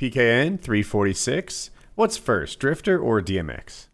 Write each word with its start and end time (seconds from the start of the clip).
PKN 0.00 0.58
346. 0.58 1.70
What's 1.94 2.16
first, 2.16 2.58
Drifter 2.58 2.98
or 2.98 3.20
DMX? 3.20 3.88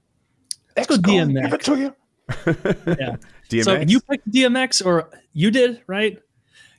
Let's 0.77 0.87
go 0.87 0.97
DMX. 0.97 1.43
Give 1.43 1.53
it 1.53 1.61
to 1.63 1.77
you. 1.77 1.97
Yeah. 2.99 3.17
DMX. 3.51 3.65
So 3.65 3.81
you 3.81 4.01
picked 4.01 4.31
DMX 4.31 4.87
or 4.87 5.11
you 5.33 5.51
did, 5.51 5.83
right? 5.89 6.19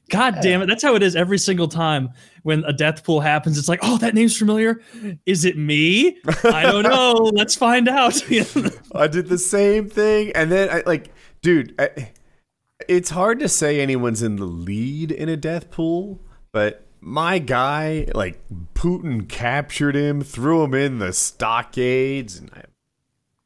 God 0.10 0.38
damn 0.42 0.62
it. 0.62 0.68
That's 0.68 0.84
how 0.84 0.96
it 0.96 1.04
is 1.04 1.18
every 1.18 1.38
single 1.38 1.68
time 1.68 2.12
when 2.44 2.64
a 2.64 2.72
death 2.72 3.04
pool 3.04 3.20
happens. 3.20 3.58
It's 3.58 3.68
like, 3.68 3.82
oh, 3.84 3.98
that 3.98 4.14
name's 4.14 4.38
familiar. 4.38 4.82
Is 5.26 5.44
it 5.44 5.58
me? 5.58 6.18
I 6.46 6.64
don't 6.64 6.84
know. 6.90 7.30
Let's 7.34 7.56
find 7.56 7.90
out. 7.90 8.24
I 8.96 9.08
did 9.08 9.28
the 9.28 9.38
same 9.38 9.90
thing, 9.90 10.32
and 10.34 10.50
then 10.50 10.70
I 10.70 10.84
like, 10.86 11.12
dude, 11.42 11.76
I, 11.78 12.12
it's 12.88 13.10
hard 13.10 13.40
to 13.40 13.50
say 13.50 13.82
anyone's 13.82 14.24
in 14.24 14.38
the 14.38 14.46
lead 14.46 15.12
in 15.12 15.28
a 15.28 15.36
death 15.36 15.70
pool, 15.70 16.22
but 16.54 16.87
my 17.02 17.40
guy, 17.40 18.08
like 18.14 18.40
Putin 18.74 19.28
captured 19.28 19.96
him, 19.96 20.22
threw 20.22 20.64
him 20.64 20.74
in 20.74 21.00
the 21.00 21.14
stockades, 21.14 22.38
and 22.38 22.52
I 22.54 22.64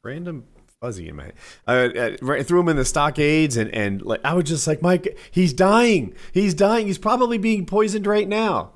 random 0.02 0.44
fuzzy 0.80 1.08
in 1.08 1.16
my 1.16 1.24
head. 1.24 1.34
Uh, 1.66 1.70
uh, 1.70 2.16
right- 2.20 2.46
threw 2.46 2.60
him 2.60 2.68
in 2.68 2.76
the 2.76 2.84
stockades, 2.84 3.56
and 3.56 3.72
and 3.74 4.02
like 4.02 4.20
I 4.24 4.34
was 4.34 4.44
just 4.44 4.66
like, 4.66 4.82
Mike, 4.82 5.16
he's 5.30 5.52
dying, 5.52 6.14
he's 6.32 6.54
dying, 6.54 6.86
he's 6.86 6.98
probably 6.98 7.38
being 7.38 7.66
poisoned 7.66 8.06
right 8.06 8.28
now. 8.28 8.72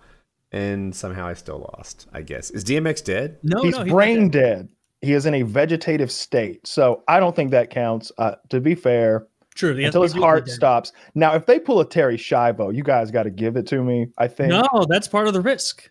And 0.52 0.94
somehow 0.94 1.26
I 1.26 1.34
still 1.34 1.58
lost. 1.58 2.06
I 2.12 2.22
guess 2.22 2.50
is 2.50 2.64
DMX 2.64 3.04
dead? 3.04 3.38
no, 3.42 3.62
he's 3.62 3.72
no. 3.72 3.82
not 3.82 3.88
brain 3.88 4.30
dead. 4.30 4.40
dead. 4.40 4.68
He 5.02 5.12
is 5.12 5.26
in 5.26 5.34
a 5.34 5.42
vegetative 5.42 6.10
state. 6.10 6.66
So 6.66 7.02
I 7.06 7.20
don't 7.20 7.36
think 7.36 7.50
that 7.50 7.70
counts. 7.70 8.10
Uh, 8.16 8.36
to 8.48 8.60
be 8.60 8.74
fair, 8.74 9.26
True. 9.56 9.74
he 9.74 9.84
until 9.84 10.02
his 10.02 10.12
heart 10.12 10.46
dead. 10.46 10.54
stops. 10.54 10.92
Now, 11.14 11.34
if 11.34 11.46
they 11.46 11.58
pull 11.58 11.80
a 11.80 11.86
Terri 11.86 12.14
Schiavo, 12.14 12.72
you 12.74 12.82
guys 12.84 13.10
got 13.10 13.24
to 13.24 13.30
give 13.30 13.56
it 13.56 13.66
to 13.68 13.82
me. 13.82 14.06
I 14.18 14.28
think. 14.28 14.50
No, 14.50 14.66
that's 14.88 15.08
part 15.08 15.26
of 15.26 15.32
the 15.34 15.40
risk. 15.40 15.90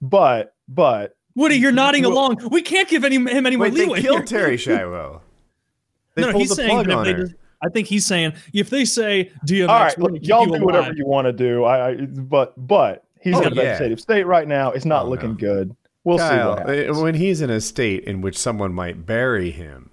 But 0.00 0.54
but 0.68 1.16
Woody, 1.34 1.56
you're 1.56 1.72
nodding 1.72 2.02
Well- 2.04 2.12
along. 2.12 2.48
We 2.50 2.62
can't 2.62 2.88
give 2.88 3.04
any, 3.04 3.16
him 3.16 3.28
any 3.46 3.56
more 3.56 3.66
Wait, 3.66 3.74
they 3.74 3.84
leeway. 3.86 4.00
killed 4.02 4.28
here. 4.28 4.40
Terry 4.40 4.56
Schiavo. 4.58 5.20
They 6.14 6.22
no, 6.22 6.28
no, 6.28 6.32
pulled 6.32 6.40
he's 6.42 6.48
the 6.50 6.54
saying 6.56 6.70
plug 6.70 6.86
that 6.86 6.96
on 6.98 7.04
they 7.04 7.12
her. 7.12 7.22
just- 7.24 7.34
I 7.64 7.68
think 7.68 7.86
he's 7.86 8.04
saying 8.04 8.32
if 8.52 8.70
they 8.70 8.84
say 8.84 9.30
DMX, 9.46 9.68
all 9.68 9.78
right, 9.80 9.96
we're 9.98 10.02
look, 10.10 10.12
gonna 10.14 10.26
y'all 10.26 10.46
you 10.48 10.58
do 10.58 10.64
whatever 10.64 10.86
alive. 10.86 10.96
you 10.96 11.06
want 11.06 11.26
to 11.26 11.32
do. 11.32 11.62
I, 11.64 11.90
I 11.90 11.94
but 12.06 12.54
but 12.66 13.04
he's 13.20 13.36
Oh, 13.36 13.40
in 13.42 13.52
a 13.52 13.54
yeah. 13.54 13.62
vegetative 13.62 14.00
state 14.00 14.24
right 14.26 14.48
now. 14.48 14.72
It's 14.72 14.84
not 14.84 15.04
Oh, 15.06 15.10
looking 15.10 15.30
no. 15.30 15.36
good. 15.36 15.76
We'll 16.04 16.18
see 16.18 16.24
Kyle, 16.24 16.50
what 16.50 16.58
happens. 16.68 16.98
uh, 16.98 17.00
when 17.00 17.14
he's 17.14 17.40
in 17.40 17.50
a 17.50 17.60
state 17.60 18.02
in 18.02 18.20
which 18.20 18.36
someone 18.36 18.74
might 18.74 19.06
bury 19.06 19.52
him, 19.52 19.90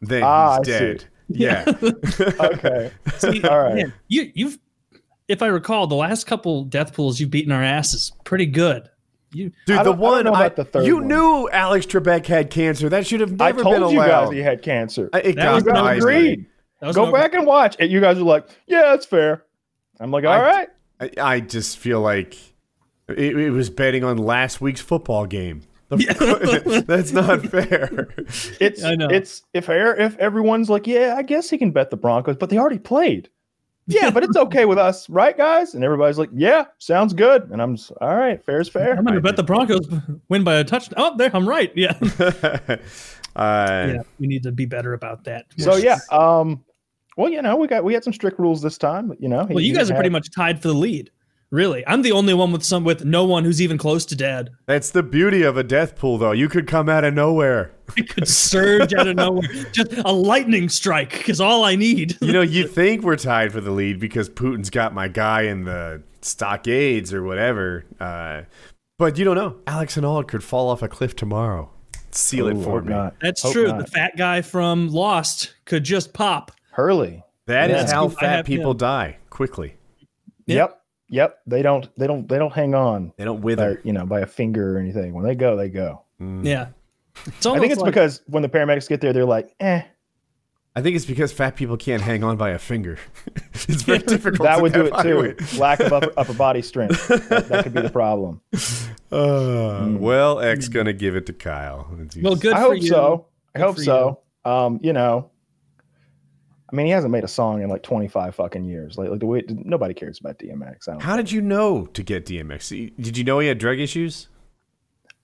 then 0.00 0.24
Ah, 0.24 0.58
he's 0.64 0.74
I 0.74 0.78
see. 0.78 0.98
Dead. 1.30 1.66
Yeah. 1.80 2.30
okay. 2.40 2.90
See, 3.18 3.42
All 3.44 3.58
right. 3.62 3.74
man, 3.76 3.92
you 4.08 4.30
you've 4.34 4.58
if 5.28 5.40
I 5.42 5.46
recall, 5.46 5.86
the 5.86 5.94
last 5.94 6.26
couple 6.26 6.64
death 6.64 6.92
pools 6.94 7.18
you've 7.20 7.30
beaten 7.30 7.50
our 7.52 7.62
asses 7.62 8.12
pretty 8.24 8.46
good. 8.46 8.88
You 9.32 9.50
Dude, 9.66 9.78
the 9.78 9.82
I 9.82 9.88
one 9.88 10.26
I, 10.26 10.30
about 10.30 10.56
the 10.56 10.64
third 10.64 10.86
you 10.86 10.96
one. 10.98 11.08
knew 11.08 11.48
Alex 11.50 11.86
Trebek 11.86 12.26
had 12.26 12.50
cancer. 12.50 12.88
That 12.88 13.06
should 13.06 13.20
have 13.20 13.40
I 13.40 13.46
never 13.50 13.62
told 13.62 13.74
been 13.80 13.90
you 13.90 13.96
allowed. 13.98 14.26
guys 14.26 14.32
he 14.32 14.38
had 14.40 14.62
cancer. 14.62 15.10
I- 15.12 15.20
it 15.20 15.36
That 15.36 15.42
got 15.44 15.54
was 15.54 15.64
you 15.64 15.72
guys 15.72 15.74
not 15.74 15.84
by 15.84 15.92
me. 15.94 15.98
agreed. 15.98 16.46
that 16.80 16.86
was 16.88 16.96
Go 16.96 17.06
no- 17.06 17.12
back 17.12 17.34
and 17.34 17.44
watch. 17.46 17.74
And 17.80 17.90
you 17.90 18.00
guys 18.00 18.18
are 18.18 18.22
like, 18.22 18.46
yeah, 18.66 18.82
that's 18.82 19.06
fair. 19.06 19.44
I'm 19.98 20.10
like, 20.12 20.24
all 20.24 20.32
I- 20.34 20.40
right. 20.40 20.68
I, 21.00 21.10
I 21.18 21.40
just 21.40 21.78
feel 21.78 22.00
like 22.00 22.36
it, 23.08 23.36
it 23.36 23.50
was 23.50 23.70
betting 23.70 24.04
on 24.04 24.18
last 24.18 24.60
week's 24.60 24.80
football 24.80 25.26
game. 25.26 25.62
The- 25.88 26.84
That's 26.86 27.12
not 27.12 27.44
fair. 27.46 28.08
It's 28.60 28.82
I 28.82 28.94
know. 28.94 29.08
it's 29.08 29.42
if 29.52 29.68
air 29.68 29.94
if 30.00 30.16
everyone's 30.18 30.70
like, 30.70 30.86
yeah, 30.86 31.14
I 31.16 31.22
guess 31.22 31.50
he 31.50 31.58
can 31.58 31.70
bet 31.70 31.90
the 31.90 31.96
Broncos, 31.96 32.36
but 32.36 32.50
they 32.50 32.58
already 32.58 32.78
played. 32.78 33.28
Yeah, 33.86 34.10
but 34.10 34.24
it's 34.24 34.36
okay 34.36 34.64
with 34.64 34.78
us, 34.78 35.08
right, 35.10 35.36
guys? 35.36 35.74
And 35.74 35.84
everybody's 35.84 36.16
like, 36.18 36.30
yeah, 36.32 36.64
sounds 36.78 37.12
good. 37.12 37.50
And 37.50 37.60
I'm 37.60 37.76
just, 37.76 37.92
all 38.00 38.16
right, 38.16 38.42
fair's 38.42 38.66
fair. 38.68 38.96
I'm 38.96 39.04
going 39.04 39.14
to 39.14 39.20
bet 39.20 39.36
the 39.36 39.42
Broncos 39.42 39.86
win 40.30 40.42
by 40.42 40.54
a 40.54 40.64
touchdown. 40.64 40.94
Oh, 40.96 41.16
there, 41.18 41.30
I'm 41.34 41.46
right. 41.46 41.70
Yeah. 41.76 41.92
uh, 43.36 43.92
yeah, 43.94 44.02
we 44.18 44.26
need 44.26 44.42
to 44.44 44.52
be 44.52 44.64
better 44.64 44.94
about 44.94 45.24
that. 45.24 45.46
So 45.58 45.76
yeah, 45.76 45.98
um, 46.10 46.64
well, 47.16 47.30
you 47.30 47.42
know, 47.42 47.56
we 47.56 47.66
got 47.68 47.84
we 47.84 47.92
had 47.94 48.02
some 48.04 48.12
strict 48.12 48.38
rules 48.38 48.62
this 48.62 48.78
time. 48.78 49.12
You 49.18 49.28
know, 49.28 49.44
Well, 49.44 49.60
you 49.60 49.74
guys 49.74 49.90
are 49.90 49.94
pretty 49.94 50.10
much 50.10 50.30
tied 50.34 50.60
for 50.62 50.68
the 50.68 50.74
lead. 50.74 51.10
Really, 51.50 51.86
I'm 51.86 52.02
the 52.02 52.10
only 52.12 52.34
one 52.34 52.50
with 52.50 52.64
some 52.64 52.82
with 52.84 53.04
no 53.04 53.24
one 53.24 53.44
who's 53.44 53.62
even 53.62 53.78
close 53.78 54.04
to 54.06 54.16
dead. 54.16 54.50
That's 54.66 54.90
the 54.90 55.02
beauty 55.04 55.42
of 55.42 55.56
a 55.56 55.62
death 55.62 55.94
pool, 55.96 56.18
though. 56.18 56.32
You 56.32 56.48
could 56.48 56.66
come 56.66 56.88
out 56.88 57.04
of 57.04 57.14
nowhere. 57.14 57.72
It 57.96 58.08
could 58.08 58.26
surge 58.26 58.92
out 58.94 59.06
of 59.06 59.14
nowhere, 59.16 59.46
just 59.72 59.92
a 59.92 60.10
lightning 60.10 60.68
strike 60.68 61.28
is 61.28 61.40
all 61.40 61.64
I 61.64 61.76
need. 61.76 62.16
You 62.20 62.32
know, 62.32 62.40
you 62.40 62.66
think 62.66 63.02
we're 63.04 63.16
tied 63.16 63.52
for 63.52 63.60
the 63.60 63.70
lead 63.70 64.00
because 64.00 64.28
Putin's 64.28 64.70
got 64.70 64.94
my 64.94 65.06
guy 65.06 65.42
in 65.42 65.64
the 65.64 66.02
stockades 66.22 67.12
or 67.12 67.22
whatever. 67.22 67.84
Uh, 68.00 68.42
but 68.98 69.18
you 69.18 69.24
don't 69.24 69.36
know. 69.36 69.56
Alex 69.66 69.96
and 69.96 70.04
all 70.06 70.24
could 70.24 70.42
fall 70.42 70.70
off 70.70 70.82
a 70.82 70.88
cliff 70.88 71.14
tomorrow. 71.14 71.70
Seal 72.10 72.48
it 72.48 72.54
for 72.64 72.70
hope 72.80 72.84
me. 72.84 72.94
not. 72.94 73.14
That's 73.20 73.42
Hope 73.42 73.52
true. 73.52 73.66
not. 73.68 73.78
The 73.78 73.86
fat 73.86 74.16
guy 74.16 74.40
from 74.40 74.88
Lost 74.88 75.54
could 75.66 75.84
just 75.84 76.12
pop. 76.14 76.52
Hurley. 76.70 77.22
That 77.46 77.70
is 77.70 77.90
Yeah. 77.90 77.94
how 77.94 78.08
fat 78.08 78.36
have- 78.36 78.46
people 78.46 78.72
yeah. 78.72 78.78
die 78.78 79.16
quickly. 79.30 79.74
Yeah. 80.46 80.56
Yep, 80.56 80.80
yep. 81.08 81.38
They 81.46 81.62
don't 81.62 81.88
they 81.96 82.06
don't 82.06 82.28
they 82.28 82.38
don't 82.38 82.52
hang 82.52 82.74
on 82.74 83.12
They 83.16 83.24
don't 83.24 83.40
by, 83.40 83.44
wither. 83.44 83.80
you 83.84 83.92
know 83.92 84.06
by 84.06 84.20
a 84.20 84.26
finger 84.26 84.76
or 84.76 84.80
anything. 84.80 85.14
When 85.14 85.24
they 85.24 85.34
go, 85.34 85.56
they 85.56 85.68
go. 85.68 86.02
Yeah. 86.20 86.68
It's 87.26 87.46
I 87.46 87.58
think 87.58 87.72
it's 87.72 87.80
like- 87.80 87.92
because 87.92 88.22
when 88.26 88.42
the 88.42 88.48
paramedics 88.48 88.88
get 88.88 89.00
there, 89.00 89.12
they're 89.12 89.24
like, 89.24 89.54
eh. 89.60 89.82
I 90.76 90.82
think 90.82 90.96
it's 90.96 91.04
because 91.04 91.32
fat 91.32 91.54
people 91.54 91.76
can't 91.76 92.02
hang 92.02 92.24
on 92.24 92.36
by 92.36 92.50
a 92.50 92.58
finger. 92.58 92.98
it's 93.54 93.82
very 93.82 94.00
difficult. 94.00 94.42
That 94.48 94.56
to 94.56 94.62
would 94.62 94.72
do 94.72 94.86
it 94.86 95.02
too. 95.02 95.20
weight. 95.22 95.56
Lack 95.58 95.78
of 95.78 95.92
upper, 95.92 96.12
upper 96.16 96.34
body 96.34 96.62
strength. 96.62 97.06
That, 97.28 97.48
that 97.48 97.62
could 97.62 97.74
be 97.74 97.82
the 97.82 97.90
problem. 97.90 98.40
Uh, 99.12 99.88
Well, 99.98 100.40
X 100.40 100.68
gonna 100.68 100.92
give 100.92 101.14
it 101.14 101.26
to 101.26 101.32
Kyle. 101.32 101.86
well, 102.22 102.34
good 102.34 102.54
I 102.54 102.56
for 102.56 102.62
hope 102.62 102.76
you. 102.82 102.88
so. 102.88 103.26
I 103.54 103.58
Good 103.60 103.64
hope 103.66 103.76
for 103.76 103.82
so. 103.82 104.20
Um, 104.44 104.80
you 104.82 104.92
know, 104.92 105.30
I 106.74 106.76
mean, 106.76 106.86
he 106.86 106.92
hasn't 106.92 107.12
made 107.12 107.22
a 107.22 107.28
song 107.28 107.62
in 107.62 107.68
like 107.70 107.84
25 107.84 108.34
fucking 108.34 108.64
years. 108.64 108.98
Like, 108.98 109.08
like 109.08 109.20
the 109.20 109.26
way 109.26 109.44
nobody 109.48 109.94
cares 109.94 110.18
about 110.18 110.40
DMX. 110.40 110.88
I, 110.88 110.92
don't 110.94 111.00
How 111.02 111.16
did 111.16 111.30
you 111.30 111.40
know 111.40 111.86
to 111.86 112.02
get 112.02 112.26
DMX? 112.26 112.92
Did 113.00 113.16
you 113.16 113.22
know 113.22 113.38
he 113.38 113.46
had 113.46 113.58
drug 113.58 113.78
issues? 113.78 114.26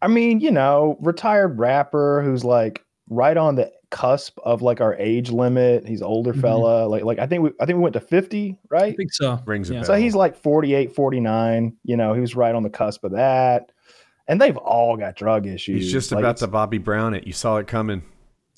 I 0.01 0.07
mean, 0.07 0.39
you 0.39 0.53
know, 0.53 0.97
retired 1.01 1.59
rapper 1.59 2.23
who's 2.23 2.45
like 2.45 2.85
right 3.09 3.37
on 3.37 3.57
the 3.57 3.73
cusp 3.91 4.39
of 4.45 4.63
like 4.63 4.81
our 4.81 4.95
age 4.95 5.33
limit. 5.33 5.85
He's 5.89 6.03
older 6.03 6.33
Mhm. 6.33 6.41
fella. 6.41 6.87
Like, 6.87 7.03
like 7.03 7.19
I 7.19 7.27
think 7.27 7.43
we, 7.43 7.51
I 7.61 7.67
think 7.67 7.79
we 7.79 7.83
went 7.83 7.95
to 7.95 8.01
50, 8.01 8.51
I 8.53 8.57
right? 8.71 8.97
think 8.97 9.13
so. 9.13 9.41
Rings 9.45 9.71
a 9.71 9.75
Yeah. 9.75 9.81
bell. 9.81 9.87
So 9.89 9.95
he's 9.97 10.15
like 10.15 10.37
48, 10.37 10.95
49. 10.95 11.77
You 11.83 11.97
know, 11.97 12.15
he 12.15 12.21
was 12.21 12.37
right 12.37 12.55
on 12.55 12.63
the 12.63 12.71
cusp 12.71 13.03
of 13.03 13.11
that. 13.11 13.73
And 14.29 14.41
they've 14.41 14.57
all 14.57 14.97
got 14.97 15.17
drug 15.17 15.49
issues. 15.49 15.83
He's 15.83 15.93
just 15.93 16.13
Like, 16.13 16.21
about 16.23 16.37
to 16.37 16.47
Bobby 16.47 16.79
Brown 16.79 17.15
it. 17.15 17.27
You 17.27 17.33
saw 17.33 17.57
it 17.57 17.67
coming. 17.67 18.03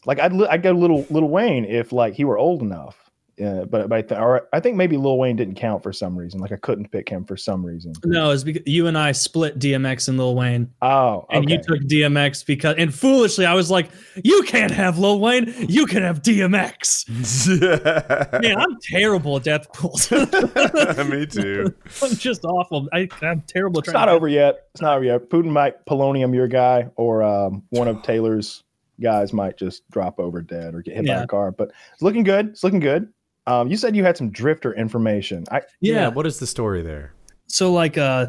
Like 0.07 0.19
I'd 0.21 0.33
li- 0.33 0.49
I'd 0.51 0.63
go 0.63 0.73
little 0.73 1.07
little 1.11 1.29
Wayne 1.29 1.65
if 1.65 1.93
like 1.93 2.15
he 2.15 2.25
were 2.25 2.39
old 2.39 2.63
enough. 2.63 2.97
Yeah, 3.39 3.65
but 3.65 3.89
but 3.89 3.97
I, 3.97 4.03
th- 4.03 4.21
or 4.21 4.47
I 4.53 4.61
think 4.61 4.77
maybe 4.77 4.99
Lil 4.99 5.17
Wayne 5.17 5.37
didn't 5.37 5.55
count 5.55 5.83
for 5.83 5.91
some 5.93 6.17
reason. 6.17 6.39
Like 6.39 6.53
I 6.53 6.57
couldn't 6.57 6.93
pick 6.93 7.09
him 7.09 7.25
for 7.25 7.37
some 7.37 7.65
reason. 7.65 7.95
No, 8.05 8.31
it's 8.31 8.45
because 8.45 8.63
you 8.67 8.87
and 8.89 8.97
I 8.97 9.13
split 9.13 9.59
DMX 9.59 10.09
and 10.09 10.19
Lil 10.19 10.35
Wayne, 10.37 10.71
Oh, 10.83 11.25
and 11.31 11.49
you 11.49 11.57
took 11.57 11.81
DMX 11.81 12.45
because, 12.45 12.77
and 12.77 12.95
foolishly, 12.95 13.47
I 13.47 13.55
was 13.55 13.71
like, 13.71 13.89
"You 14.23 14.43
can't 14.43 14.71
have 14.71 14.99
Lil 14.99 15.19
Wayne, 15.19 15.53
you 15.67 15.87
can 15.87 16.03
have 16.03 16.21
DMX." 16.23 17.09
Man, 18.43 18.59
I'm 18.59 18.77
terrible 18.83 19.37
at 19.39 19.45
death 19.45 19.73
pools. 19.73 20.11
Me 20.11 21.27
too. 21.27 21.75
I'm 22.03 22.15
just 22.15 22.45
awful. 22.45 22.87
I, 22.93 23.09
I'm 23.23 23.41
terrible. 23.49 23.79
at 23.81 23.87
it's 23.87 23.95
not 23.95 24.07
to- 24.07 24.13
over 24.13 24.29
yet. 24.29 24.67
It's 24.75 24.83
not 24.83 24.97
over 24.97 25.05
yet. 25.05 25.31
Putin 25.31 25.51
might 25.51 25.85
polonium 25.87 26.35
your 26.35 26.49
guy, 26.49 26.89
or 26.97 27.23
um, 27.23 27.63
one 27.71 27.89
of 27.89 28.03
Taylor's 28.03 28.63
guys 29.01 29.33
might 29.33 29.57
just 29.59 29.89
drop 29.91 30.19
over 30.21 30.41
dead 30.43 30.75
or 30.75 30.83
get 30.83 30.97
hit 30.97 31.07
by 31.07 31.23
a 31.23 31.27
car. 31.27 31.51
But 31.51 31.73
it's 31.93 32.03
looking 32.03 32.23
good. 32.23 32.49
It's 32.49 32.63
looking 32.65 32.81
good. 32.81 33.09
Um, 33.47 33.69
you 33.69 33.77
said 33.77 33.97
you 33.97 34.05
had 34.05 34.17
some 34.17 34.31
drifter 34.31 34.73
information. 34.75 35.45
I 35.51 35.63
Yeah. 35.81 36.09
What 36.09 36.27
is 36.27 36.39
the 36.39 36.47
story 36.47 36.83
there? 36.83 37.15
So 37.49 37.73
like 37.73 37.99
uh 37.99 38.29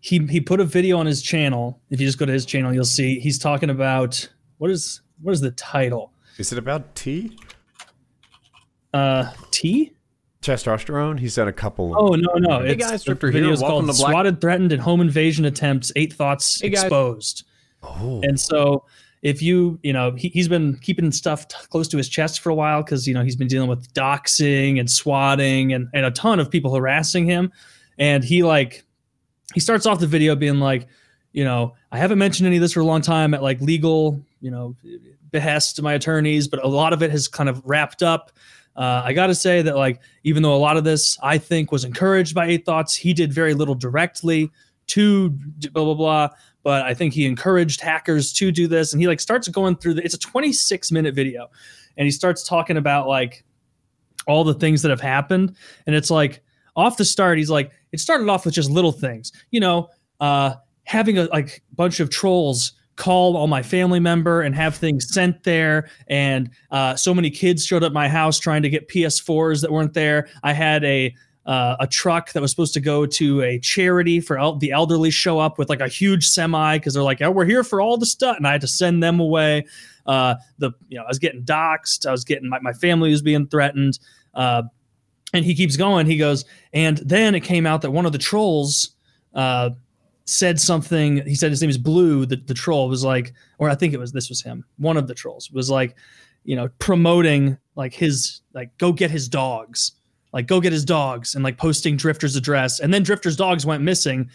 he 0.00 0.18
he 0.26 0.40
put 0.40 0.60
a 0.60 0.64
video 0.64 0.98
on 0.98 1.06
his 1.06 1.22
channel. 1.22 1.80
If 1.90 2.00
you 2.00 2.06
just 2.06 2.18
go 2.18 2.26
to 2.26 2.32
his 2.32 2.44
channel, 2.46 2.72
you'll 2.74 2.84
see 2.84 3.18
he's 3.20 3.38
talking 3.38 3.70
about 3.70 4.28
what 4.58 4.70
is 4.70 5.00
what 5.22 5.32
is 5.32 5.40
the 5.40 5.50
title? 5.52 6.12
Is 6.38 6.52
it 6.52 6.58
about 6.58 6.94
T? 6.94 7.36
Uh 8.92 9.32
T? 9.50 9.92
Testosterone? 10.42 11.18
He's 11.18 11.34
done 11.34 11.48
a 11.48 11.52
couple. 11.52 11.94
Oh 11.96 12.14
no, 12.14 12.34
no. 12.34 12.60
Hey 12.60 12.72
it's 12.72 12.84
guys, 12.84 13.04
the 13.04 13.14
Drifter 13.14 13.30
here. 13.30 13.42
Welcome 13.48 13.60
called 13.60 13.86
to 13.88 13.92
Black- 13.92 14.10
Swatted, 14.12 14.40
Threatened, 14.40 14.72
and 14.72 14.80
Home 14.80 15.00
Invasion 15.00 15.44
Attempts, 15.44 15.92
Eight 15.96 16.12
Thoughts 16.14 16.60
Hey, 16.60 16.70
guys. 16.70 16.84
Exposed. 16.84 17.44
Oh. 17.82 18.20
And 18.22 18.38
so 18.40 18.84
if 19.22 19.42
you, 19.42 19.78
you 19.82 19.92
know, 19.92 20.12
he, 20.12 20.28
he's 20.28 20.48
been 20.48 20.76
keeping 20.78 21.12
stuff 21.12 21.46
t- 21.48 21.56
close 21.68 21.88
to 21.88 21.96
his 21.96 22.08
chest 22.08 22.40
for 22.40 22.50
a 22.50 22.54
while 22.54 22.82
because, 22.82 23.06
you 23.06 23.14
know, 23.14 23.22
he's 23.22 23.36
been 23.36 23.48
dealing 23.48 23.68
with 23.68 23.92
doxing 23.92 24.80
and 24.80 24.90
swatting 24.90 25.72
and, 25.72 25.88
and 25.92 26.06
a 26.06 26.10
ton 26.10 26.40
of 26.40 26.50
people 26.50 26.74
harassing 26.74 27.26
him. 27.26 27.52
And 27.98 28.24
he 28.24 28.42
like, 28.42 28.84
he 29.52 29.60
starts 29.60 29.84
off 29.84 30.00
the 30.00 30.06
video 30.06 30.34
being 30.36 30.58
like, 30.58 30.86
you 31.32 31.44
know, 31.44 31.74
I 31.92 31.98
haven't 31.98 32.18
mentioned 32.18 32.46
any 32.46 32.56
of 32.56 32.62
this 32.62 32.72
for 32.72 32.80
a 32.80 32.84
long 32.84 33.02
time 33.02 33.34
at 33.34 33.42
like 33.42 33.60
legal, 33.60 34.20
you 34.40 34.50
know, 34.50 34.74
behest 35.30 35.76
to 35.76 35.82
my 35.82 35.94
attorneys, 35.94 36.48
but 36.48 36.64
a 36.64 36.68
lot 36.68 36.92
of 36.92 37.02
it 37.02 37.10
has 37.10 37.28
kind 37.28 37.48
of 37.48 37.62
wrapped 37.64 38.02
up. 38.02 38.32
Uh, 38.76 39.02
I 39.04 39.12
got 39.12 39.26
to 39.26 39.34
say 39.34 39.62
that, 39.62 39.76
like, 39.76 40.00
even 40.24 40.42
though 40.42 40.54
a 40.54 40.58
lot 40.58 40.76
of 40.76 40.84
this 40.84 41.18
I 41.22 41.38
think 41.38 41.72
was 41.72 41.84
encouraged 41.84 42.34
by 42.34 42.46
Eight 42.46 42.64
Thoughts, 42.64 42.94
he 42.94 43.12
did 43.12 43.32
very 43.32 43.52
little 43.52 43.74
directly 43.74 44.50
to 44.88 45.30
blah 45.72 45.84
blah 45.84 45.94
blah. 45.94 46.28
But 46.62 46.82
I 46.82 46.94
think 46.94 47.14
he 47.14 47.26
encouraged 47.26 47.80
hackers 47.80 48.32
to 48.34 48.52
do 48.52 48.68
this, 48.68 48.92
and 48.92 49.00
he 49.00 49.08
like 49.08 49.20
starts 49.20 49.48
going 49.48 49.76
through 49.76 49.94
the. 49.94 50.04
It's 50.04 50.14
a 50.14 50.18
26 50.18 50.92
minute 50.92 51.14
video, 51.14 51.50
and 51.96 52.04
he 52.04 52.10
starts 52.10 52.46
talking 52.46 52.76
about 52.76 53.08
like 53.08 53.44
all 54.26 54.44
the 54.44 54.54
things 54.54 54.82
that 54.82 54.90
have 54.90 55.00
happened, 55.00 55.56
and 55.86 55.96
it's 55.96 56.10
like 56.10 56.42
off 56.76 56.96
the 56.96 57.04
start, 57.04 57.38
he's 57.38 57.50
like, 57.50 57.72
it 57.92 58.00
started 58.00 58.28
off 58.28 58.44
with 58.44 58.54
just 58.54 58.70
little 58.70 58.92
things, 58.92 59.32
you 59.50 59.60
know, 59.60 59.88
uh, 60.20 60.54
having 60.84 61.18
a 61.18 61.24
like 61.26 61.62
bunch 61.74 62.00
of 62.00 62.10
trolls 62.10 62.72
call 62.96 63.36
all 63.36 63.46
my 63.46 63.62
family 63.62 64.00
member 64.00 64.42
and 64.42 64.54
have 64.54 64.76
things 64.76 65.12
sent 65.12 65.42
there. 65.42 65.88
And 66.08 66.50
uh, 66.70 66.96
so 66.96 67.14
many 67.14 67.30
kids 67.30 67.64
showed 67.64 67.82
up 67.82 67.92
my 67.92 68.08
house 68.08 68.38
trying 68.38 68.62
to 68.62 68.68
get 68.68 68.88
ps4s 68.88 69.62
that 69.62 69.72
weren't 69.72 69.94
there. 69.94 70.28
I 70.42 70.52
had 70.52 70.84
a 70.84 71.14
uh, 71.50 71.76
a 71.80 71.86
truck 71.88 72.30
that 72.30 72.40
was 72.40 72.48
supposed 72.48 72.72
to 72.72 72.80
go 72.80 73.04
to 73.04 73.42
a 73.42 73.58
charity 73.58 74.20
for 74.20 74.38
el- 74.38 74.54
the 74.54 74.70
elderly 74.70 75.10
show 75.10 75.40
up 75.40 75.58
with 75.58 75.68
like 75.68 75.80
a 75.80 75.88
huge 75.88 76.28
semi 76.28 76.78
because 76.78 76.94
they're 76.94 77.02
like, 77.02 77.20
oh, 77.20 77.30
we're 77.32 77.44
here 77.44 77.64
for 77.64 77.80
all 77.80 77.96
the 77.96 78.06
stuff, 78.06 78.36
and 78.36 78.46
I 78.46 78.52
had 78.52 78.60
to 78.60 78.68
send 78.68 79.02
them 79.02 79.18
away. 79.18 79.66
Uh, 80.06 80.36
the 80.58 80.70
you 80.88 80.96
know 80.96 81.02
I 81.02 81.08
was 81.08 81.18
getting 81.18 81.42
doxxed, 81.42 82.06
I 82.06 82.12
was 82.12 82.22
getting 82.22 82.48
my, 82.48 82.60
my 82.60 82.72
family 82.72 83.10
was 83.10 83.20
being 83.20 83.48
threatened, 83.48 83.98
uh, 84.32 84.62
and 85.34 85.44
he 85.44 85.56
keeps 85.56 85.76
going. 85.76 86.06
He 86.06 86.16
goes, 86.16 86.44
and 86.72 86.98
then 86.98 87.34
it 87.34 87.40
came 87.40 87.66
out 87.66 87.82
that 87.82 87.90
one 87.90 88.06
of 88.06 88.12
the 88.12 88.18
trolls 88.18 88.90
uh, 89.34 89.70
said 90.26 90.60
something. 90.60 91.26
He 91.26 91.34
said 91.34 91.50
his 91.50 91.60
name 91.60 91.70
is 91.70 91.78
Blue. 91.78 92.26
The, 92.26 92.36
the 92.36 92.54
troll 92.54 92.88
was 92.88 93.02
like, 93.02 93.32
or 93.58 93.68
I 93.68 93.74
think 93.74 93.92
it 93.92 93.98
was 93.98 94.12
this 94.12 94.28
was 94.28 94.40
him. 94.40 94.64
One 94.78 94.96
of 94.96 95.08
the 95.08 95.14
trolls 95.14 95.50
was 95.50 95.68
like, 95.68 95.96
you 96.44 96.54
know, 96.54 96.68
promoting 96.78 97.58
like 97.74 97.92
his 97.92 98.40
like 98.54 98.70
go 98.78 98.92
get 98.92 99.10
his 99.10 99.28
dogs 99.28 99.96
like 100.32 100.46
go 100.46 100.60
get 100.60 100.72
his 100.72 100.84
dogs 100.84 101.34
and 101.34 101.44
like 101.44 101.56
posting 101.56 101.96
Drifter's 101.96 102.36
address. 102.36 102.80
And 102.80 102.92
then 102.92 103.02
Drifter's 103.02 103.36
dogs 103.36 103.66
went 103.66 103.82
missing. 103.82 104.30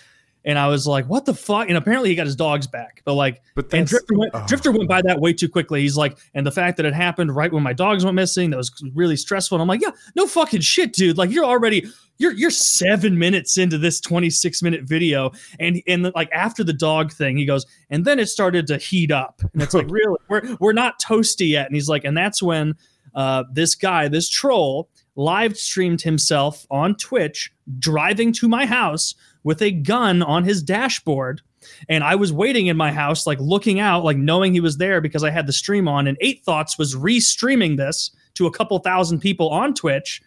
And 0.47 0.59
I 0.59 0.68
was 0.68 0.86
like, 0.86 1.07
what 1.07 1.25
the 1.25 1.33
fuck? 1.33 1.69
And 1.69 1.77
apparently 1.77 2.09
he 2.09 2.15
got 2.15 2.27
his 2.27 2.36
dogs 2.36 2.68
back. 2.68 3.01
But 3.03 3.15
like, 3.15 3.42
But 3.56 3.74
and 3.74 3.88
Drifter 3.88 4.13
went, 4.15 4.31
oh. 4.36 4.45
Drifter 4.47 4.71
went 4.71 4.88
by 4.88 5.01
that 5.01 5.19
way 5.19 5.33
too 5.33 5.50
quickly. 5.50 5.81
He's 5.81 5.97
like, 5.97 6.19
and 6.36 6.45
the 6.45 6.51
fact 6.51 6.77
that 6.77 6.86
it 6.86 6.94
happened 6.94 7.36
right 7.36 7.51
when 7.51 7.63
my 7.63 7.74
dogs 7.74 8.06
went 8.06 8.13
missing, 8.13 8.51
that 8.51 8.57
was 8.57 8.71
really 8.94 9.15
stressful. 9.15 9.56
And 9.56 9.62
I'm 9.63 9.68
like, 9.68 9.81
yeah, 9.81 9.89
no 10.15 10.27
fucking 10.27 10.62
shit, 10.62 10.94
dude. 10.94 11.18
Like 11.18 11.31
you're 11.31 11.45
already 11.45 11.88
you're 12.18 12.31
you're 12.31 12.51
seven 12.51 13.18
minutes 13.18 13.57
into 13.57 13.77
this 13.80 14.00
26 14.00 14.62
minute 14.62 14.83
video. 14.83 15.31
And 15.59 15.81
and 15.88 16.12
like 16.13 16.30
after 16.31 16.63
the 16.63 16.74
dog 16.74 17.12
thing, 17.12 17.38
he 17.38 17.45
goes, 17.45 17.65
and 17.89 18.06
then 18.06 18.19
it 18.19 18.27
started 18.27 18.68
to 18.68 18.77
heat 18.77 19.12
up. 19.12 19.42
And 19.53 19.63
it's 19.63 19.74
like, 19.74 19.88
really, 19.89 20.19
we're 20.30 20.57
we're 20.59 20.74
not 20.74 21.01
toasty 21.01 21.50
yet. 21.50 21.65
And 21.65 21.75
he's 21.75 21.89
like, 21.89 22.03
and 22.03 22.15
that's 22.15 22.44
when 22.44 22.75
uh, 23.15 23.45
this 23.51 23.74
guy, 23.74 24.07
this 24.09 24.30
troll, 24.30 24.89
live 25.15 25.57
streamed 25.57 26.01
himself 26.01 26.65
on 26.69 26.95
Twitch 26.95 27.51
driving 27.79 28.33
to 28.33 28.47
my 28.47 28.65
house 28.65 29.15
with 29.44 29.62
a 29.62 29.71
gun 29.71 30.21
on 30.23 30.44
his 30.44 30.62
dashboard. 30.62 31.41
And 31.89 32.03
I 32.03 32.15
was 32.15 32.31
waiting 32.31 32.67
in 32.67 32.77
my 32.77 32.91
house, 32.91 33.25
like 33.25 33.39
looking 33.39 33.79
out, 33.79 34.03
like 34.03 34.17
knowing 34.17 34.53
he 34.53 34.59
was 34.59 34.77
there 34.77 35.01
because 35.01 35.23
I 35.23 35.31
had 35.31 35.47
the 35.47 35.53
stream 35.53 35.88
on. 35.88 36.07
And 36.07 36.17
Eight 36.21 36.44
Thoughts 36.44 36.77
was 36.77 36.95
re-streaming 36.95 37.75
this 37.75 38.12
to 38.35 38.45
a 38.45 38.51
couple 38.51 38.77
thousand 38.79 39.19
people 39.19 39.50
on 39.50 39.73
Twitch. 39.73 40.21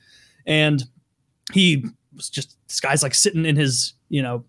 And 0.46 0.84
he 1.52 1.84
was 2.14 2.28
just 2.28 2.56
this 2.66 2.80
guy's 2.80 3.02
like 3.02 3.14
sitting 3.14 3.44
in 3.44 3.56
his, 3.56 3.94
you 4.08 4.22
know, 4.22 4.44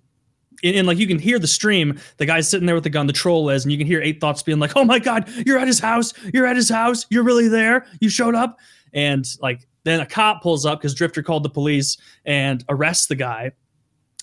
and, 0.64 0.88
like 0.88 0.98
you 0.98 1.08
can 1.08 1.20
hear 1.20 1.40
the 1.40 1.48
stream, 1.48 1.98
the 2.18 2.26
guy's 2.26 2.50
sitting 2.50 2.66
there 2.66 2.76
with 2.76 2.84
the 2.84 2.90
gun, 2.90 3.08
the 3.08 3.14
troll 3.14 3.50
is, 3.50 3.64
and 3.64 3.72
you 3.72 3.78
can 3.78 3.88
hear 3.88 4.02
Eight 4.02 4.20
Thoughts 4.20 4.44
being 4.44 4.60
like, 4.60 4.76
"Oh 4.76 4.84
my 4.84 5.00
god, 5.00 5.30
you're 5.46 5.58
at 5.58 5.68
his 5.68 5.80
house! 5.80 6.14
You're 6.34 6.46
at 6.46 6.58
his 6.58 6.68
house! 6.68 7.06
You're 7.10 7.24
really 7.24 7.48
there! 7.48 7.86
You 8.02 8.10
showed 8.10 8.36
up!" 8.36 8.60
And 8.94 9.26
like 9.42 9.69
then 9.84 10.00
a 10.00 10.06
cop 10.06 10.42
pulls 10.42 10.66
up 10.66 10.80
because 10.80 10.94
Drifter 10.94 11.24
called 11.24 11.44
the 11.44 11.50
police 11.50 11.98
and 12.26 12.64
arrests 12.70 13.08
the 13.08 13.16
guy. 13.16 13.52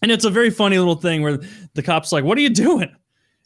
And 0.02 0.12
it's 0.12 0.24
a 0.24 0.30
very 0.30 0.50
funny 0.50 0.78
little 0.78 0.96
thing 0.96 1.22
where 1.22 1.38
the 1.74 1.82
cop's 1.82 2.12
like, 2.12 2.24
"What 2.24 2.36
are 2.36 2.42
you 2.42 2.50
doing?" 2.50 2.94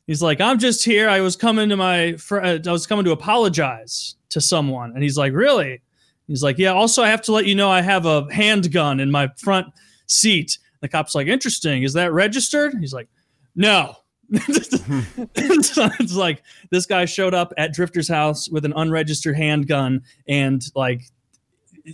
He's 0.07 0.23
like, 0.23 0.41
"I'm 0.41 0.59
just 0.59 0.85
here. 0.85 1.09
I 1.09 1.21
was 1.21 1.37
coming 1.37 1.69
to 1.69 1.77
my, 1.77 2.15
fr- 2.15 2.41
uh, 2.41 2.59
I 2.67 2.73
was 2.73 2.87
coming 2.87 3.05
to 3.05 3.13
apologize 3.13 4.17
to 4.31 4.41
someone." 4.41 4.93
And 4.93 5.03
he's 5.03 5.17
like, 5.17 5.33
"Really?" 5.33 5.83
He's 6.27 6.43
like, 6.43 6.59
"Yeah. 6.59 6.73
Also, 6.73 7.03
I 7.03 7.09
have 7.09 7.23
to 7.23 7.33
let 7.33 7.47
you 7.47 7.55
know 7.55 7.71
I 7.71 7.83
have 7.83 8.07
a 8.07 8.27
handgun 8.33 8.99
in 8.99 9.11
my 9.11 9.29
front 9.37 9.69
seat." 10.07 10.59
The 10.81 10.89
cop's 10.89 11.15
like, 11.15 11.29
"Interesting. 11.29 11.85
Is 11.85 11.93
that 11.93 12.13
registered?" 12.13 12.75
He's 12.81 12.93
like, 12.93 13.09
"No." 13.55 13.97
it's 14.33 16.15
like 16.15 16.43
this 16.71 16.87
guy 16.87 17.05
showed 17.05 17.35
up 17.35 17.53
at 17.57 17.75
Drifter's 17.75 18.09
house 18.09 18.49
with 18.49 18.65
an 18.65 18.73
unregistered 18.77 19.37
handgun 19.37 20.03
and 20.29 20.63
like 20.77 21.03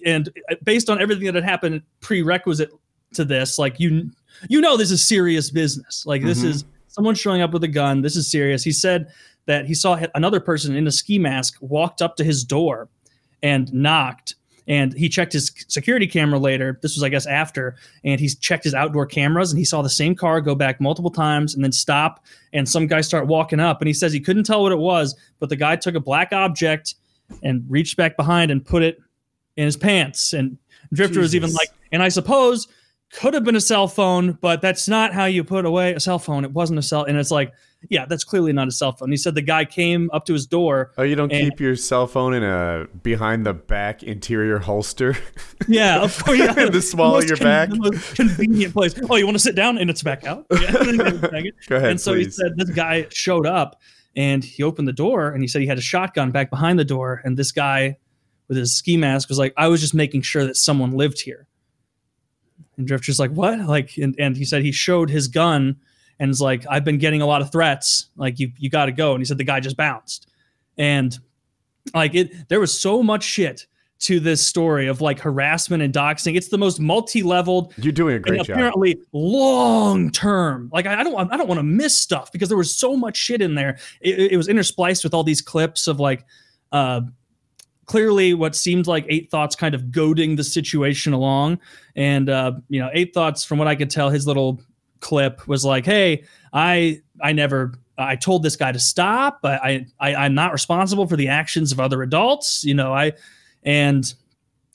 and 0.05 0.29
based 0.65 0.89
on 0.91 1.01
everything 1.01 1.25
that 1.27 1.35
had 1.35 1.45
happened 1.45 1.83
prerequisite 2.01 2.71
to 3.15 3.25
this 3.25 3.59
like 3.59 3.79
you 3.81 4.11
you 4.49 4.61
know 4.61 4.77
this 4.77 4.91
is 4.91 5.03
serious 5.05 5.51
business. 5.51 6.05
Like 6.07 6.23
this 6.23 6.43
Mhm. 6.43 6.49
is 6.49 6.65
someone 6.89 7.15
showing 7.15 7.41
up 7.43 7.53
with 7.53 7.65
a 7.65 7.69
gun. 7.69 8.03
This 8.03 8.17
is 8.17 8.31
serious. 8.31 8.63
He 8.63 8.73
said 8.73 9.09
that 9.47 9.67
he 9.67 9.75
saw 9.75 9.99
another 10.15 10.41
person 10.41 10.77
in 10.77 10.87
a 10.87 10.91
ski 10.91 11.19
mask 11.19 11.57
walked 11.61 12.03
up 12.03 12.17
to 12.17 12.25
his 12.25 12.45
door 12.45 12.89
and 13.43 13.73
knocked 13.73 14.35
and 14.69 14.93
he 14.95 15.09
checked 15.09 15.33
his 15.33 15.53
security 15.69 16.07
camera 16.09 16.39
later. 16.39 16.79
This 16.83 16.97
was 16.97 17.03
i 17.05 17.09
guess 17.09 17.25
after 17.27 17.77
and 18.05 18.19
he 18.21 18.29
checked 18.29 18.65
his 18.65 18.75
outdoor 18.75 19.07
cameras 19.07 19.53
and 19.53 19.59
he 19.59 19.65
saw 19.65 19.81
the 19.83 19.89
same 19.89 20.15
car 20.17 20.41
go 20.41 20.55
back 20.55 20.81
multiple 20.81 21.11
times 21.11 21.55
and 21.55 21.63
then 21.63 21.73
stop 21.73 22.25
and 22.53 22.69
some 22.69 22.87
guy 22.89 23.01
start 23.01 23.27
walking 23.29 23.61
up 23.61 23.81
and 23.81 23.87
he 23.87 23.95
says 23.95 24.13
he 24.13 24.21
couldn't 24.21 24.45
tell 24.45 24.63
what 24.63 24.73
it 24.73 24.79
was 24.79 25.15
but 25.39 25.49
the 25.49 25.57
guy 25.57 25.77
took 25.77 25.95
a 25.95 26.01
black 26.01 26.33
object 26.33 26.97
and 27.43 27.65
reached 27.69 27.97
back 27.97 28.17
behind 28.17 28.51
and 28.51 28.65
put 28.67 28.83
it 28.83 28.99
in 29.57 29.65
his 29.65 29.77
pants. 29.77 30.33
And 30.33 30.59
drifter 30.93 31.19
was 31.21 31.35
even 31.35 31.53
like 31.53 31.69
and 31.91 32.01
i 32.01 32.09
suppose 32.09 32.69
could 33.13 33.35
have 33.35 33.43
been 33.43 33.57
a 33.57 33.61
cell 33.61 33.89
phone 33.89 34.33
but 34.41 34.61
that's 34.61 34.87
not 34.89 35.13
how 35.13 35.25
you 35.25 35.43
put 35.43 35.65
away 35.65 35.95
a 35.95 36.01
cell 36.01 36.19
phone. 36.19 36.45
It 36.45 36.53
wasn't 36.53 36.79
a 36.79 36.83
cell 36.83 37.03
and 37.05 37.17
it's 37.19 37.31
like 37.33 37.53
yeah 37.89 38.05
that's 38.07 38.25
clearly 38.25 38.53
not 38.53 38.69
a 38.69 38.71
cell 38.73 38.93
phone. 38.93 39.11
He 39.11 39.17
said 39.17 39.35
the 39.35 39.43
guy 39.43 39.65
came 39.65 40.11
up 40.13 40.27
to 40.27 40.33
his 40.33 40.47
door 40.47 40.93
Oh, 40.99 41.03
you 41.03 41.17
don't 41.17 41.33
And- 41.33 41.51
keep 41.51 41.61
your 41.61 41.75
cell 41.77 42.07
phone 42.07 42.35
in 42.35 42.43
a 42.45 42.87
behind 43.03 43.45
the 43.47 43.53
back 43.55 44.03
interior 44.05 44.59
holster? 44.59 45.17
yeah 45.69 46.01
of 46.03 46.17
course 46.25 46.39
yeah. 46.41 46.53
The 46.69 46.81
small 46.83 47.17
of 47.17 47.23
most 47.23 47.29
your 47.29 47.37
con- 47.37 47.45
back. 47.47 47.69
the 47.71 47.77
most 47.77 48.15
convenient 48.17 48.73
place. 48.73 48.95
Oh 49.11 49.17
you 49.17 49.25
want 49.25 49.37
to 49.37 49.43
sit 49.43 49.55
down? 49.57 49.79
And 49.79 49.89
it's 49.91 50.03
back 50.03 50.25
out. 50.25 50.47
Yeah. 50.53 50.71
Go 51.69 51.77
ahead, 51.77 51.91
and 51.91 52.01
so 52.01 52.15
he 52.15 52.31
said 52.31 52.53
this 52.57 52.71
guy 52.71 53.07
showed 53.11 53.47
up 53.47 53.81
and 54.15 54.43
he 54.45 54.63
opened 54.63 54.87
the 54.89 54.93
door 54.93 55.31
and 55.31 55.43
he 55.43 55.49
said 55.49 55.63
he 55.63 55.67
had 55.69 55.79
a 55.79 55.83
shotgun 55.83 56.31
back 56.31 56.49
behind 56.51 56.79
the 56.79 56.85
door. 56.85 57.21
And 57.25 57.37
this 57.37 57.53
guy 57.53 57.99
with 58.49 58.57
his 58.57 58.75
ski 58.75 58.97
mask 58.97 59.29
was 59.29 59.39
like 59.39 59.53
i 59.57 59.69
was 59.69 59.81
just 59.81 59.95
making 59.95 60.23
sure 60.23 60.45
that 60.45 60.57
someone 60.57 60.93
lived 60.93 61.21
here 61.21 61.47
and 62.77 62.87
drifter's 62.87 63.19
like 63.19 63.31
what 63.31 63.59
like 63.61 63.97
and, 63.97 64.15
and 64.19 64.37
he 64.37 64.45
said 64.45 64.63
he 64.63 64.73
showed 64.73 65.11
his 65.11 65.29
gun 65.29 65.77
and 66.19 66.31
is 66.31 66.41
like 66.41 66.65
i've 66.71 66.85
been 66.85 66.99
getting 66.99 67.23
a 67.23 67.27
lot 67.27 67.43
of 67.43 67.51
threats 67.51 68.09
like 68.17 68.39
you 68.39 68.51
you 68.59 68.71
got 68.71 68.87
to 68.87 68.93
go 68.93 69.13
and 69.13 69.21
he 69.21 69.25
said 69.25 69.39
the 69.39 69.45
guy 69.45 69.61
just 69.61 69.77
bounced 69.77 70.29
and 70.79 71.19
like 71.95 72.15
it 72.15 72.49
there 72.49 72.61
was 72.61 72.79
so 72.79 73.03
much 73.03 73.23
shit 73.23 73.67
to 73.99 74.21
this 74.21 74.47
story 74.47 74.89
of 74.89 75.01
like 75.01 75.19
harassment 75.19 75.83
and 75.83 75.95
doxing 75.95 76.37
it's 76.37 76.49
the 76.49 76.59
most 76.59 76.79
multi-leveled 76.81 77.73
You're 77.79 77.93
doing 77.93 78.13
a 78.13 78.17
and 78.17 78.25
great 78.25 78.43
job. 78.43 78.51
apparently 78.57 78.99
long 79.13 80.11
term. 80.11 80.69
Like 80.73 80.85
I, 80.85 81.01
I 81.01 81.03
don't 81.03 81.33
I 81.33 81.37
don't 81.37 81.49
want 81.49 81.59
to 81.59 81.65
miss 81.65 81.97
stuff 81.97 82.31
because 82.31 82.51
there 82.51 82.59
was 82.59 82.75
so 82.75 82.95
much 82.95 83.17
shit 83.17 83.41
in 83.41 83.55
there. 83.55 83.79
It, 84.03 84.33
it 84.33 84.37
was 84.37 84.49
interspliced 84.49 85.03
with 85.03 85.15
all 85.15 85.25
these 85.25 85.41
clips 85.41 85.87
of 85.87 85.99
like 85.99 86.27
uh 86.73 87.01
clearly 87.87 88.35
what 88.35 88.55
seemed 88.55 88.87
like 88.87 89.07
eight 89.09 89.31
thoughts 89.31 89.57
kind 89.57 89.75
of 89.75 89.91
goading 89.91 90.37
the 90.37 90.45
situation 90.45 91.13
along. 91.13 91.59
And 91.95 92.29
uh 92.29 92.53
you 92.69 92.81
know 92.81 92.91
eight 92.93 93.15
thoughts 93.15 93.45
from 93.45 93.59
what 93.59 93.69
i 93.69 93.75
could 93.75 93.91
tell 93.91 94.11
his 94.11 94.27
little 94.27 94.61
clip 95.01 95.47
was 95.47 95.65
like 95.65 95.85
hey 95.85 96.25
i 96.53 97.01
i 97.23 97.31
never 97.31 97.75
i 97.99 98.17
told 98.17 98.43
this 98.43 98.57
guy 98.57 98.73
to 98.73 98.79
stop 98.79 99.41
i 99.45 99.85
i 100.01 100.15
i'm 100.15 100.35
not 100.35 100.53
responsible 100.53 101.07
for 101.07 101.17
the 101.17 101.29
actions 101.29 101.71
of 101.71 101.79
other 101.79 102.03
adults 102.03 102.65
you 102.65 102.73
know 102.73 102.95
i 102.95 103.13
and 103.63 104.15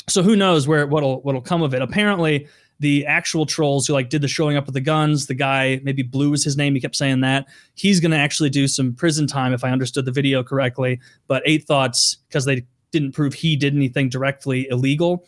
so 0.08 0.22
who 0.22 0.36
knows 0.36 0.68
where 0.68 0.86
what'll 0.88 1.22
what'll 1.22 1.42
come 1.42 1.62
of 1.62 1.74
it. 1.74 1.82
Apparently 1.82 2.48
the 2.80 3.06
actual 3.06 3.46
trolls 3.46 3.86
who 3.86 3.94
like 3.94 4.10
did 4.10 4.22
the 4.22 4.28
showing 4.28 4.58
up 4.58 4.66
with 4.66 4.74
the 4.74 4.82
guns 4.82 5.28
the 5.28 5.36
guy 5.36 5.80
maybe 5.84 6.02
blue 6.02 6.32
was 6.32 6.44
his 6.44 6.58
name 6.58 6.74
he 6.74 6.82
kept 6.82 6.96
saying 6.96 7.22
that 7.22 7.46
he's 7.76 8.00
going 8.00 8.10
to 8.10 8.18
actually 8.18 8.50
do 8.50 8.68
some 8.68 8.92
prison 8.94 9.28
time 9.28 9.54
if 9.54 9.64
i 9.64 9.70
understood 9.70 10.06
the 10.06 10.12
video 10.12 10.44
correctly. 10.44 11.00
But 11.28 11.44
eight 11.46 11.66
thoughts 11.66 12.18
because 12.28 12.46
they 12.46 12.66
didn't 12.92 13.14
prove 13.14 13.34
he 13.34 13.56
did 13.56 13.76
anything 13.76 14.10
directly 14.10 14.68
illegal. 14.70 15.26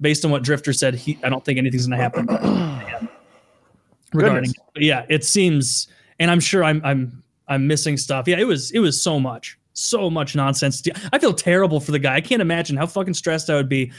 Based 0.00 0.24
on 0.24 0.30
what 0.30 0.42
drifter 0.42 0.74
said 0.74 0.94
he 0.94 1.18
i 1.24 1.30
don't 1.30 1.44
think 1.44 1.58
anything's 1.58 1.86
going 1.86 1.98
to 1.98 2.02
happen. 2.02 3.08
Regarding. 4.12 4.52
Yeah 4.76 5.06
it 5.08 5.24
seems 5.24 5.88
and 6.18 6.30
i'm 6.30 6.40
sure 6.40 6.62
i'm 6.62 6.80
i'm 6.84 7.22
i'm 7.48 7.66
missing 7.66 7.96
stuff. 7.96 8.28
Yeah 8.28 8.36
it 8.36 8.44
was 8.44 8.70
it 8.72 8.80
was 8.80 9.00
so 9.00 9.18
much 9.18 9.58
so 9.72 10.08
much 10.08 10.34
nonsense. 10.34 10.82
I 11.12 11.18
feel 11.18 11.34
terrible 11.34 11.80
for 11.80 11.92
the 11.92 11.98
guy. 11.98 12.14
I 12.14 12.20
can't 12.22 12.40
imagine 12.40 12.76
how 12.76 12.86
fucking 12.86 13.14
stressed 13.14 13.50
i 13.50 13.54
would 13.54 13.68
be 13.68 13.92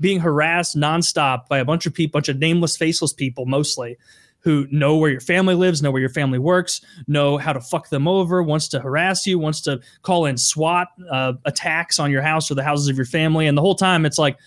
being 0.00 0.20
harassed 0.20 0.76
nonstop 0.76 1.48
by 1.48 1.58
a 1.58 1.64
bunch 1.64 1.86
of 1.86 1.94
people 1.94 2.18
bunch 2.18 2.28
of 2.28 2.38
nameless 2.38 2.76
faceless 2.76 3.12
people 3.12 3.46
mostly 3.46 3.96
who 4.40 4.66
know 4.70 4.96
where 4.96 5.10
your 5.10 5.20
family 5.20 5.54
lives, 5.54 5.82
know 5.82 5.90
where 5.90 6.00
your 6.00 6.08
family 6.10 6.38
works, 6.38 6.80
know 7.06 7.36
how 7.38 7.52
to 7.52 7.60
fuck 7.60 7.88
them 7.90 8.06
over, 8.06 8.42
wants 8.42 8.68
to 8.68 8.80
harass 8.80 9.26
you, 9.26 9.38
wants 9.38 9.60
to 9.62 9.80
call 10.02 10.26
in 10.26 10.36
SWAT 10.36 10.88
uh, 11.10 11.32
attacks 11.44 11.98
on 11.98 12.10
your 12.10 12.22
house 12.22 12.50
or 12.50 12.54
the 12.54 12.62
houses 12.62 12.88
of 12.88 12.96
your 12.96 13.04
family. 13.06 13.46
And 13.46 13.58
the 13.58 13.62
whole 13.62 13.74
time 13.74 14.06
it's 14.06 14.18
like, 14.18 14.38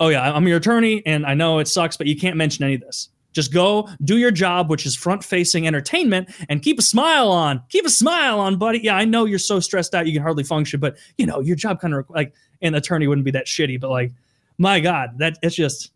oh, 0.00 0.08
yeah, 0.08 0.32
I'm 0.32 0.46
your 0.46 0.58
attorney 0.58 1.02
and 1.06 1.24
I 1.24 1.34
know 1.34 1.58
it 1.60 1.68
sucks, 1.68 1.96
but 1.96 2.06
you 2.06 2.16
can't 2.16 2.36
mention 2.36 2.64
any 2.64 2.74
of 2.74 2.82
this. 2.82 3.08
Just 3.32 3.50
go 3.54 3.88
do 4.04 4.18
your 4.18 4.30
job, 4.30 4.68
which 4.68 4.84
is 4.84 4.94
front 4.94 5.24
facing 5.24 5.66
entertainment, 5.66 6.28
and 6.50 6.60
keep 6.60 6.78
a 6.78 6.82
smile 6.82 7.30
on. 7.30 7.62
Keep 7.70 7.86
a 7.86 7.90
smile 7.90 8.38
on, 8.38 8.56
buddy. 8.58 8.80
Yeah, 8.80 8.94
I 8.96 9.06
know 9.06 9.24
you're 9.24 9.38
so 9.38 9.58
stressed 9.58 9.94
out 9.94 10.06
you 10.06 10.12
can 10.12 10.20
hardly 10.20 10.44
function, 10.44 10.78
but 10.80 10.98
you 11.16 11.24
know 11.24 11.40
your 11.40 11.56
job 11.56 11.80
kind 11.80 11.94
of 11.94 12.04
like 12.10 12.34
an 12.60 12.74
attorney 12.74 13.06
wouldn't 13.06 13.24
be 13.24 13.30
that 13.30 13.46
shitty, 13.46 13.80
but 13.80 13.88
like, 13.88 14.12
my 14.58 14.80
God, 14.80 15.16
that 15.16 15.38
it's 15.42 15.56
just 15.56 15.92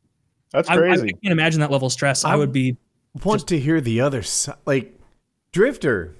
That's 0.50 0.66
I, 0.70 0.74
I 0.74 0.76
crazy. 0.78 1.12
can't 1.22 1.32
imagine 1.32 1.60
that 1.60 1.70
level 1.70 1.86
of 1.86 1.92
stress. 1.92 2.24
I, 2.24 2.32
I- 2.32 2.36
would 2.36 2.52
be. 2.52 2.74
Want 3.24 3.46
to 3.48 3.58
hear 3.58 3.80
the 3.80 4.00
other 4.00 4.22
side. 4.22 4.56
Like 4.66 4.98
Drifter, 5.52 6.14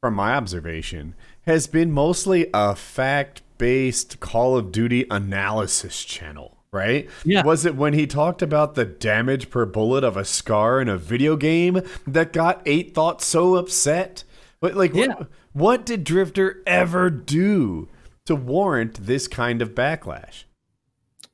from 0.00 0.14
my 0.14 0.34
observation, 0.34 1.14
has 1.46 1.66
been 1.66 1.90
mostly 1.92 2.48
a 2.54 2.74
fact-based 2.74 4.20
Call 4.20 4.56
of 4.56 4.72
Duty 4.72 5.06
analysis 5.10 6.04
channel. 6.04 6.56
Right? 6.72 7.10
Yeah. 7.22 7.42
Was 7.44 7.66
it 7.66 7.76
when 7.76 7.92
he 7.92 8.06
talked 8.06 8.40
about 8.40 8.76
the 8.76 8.86
damage 8.86 9.50
per 9.50 9.66
bullet 9.66 10.04
of 10.04 10.16
a 10.16 10.24
scar 10.24 10.80
in 10.80 10.88
a 10.88 10.96
video 10.96 11.36
game 11.36 11.82
that 12.06 12.32
got 12.32 12.62
Eight 12.64 12.94
Thought 12.94 13.20
so 13.20 13.56
upset? 13.56 14.24
But 14.58 14.74
like, 14.74 14.94
Yeah. 14.94 15.08
what, 15.08 15.28
what 15.52 15.86
did 15.86 16.02
Drifter 16.02 16.62
ever 16.66 17.10
do 17.10 17.90
to 18.24 18.34
warrant 18.34 19.04
this 19.06 19.28
kind 19.28 19.60
of 19.60 19.74
backlash? 19.74 20.44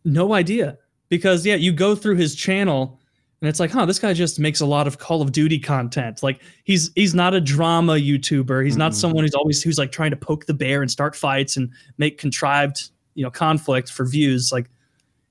No 0.04 0.32
idea. 0.34 0.78
Because 1.08 1.46
yeah, 1.46 1.54
you 1.54 1.70
go 1.72 1.94
through 1.94 2.16
his 2.16 2.34
channel 2.34 2.97
and 3.40 3.48
it's 3.48 3.60
like, 3.60 3.70
huh, 3.70 3.86
this 3.86 3.98
guy 3.98 4.12
just 4.12 4.40
makes 4.40 4.60
a 4.60 4.66
lot 4.66 4.86
of 4.86 4.98
Call 4.98 5.22
of 5.22 5.32
Duty 5.32 5.58
content. 5.58 6.22
Like 6.22 6.40
he's 6.64 6.90
he's 6.94 7.14
not 7.14 7.34
a 7.34 7.40
drama 7.40 7.94
YouTuber. 7.94 8.64
He's 8.64 8.76
not 8.76 8.92
Mm-mm. 8.92 8.96
someone 8.96 9.24
who's 9.24 9.34
always 9.34 9.62
who's 9.62 9.78
like 9.78 9.92
trying 9.92 10.10
to 10.10 10.16
poke 10.16 10.46
the 10.46 10.54
bear 10.54 10.82
and 10.82 10.90
start 10.90 11.14
fights 11.14 11.56
and 11.56 11.70
make 11.98 12.18
contrived, 12.18 12.90
you 13.14 13.22
know, 13.24 13.30
conflict 13.30 13.92
for 13.92 14.04
views. 14.06 14.50
Like 14.52 14.68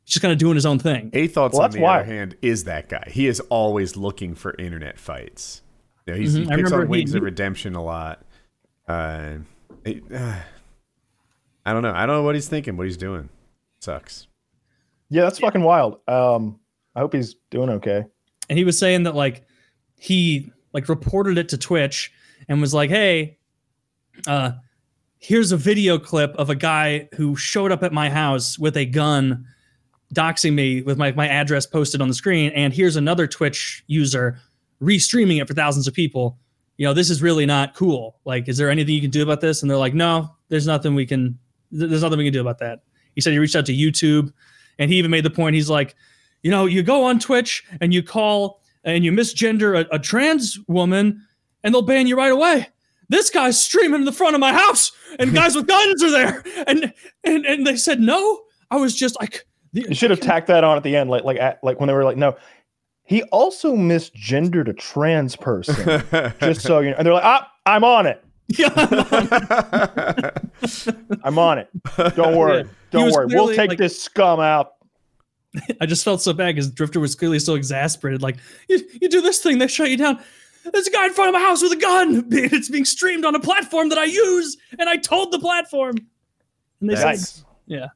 he's 0.06 0.14
just 0.14 0.22
kind 0.22 0.32
of 0.32 0.38
doing 0.38 0.56
his 0.56 0.66
own 0.66 0.80
thing. 0.80 1.10
Eight 1.14 1.34
Thoughts, 1.34 1.54
Well, 1.58 1.64
on 1.66 1.72
the 1.72 1.82
why. 1.82 1.98
other 2.00 2.06
hand, 2.06 2.36
is 2.42 2.64
that 2.66 2.88
guy. 2.90 3.04
He 3.12 3.28
is 3.28 3.40
always 3.50 3.98
looking 3.98 4.36
for 4.36 4.56
internet 4.58 4.98
fights. 4.98 5.62
You 6.06 6.14
know, 6.14 6.20
he's, 6.20 6.36
Mhm. 6.36 6.38
He 6.38 6.46
picks 6.46 6.56
remember 6.58 6.76
on 6.78 6.82
he- 6.84 6.88
Wings 6.92 7.14
of 7.16 7.24
Redemption 7.24 7.76
a 7.76 7.84
lot. 7.84 8.24
Uh, 8.88 9.40
it- 9.84 10.04
uh, 10.10 10.36
I 11.66 11.74
don't 11.74 11.82
know. 11.82 11.92
I 11.94 12.06
don't 12.06 12.16
know 12.16 12.24
what 12.24 12.36
he's 12.36 12.48
thinking, 12.48 12.78
what 12.78 12.86
he's 12.88 12.96
doing. 12.96 13.28
Sucks. 13.82 14.28
yeah, 15.10 15.24
that's 15.24 15.40
fucking 15.40 15.62
wild. 15.62 16.00
Um, 16.08 16.60
I 16.98 17.00
hope 17.00 17.14
he's 17.14 17.36
doing 17.52 17.70
okay. 17.70 18.04
and 18.50 18.58
he 18.58 18.66
was 18.66 18.78
saying 18.78 19.04
that 19.04 19.14
like 19.14 19.46
he 20.00 20.52
like 20.74 20.90
reported 20.90 21.38
it 21.38 21.48
to 21.50 21.58
Twitch 21.58 22.12
and 22.50 22.60
was 22.60 22.74
like, 22.74 22.90
"Hey, 22.90 23.38
uh, 24.26 24.54
here's 25.20 25.52
a 25.52 25.58
video 25.58 26.00
clip 26.00 26.34
of 26.38 26.50
a 26.50 26.56
guy 26.56 27.08
who 27.14 27.36
showed 27.36 27.72
up 27.72 27.84
at 27.84 27.94
my 27.94 28.10
house 28.10 28.58
with 28.58 28.76
a 28.78 28.86
gun, 28.86 29.46
doxing 30.16 30.54
me 30.54 30.82
with 30.82 30.98
my 30.98 31.12
my 31.12 31.28
address 31.28 31.68
posted 31.68 32.02
on 32.02 32.08
the 32.08 32.16
screen, 32.16 32.52
and 32.54 32.74
here's 32.74 32.96
another 32.96 33.28
Twitch 33.28 33.84
user 33.86 34.40
restreaming 34.82 35.40
it 35.40 35.48
for 35.48 35.54
thousands 35.54 35.88
of 35.88 35.94
people. 35.94 36.40
You 36.78 36.88
know, 36.88 36.96
this 36.96 37.12
is 37.12 37.22
really 37.22 37.46
not 37.46 37.76
cool. 37.76 38.18
Like, 38.26 38.48
is 38.48 38.58
there 38.58 38.72
anything 38.72 38.96
you 38.96 39.02
can 39.02 39.12
do 39.12 39.22
about 39.22 39.42
this?" 39.42 39.62
And 39.62 39.70
they're 39.70 39.78
like, 39.78 39.94
"No, 39.94 40.36
there's 40.50 40.66
nothing 40.66 40.96
we 40.96 41.06
can. 41.06 41.38
There's 41.70 42.02
nothing 42.02 42.18
we 42.18 42.24
can 42.24 42.34
do 42.34 42.42
about 42.42 42.58
that." 42.58 42.82
He 43.14 43.22
said 43.22 43.34
he 43.34 43.40
reached 43.40 43.56
out 43.56 43.68
to 43.68 43.74
YouTube, 43.74 44.34
and 44.80 44.90
he 44.90 44.98
even 44.98 45.12
made 45.12 45.26
the 45.26 45.30
point. 45.30 45.54
He's 45.54 45.70
like 45.70 45.96
you 46.44 46.52
know, 46.52 46.66
you 46.66 46.84
go 46.84 47.04
on 47.04 47.20
Twitch 47.20 47.64
and 47.82 47.94
you 47.94 48.04
call 48.04 48.62
and 48.84 49.04
you 49.04 49.12
misgender 49.12 49.86
a, 49.86 49.96
a 49.96 50.00
trans 50.00 50.60
woman 50.68 51.22
and 51.64 51.74
they'll 51.74 51.82
ban 51.82 52.08
you 52.08 52.18
right 52.18 52.32
away. 52.32 52.68
This 53.10 53.30
guy's 53.30 53.60
streaming 53.60 54.02
in 54.02 54.06
the 54.06 54.12
front 54.12 54.36
of 54.36 54.40
my 54.40 54.54
house 54.54 54.92
and 55.20 55.34
guys 55.34 55.56
with 55.56 55.68
guns 55.68 56.04
are 56.04 56.12
there. 56.12 56.44
And 56.68 56.94
and 57.24 57.46
and 57.46 57.66
they 57.66 57.76
said 57.78 58.00
no. 58.00 58.42
I 58.70 58.76
was 58.78 58.96
just 58.96 59.20
like 59.20 59.46
You 59.72 59.94
should 59.94 60.12
have 60.12 60.20
tacked 60.20 60.48
that 60.48 60.64
on 60.64 60.78
at 60.78 60.84
the 60.84 60.96
end, 60.96 61.10
like 61.10 61.24
like 61.24 61.38
at, 61.40 61.64
like 61.64 61.80
when 61.80 61.88
they 61.88 61.94
were 61.94 62.04
like, 62.04 62.18
no. 62.18 62.36
He 63.04 63.24
also 63.24 63.74
misgendered 63.76 64.68
a 64.68 64.74
trans 64.74 65.38
person, 65.38 66.04
just 66.42 66.60
so 66.62 66.80
you 66.80 66.90
know. 66.90 66.98
And 66.98 67.06
they're 67.06 67.14
like, 67.14 67.24
ah, 67.24 67.50
I'm 67.66 67.86
on 67.86 68.06
it. 68.06 68.22
yeah. 68.50 68.68
I'm 71.24 71.40
on 71.40 71.60
it. 71.60 71.70
Don't 72.16 72.36
worry. 72.36 72.66
Don't 72.92 73.06
was 73.06 73.16
worry. 73.16 73.28
We'll 73.30 73.56
take 73.56 73.70
like- 73.70 73.78
this 73.78 74.02
scum 74.02 74.40
out. 74.42 74.74
I 75.82 75.86
just 75.86 76.04
felt 76.04 76.22
so 76.22 76.34
bad 76.34 76.56
because 76.56 76.70
Drifter 76.72 77.00
was 77.00 77.16
clearly 77.16 77.40
so 77.40 77.56
exasperated. 77.56 78.22
Like, 78.22 78.38
you, 78.70 78.80
you 79.02 79.10
do 79.10 79.22
this 79.22 79.40
thing, 79.40 79.58
they 79.60 79.68
shut 79.68 79.90
you 79.90 79.98
down. 79.98 80.20
There's 80.72 80.88
a 80.88 80.92
guy 80.92 81.06
in 81.06 81.14
front 81.14 81.30
of 81.30 81.34
my 81.34 81.40
house 81.48 81.62
with 81.62 81.72
a 81.72 81.78
gun. 81.78 82.28
It's 82.32 82.70
being 82.70 82.86
streamed 82.86 83.24
on 83.26 83.36
a 83.36 83.40
platform 83.40 83.90
that 83.90 83.98
I 83.98 84.04
use, 84.06 84.58
and 84.78 84.90
I 84.90 84.98
told 84.98 85.32
the 85.32 85.40
platform. 85.40 85.96
And 86.82 86.90
they 86.90 86.96
said, 86.96 87.20
yeah. 87.68 87.88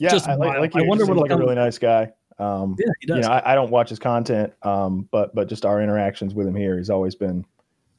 Yeah, 0.00 0.08
Just 0.10 0.26
I, 0.26 0.34
like, 0.34 0.48
wild. 0.48 0.60
like 0.62 0.76
I 0.76 0.82
wonder 0.82 1.04
what'll 1.04 1.22
like 1.22 1.30
a 1.30 1.36
really 1.36 1.54
nice 1.54 1.78
guy. 1.78 2.10
Um, 2.38 2.76
yeah, 2.78 2.86
he 3.00 3.06
does. 3.06 3.16
you 3.18 3.22
know, 3.22 3.28
I, 3.28 3.52
I 3.52 3.54
don't 3.54 3.70
watch 3.70 3.90
his 3.90 3.98
content, 3.98 4.52
um, 4.62 5.06
but 5.12 5.34
but 5.34 5.48
just 5.48 5.64
our 5.66 5.80
interactions 5.82 6.34
with 6.34 6.46
him 6.46 6.54
here, 6.56 6.76
he's 6.78 6.88
always 6.90 7.14
been, 7.14 7.44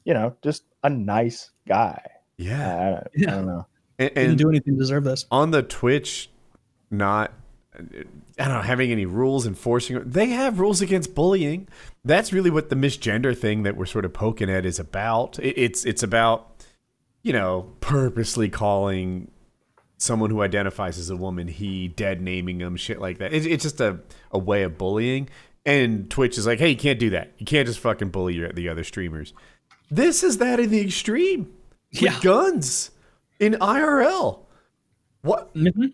you 0.04 0.14
know, 0.14 0.36
just 0.44 0.64
a 0.84 0.90
nice 0.90 1.52
guy. 1.68 2.02
Yeah. 2.38 2.76
I, 2.78 2.90
I 3.00 3.04
Yeah. 3.16 3.30
don't 3.36 3.46
know. 3.46 3.68
And, 4.00 4.10
He 4.10 4.16
didn't 4.16 4.38
do 4.38 4.50
anything 4.50 4.74
to 4.74 4.80
deserve 4.80 5.04
this. 5.04 5.28
on 5.32 5.52
the 5.52 5.62
Twitch, 5.62 6.30
not 6.90 7.32
I 8.40 8.46
don't 8.46 8.54
know 8.56 8.62
having 8.62 8.92
any 8.92 9.06
rules 9.06 9.46
enforcing. 9.46 10.02
They 10.10 10.28
have 10.30 10.60
rules 10.60 10.82
against 10.82 11.14
bullying. 11.14 11.68
That's 12.04 12.34
really 12.34 12.50
what 12.50 12.70
the 12.70 12.76
misgender 12.76 13.38
thing 13.38 13.64
that 13.64 13.76
we're 13.78 13.86
sort 13.86 14.06
of 14.06 14.14
poking 14.14 14.50
at 14.50 14.66
is 14.66 14.80
about. 14.80 15.38
It's 15.40 15.86
it's 15.86 16.02
about 16.04 16.64
you 17.22 17.34
know 17.34 17.74
purposely 17.80 18.50
calling 18.50 19.30
someone 19.98 20.30
who 20.30 20.42
identifies 20.42 20.98
as 20.98 21.10
a 21.10 21.16
woman 21.16 21.48
he, 21.48 21.88
dead 21.88 22.22
naming 22.22 22.58
them, 22.58 22.76
shit 22.76 23.00
like 23.00 23.20
that. 23.20 23.34
It's, 23.34 23.46
it's 23.46 23.64
just 23.64 23.80
a 23.80 24.00
a 24.32 24.40
way 24.40 24.64
of 24.64 24.78
bullying. 24.78 25.30
And 25.66 26.10
Twitch 26.10 26.38
is 26.38 26.46
like, 26.46 26.60
hey, 26.60 26.70
you 26.72 26.76
can't 26.76 27.00
do 27.00 27.12
that. 27.12 27.32
You 27.38 27.46
can't 27.46 27.66
just 27.68 27.80
fucking 27.80 28.10
bully 28.10 28.34
your, 28.34 28.52
the 28.52 28.68
other 28.68 28.84
streamers. 28.84 29.32
This 29.90 30.22
is 30.24 30.40
that 30.40 30.60
in 30.60 30.72
the 30.72 30.82
extreme. 30.82 31.54
With 31.94 32.02
Yeah. 32.02 32.20
guns 32.22 32.92
in 33.40 33.54
IRL. 33.62 34.40
What 35.22 35.54
Mhm. 35.56 35.94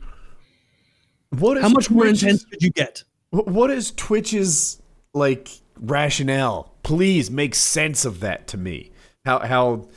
What 1.38 1.57
is 1.57 1.63
How 1.63 1.69
much 1.69 1.89
more 1.89 2.07
intense 2.07 2.43
could 2.45 2.62
you 2.62 2.71
get? 2.71 3.03
What 3.31 3.69
is 3.69 3.91
Twitch's 3.91 4.81
like 5.13 5.50
rationale? 5.79 6.74
Please 6.83 7.29
make 7.29 7.53
sense 7.55 8.05
of 8.05 8.19
that 8.21 8.48
to 8.48 8.57
me. 8.57 8.91
How 9.25 9.39
how 9.39 9.88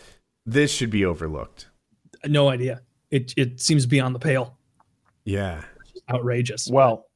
this 0.45 0.73
should 0.73 0.91
be 0.91 1.05
overlooked. 1.05 1.69
No 2.27 2.49
idea. 2.49 2.83
It 3.11 3.33
it 3.37 3.61
seems 3.61 3.87
beyond 3.87 4.15
the 4.15 4.19
pale. 4.19 4.57
Yeah. 5.25 5.63
Outrageous. 6.11 6.69
Well, 6.71 7.07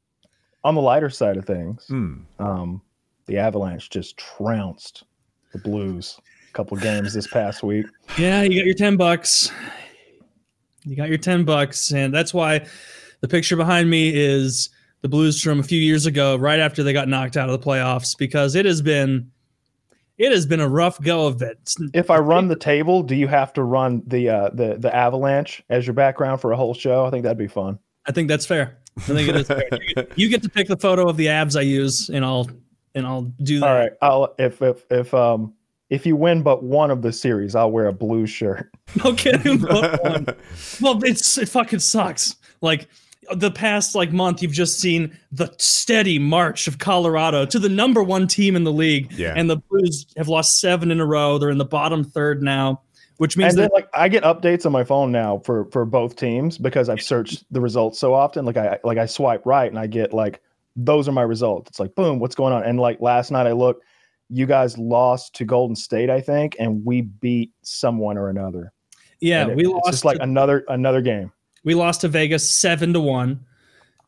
on 0.64 0.74
the 0.74 0.80
lighter 0.80 1.10
side 1.10 1.36
of 1.36 1.44
things, 1.44 1.84
Hmm. 1.88 2.20
um, 2.38 2.80
the 3.26 3.36
Avalanche 3.38 3.90
just 3.90 4.16
trounced 4.16 5.04
the 5.52 5.58
Blues. 5.58 6.18
A 6.48 6.52
couple 6.52 6.76
games 6.78 7.12
this 7.12 7.26
past 7.26 7.62
week. 7.62 7.86
Yeah, 8.16 8.42
you 8.42 8.58
got 8.60 8.64
your 8.66 8.74
ten 8.74 8.96
bucks. 8.96 9.50
You 10.84 10.96
got 10.96 11.08
your 11.08 11.18
ten 11.18 11.44
bucks, 11.44 11.92
and 11.92 12.14
that's 12.14 12.32
why 12.32 12.66
the 13.26 13.36
picture 13.36 13.56
behind 13.56 13.90
me 13.90 14.12
is 14.14 14.70
the 15.02 15.08
Blues 15.08 15.42
from 15.42 15.58
a 15.58 15.62
few 15.64 15.80
years 15.80 16.06
ago, 16.06 16.36
right 16.36 16.60
after 16.60 16.84
they 16.84 16.92
got 16.92 17.08
knocked 17.08 17.36
out 17.36 17.50
of 17.50 17.60
the 17.60 17.64
playoffs, 17.64 18.16
because 18.16 18.54
it 18.54 18.64
has 18.64 18.80
been 18.80 19.28
it 20.16 20.30
has 20.30 20.46
been 20.46 20.60
a 20.60 20.68
rough 20.68 21.00
go 21.02 21.26
of 21.26 21.42
it. 21.42 21.74
If 21.92 22.08
I 22.08 22.18
run 22.18 22.46
the 22.46 22.56
table, 22.56 23.02
do 23.02 23.16
you 23.16 23.26
have 23.26 23.52
to 23.54 23.64
run 23.64 24.02
the 24.06 24.28
uh, 24.28 24.50
the 24.52 24.76
the 24.78 24.94
Avalanche 24.94 25.62
as 25.70 25.86
your 25.86 25.94
background 25.94 26.40
for 26.40 26.52
a 26.52 26.56
whole 26.56 26.72
show? 26.72 27.04
I 27.04 27.10
think 27.10 27.24
that'd 27.24 27.36
be 27.36 27.48
fun. 27.48 27.80
I 28.06 28.12
think 28.12 28.28
that's 28.28 28.46
fair. 28.46 28.78
I 28.96 29.00
think 29.00 29.28
it 29.28 29.36
is 29.36 29.48
fair. 29.48 29.68
You 29.72 29.94
get, 29.94 30.18
you 30.18 30.28
get 30.28 30.42
to 30.44 30.48
pick 30.48 30.68
the 30.68 30.76
photo 30.76 31.08
of 31.08 31.16
the 31.16 31.26
Avs 31.26 31.58
I 31.58 31.62
use, 31.62 32.08
and 32.08 32.24
I'll 32.24 32.48
and 32.94 33.04
I'll 33.04 33.22
do 33.42 33.58
that. 33.58 33.68
All 33.68 33.74
right, 33.74 33.92
I'll 34.02 34.34
if 34.38 34.62
if 34.62 34.86
if 34.88 35.12
um 35.12 35.52
if 35.90 36.06
you 36.06 36.14
win 36.14 36.44
but 36.44 36.62
one 36.62 36.92
of 36.92 37.02
the 37.02 37.12
series, 37.12 37.56
I'll 37.56 37.72
wear 37.72 37.86
a 37.86 37.92
blue 37.92 38.26
shirt. 38.26 38.70
Okay. 39.04 39.36
but 39.56 40.02
one. 40.04 40.26
Well, 40.80 41.02
it's 41.02 41.36
it 41.38 41.48
fucking 41.48 41.80
sucks. 41.80 42.36
Like 42.60 42.88
the 43.34 43.50
past 43.50 43.94
like 43.94 44.12
month, 44.12 44.42
you've 44.42 44.52
just 44.52 44.78
seen 44.80 45.16
the 45.32 45.52
steady 45.58 46.18
march 46.18 46.66
of 46.68 46.78
Colorado 46.78 47.44
to 47.46 47.58
the 47.58 47.68
number 47.68 48.02
one 48.02 48.26
team 48.26 48.56
in 48.56 48.64
the 48.64 48.72
league, 48.72 49.10
Yeah. 49.12 49.34
and 49.36 49.48
the 49.50 49.56
Blues 49.56 50.06
have 50.16 50.28
lost 50.28 50.60
seven 50.60 50.90
in 50.90 51.00
a 51.00 51.06
row. 51.06 51.38
They're 51.38 51.50
in 51.50 51.58
the 51.58 51.64
bottom 51.64 52.04
third 52.04 52.42
now, 52.42 52.80
which 53.18 53.36
means 53.36 53.54
And 53.54 53.62
then 53.64 53.70
like 53.72 53.88
I 53.94 54.08
get 54.08 54.22
updates 54.24 54.66
on 54.66 54.72
my 54.72 54.84
phone 54.84 55.10
now 55.12 55.38
for 55.44 55.66
for 55.70 55.84
both 55.84 56.16
teams 56.16 56.58
because 56.58 56.88
I've 56.88 57.02
searched 57.02 57.44
the 57.50 57.60
results 57.60 57.98
so 57.98 58.14
often. 58.14 58.44
Like 58.44 58.56
I 58.56 58.78
like 58.84 58.98
I 58.98 59.06
swipe 59.06 59.44
right 59.46 59.70
and 59.70 59.78
I 59.78 59.86
get 59.86 60.12
like 60.12 60.40
those 60.76 61.08
are 61.08 61.12
my 61.12 61.22
results. 61.22 61.70
It's 61.70 61.80
like 61.80 61.94
boom, 61.94 62.18
what's 62.18 62.34
going 62.34 62.52
on? 62.52 62.62
And 62.64 62.78
like 62.78 63.00
last 63.00 63.30
night 63.30 63.46
I 63.46 63.52
looked, 63.52 63.82
you 64.28 64.44
guys 64.44 64.76
lost 64.76 65.34
to 65.36 65.44
Golden 65.44 65.74
State, 65.76 66.10
I 66.10 66.20
think, 66.20 66.56
and 66.58 66.84
we 66.84 67.00
beat 67.02 67.52
someone 67.62 68.18
or 68.18 68.28
another. 68.28 68.72
yeah, 69.20 69.46
it- 69.48 69.56
we 69.56 69.62
it's 69.64 69.72
lost. 69.72 69.86
just 69.90 70.04
like 70.04 70.18
to, 70.18 70.22
another 70.24 70.64
another 70.68 71.00
game. 71.00 71.32
We 71.66 71.74
lost 71.74 72.02
to 72.02 72.08
Vegas 72.08 72.48
seven 72.48 72.92
to 72.92 73.00
one, 73.00 73.44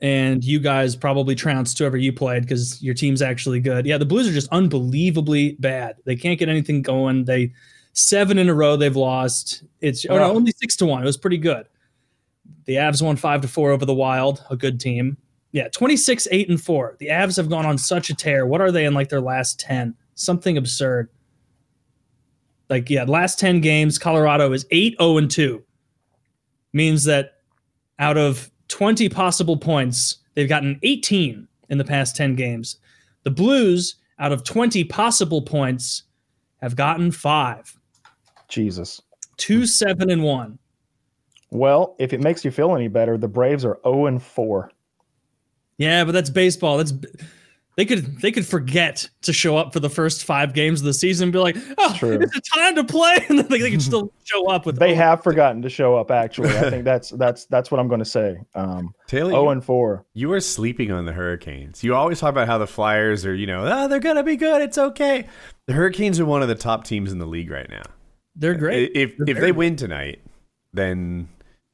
and 0.01 0.45
you 0.45 0.61
guys 0.61 0.95
probably 0.95 1.35
trounced 1.35 1.77
whoever 1.77 1.97
you 1.97 2.13
played 2.13 2.45
because 2.45 2.81
your 2.81 2.95
team's 2.95 3.21
actually 3.21 3.59
good. 3.59 3.85
Yeah, 3.85 3.99
the 3.99 4.07
Blues 4.07 4.29
are 4.29 4.33
just 4.33 4.49
unbelievably 4.53 5.57
bad. 5.59 5.97
They 6.05 6.15
can't 6.15 6.39
get 6.39 6.49
anything 6.49 6.83
going. 6.83 7.25
They 7.25 7.53
seven 7.95 8.39
in 8.39 8.49
a 8.49 8.55
row 8.55 8.77
they've 8.77 8.95
lost. 8.95 9.65
It's 9.81 10.07
oh, 10.09 10.17
no, 10.17 10.33
only 10.33 10.53
six 10.53 10.77
to 10.77 10.87
one. 10.87 11.03
It 11.03 11.07
was 11.07 11.17
pretty 11.17 11.37
good. 11.37 11.67
The 12.67 12.75
Avs 12.75 13.03
won 13.03 13.17
five 13.17 13.41
to 13.41 13.49
four 13.49 13.73
over 13.73 13.85
the 13.85 13.93
Wild, 13.95 14.45
a 14.51 14.57
good 14.57 14.79
team. 14.79 15.17
Yeah, 15.51 15.67
26, 15.69 16.29
8, 16.31 16.51
and 16.51 16.61
4. 16.61 16.97
The 17.01 17.07
Avs 17.07 17.39
have 17.39 17.49
gone 17.49 17.65
on 17.65 17.79
such 17.79 18.11
a 18.11 18.15
tear. 18.15 18.47
What 18.47 18.61
are 18.61 18.71
they 18.71 18.85
in 18.85 18.93
like 18.93 19.09
their 19.09 19.23
last 19.23 19.59
10? 19.59 19.95
Something 20.15 20.59
absurd. 20.59 21.09
Like, 22.69 22.91
yeah, 22.91 23.05
last 23.05 23.39
10 23.39 23.63
games, 23.63 23.99
Colorado 23.99 24.53
is 24.53 24.67
8, 24.71 24.97
0, 25.01 25.17
and 25.17 25.31
2. 25.31 25.65
Means 26.75 27.05
that 27.05 27.38
out 27.99 28.17
of 28.17 28.51
20 28.69 29.09
possible 29.09 29.57
points, 29.57 30.19
they've 30.35 30.49
gotten 30.49 30.79
18 30.83 31.49
in 31.69 31.79
the 31.79 31.85
past 31.85 32.17
10 32.17 32.35
games. 32.37 32.77
The 33.25 33.31
Blues, 33.31 33.97
out 34.19 34.33
of 34.33 34.45
20 34.45 34.85
possible 34.85 35.43
points, 35.43 36.05
have 36.61 36.77
gotten 36.77 37.11
five. 37.11 37.77
Jesus. 38.49 39.01
Two, 39.37 39.67
seven, 39.67 40.11
and 40.11 40.23
one. 40.23 40.59
Well, 41.51 41.97
if 41.99 42.13
it 42.13 42.21
makes 42.21 42.45
you 42.45 42.51
feel 42.51 42.75
any 42.75 42.89
better, 42.89 43.17
the 43.17 43.29
Braves 43.29 43.65
are 43.65 43.79
0 43.85 44.07
and 44.07 44.23
4. 44.23 44.71
Yeah, 45.79 46.05
but 46.05 46.13
that's 46.13 46.31
baseball. 46.31 46.77
That's 46.77 46.93
they 47.79 47.87
could 47.87 48.21
they 48.21 48.33
could 48.33 48.45
forget 48.45 49.09
to 49.23 49.33
show 49.33 49.57
up 49.57 49.73
for 49.73 49.79
the 49.79 49.89
first 49.89 50.25
five 50.25 50.53
games 50.53 50.81
of 50.81 50.87
the 50.87 50.93
season 50.93 51.27
and 51.27 51.33
be 51.33 51.39
like, 51.39 51.57
oh, 51.79 51.95
True. 51.97 52.19
it's 52.21 52.37
a 52.37 52.41
time 52.57 52.75
to 52.75 52.83
play, 52.83 53.25
and 53.29 53.39
then 53.39 53.47
they, 53.47 53.61
they 53.61 53.71
could 53.71 53.81
still 53.81 54.13
show 54.25 54.51
up 54.51 54.67
with. 54.67 54.81
They 54.81 54.95
oh, 54.95 54.97
have 54.97 55.23
forgotten 55.23 55.63
to 55.63 55.71
show 55.71 55.95
up. 55.95 56.11
Actually, 56.11 56.51
I 56.59 56.71
think 56.71 56.83
that's 56.83 57.11
that's 57.11 57.45
that's 57.45 57.71
what 57.71 57.79
I'm 57.79 57.87
going 57.87 58.01
to 58.01 58.05
say. 58.05 58.41
Um, 58.57 58.93
Taylor, 59.07 59.31
0 59.31 59.51
and 59.51 59.65
4. 59.65 60.05
you 60.13 60.33
are 60.33 60.41
sleeping 60.41 60.91
on 60.91 61.05
the 61.05 61.13
Hurricanes. 61.13 61.85
You 61.85 61.95
always 61.95 62.19
talk 62.19 62.31
about 62.31 62.49
how 62.49 62.59
the 62.59 62.67
Flyers 62.67 63.25
are, 63.25 63.35
you 63.35 63.47
know, 63.47 63.65
oh, 63.65 63.87
they're 63.87 64.01
gonna 64.01 64.25
be 64.25 64.35
good. 64.35 64.61
It's 64.61 64.77
okay. 64.77 65.29
The 65.69 65.73
Hurricanes 65.73 66.19
are 66.19 66.27
one 66.27 66.43
of 66.43 66.49
the 66.49 66.57
top 66.57 66.83
teams 66.83 67.13
in 67.13 67.21
the 67.21 67.27
league 67.27 67.49
right 67.49 67.71
now. 67.71 67.85
they're 68.35 68.55
great. 68.55 68.91
If 68.97 69.17
They're 69.19 69.31
if 69.31 69.37
very 69.37 69.47
they 69.47 69.53
win 69.53 69.77
tonight, 69.77 70.21
then 70.73 71.29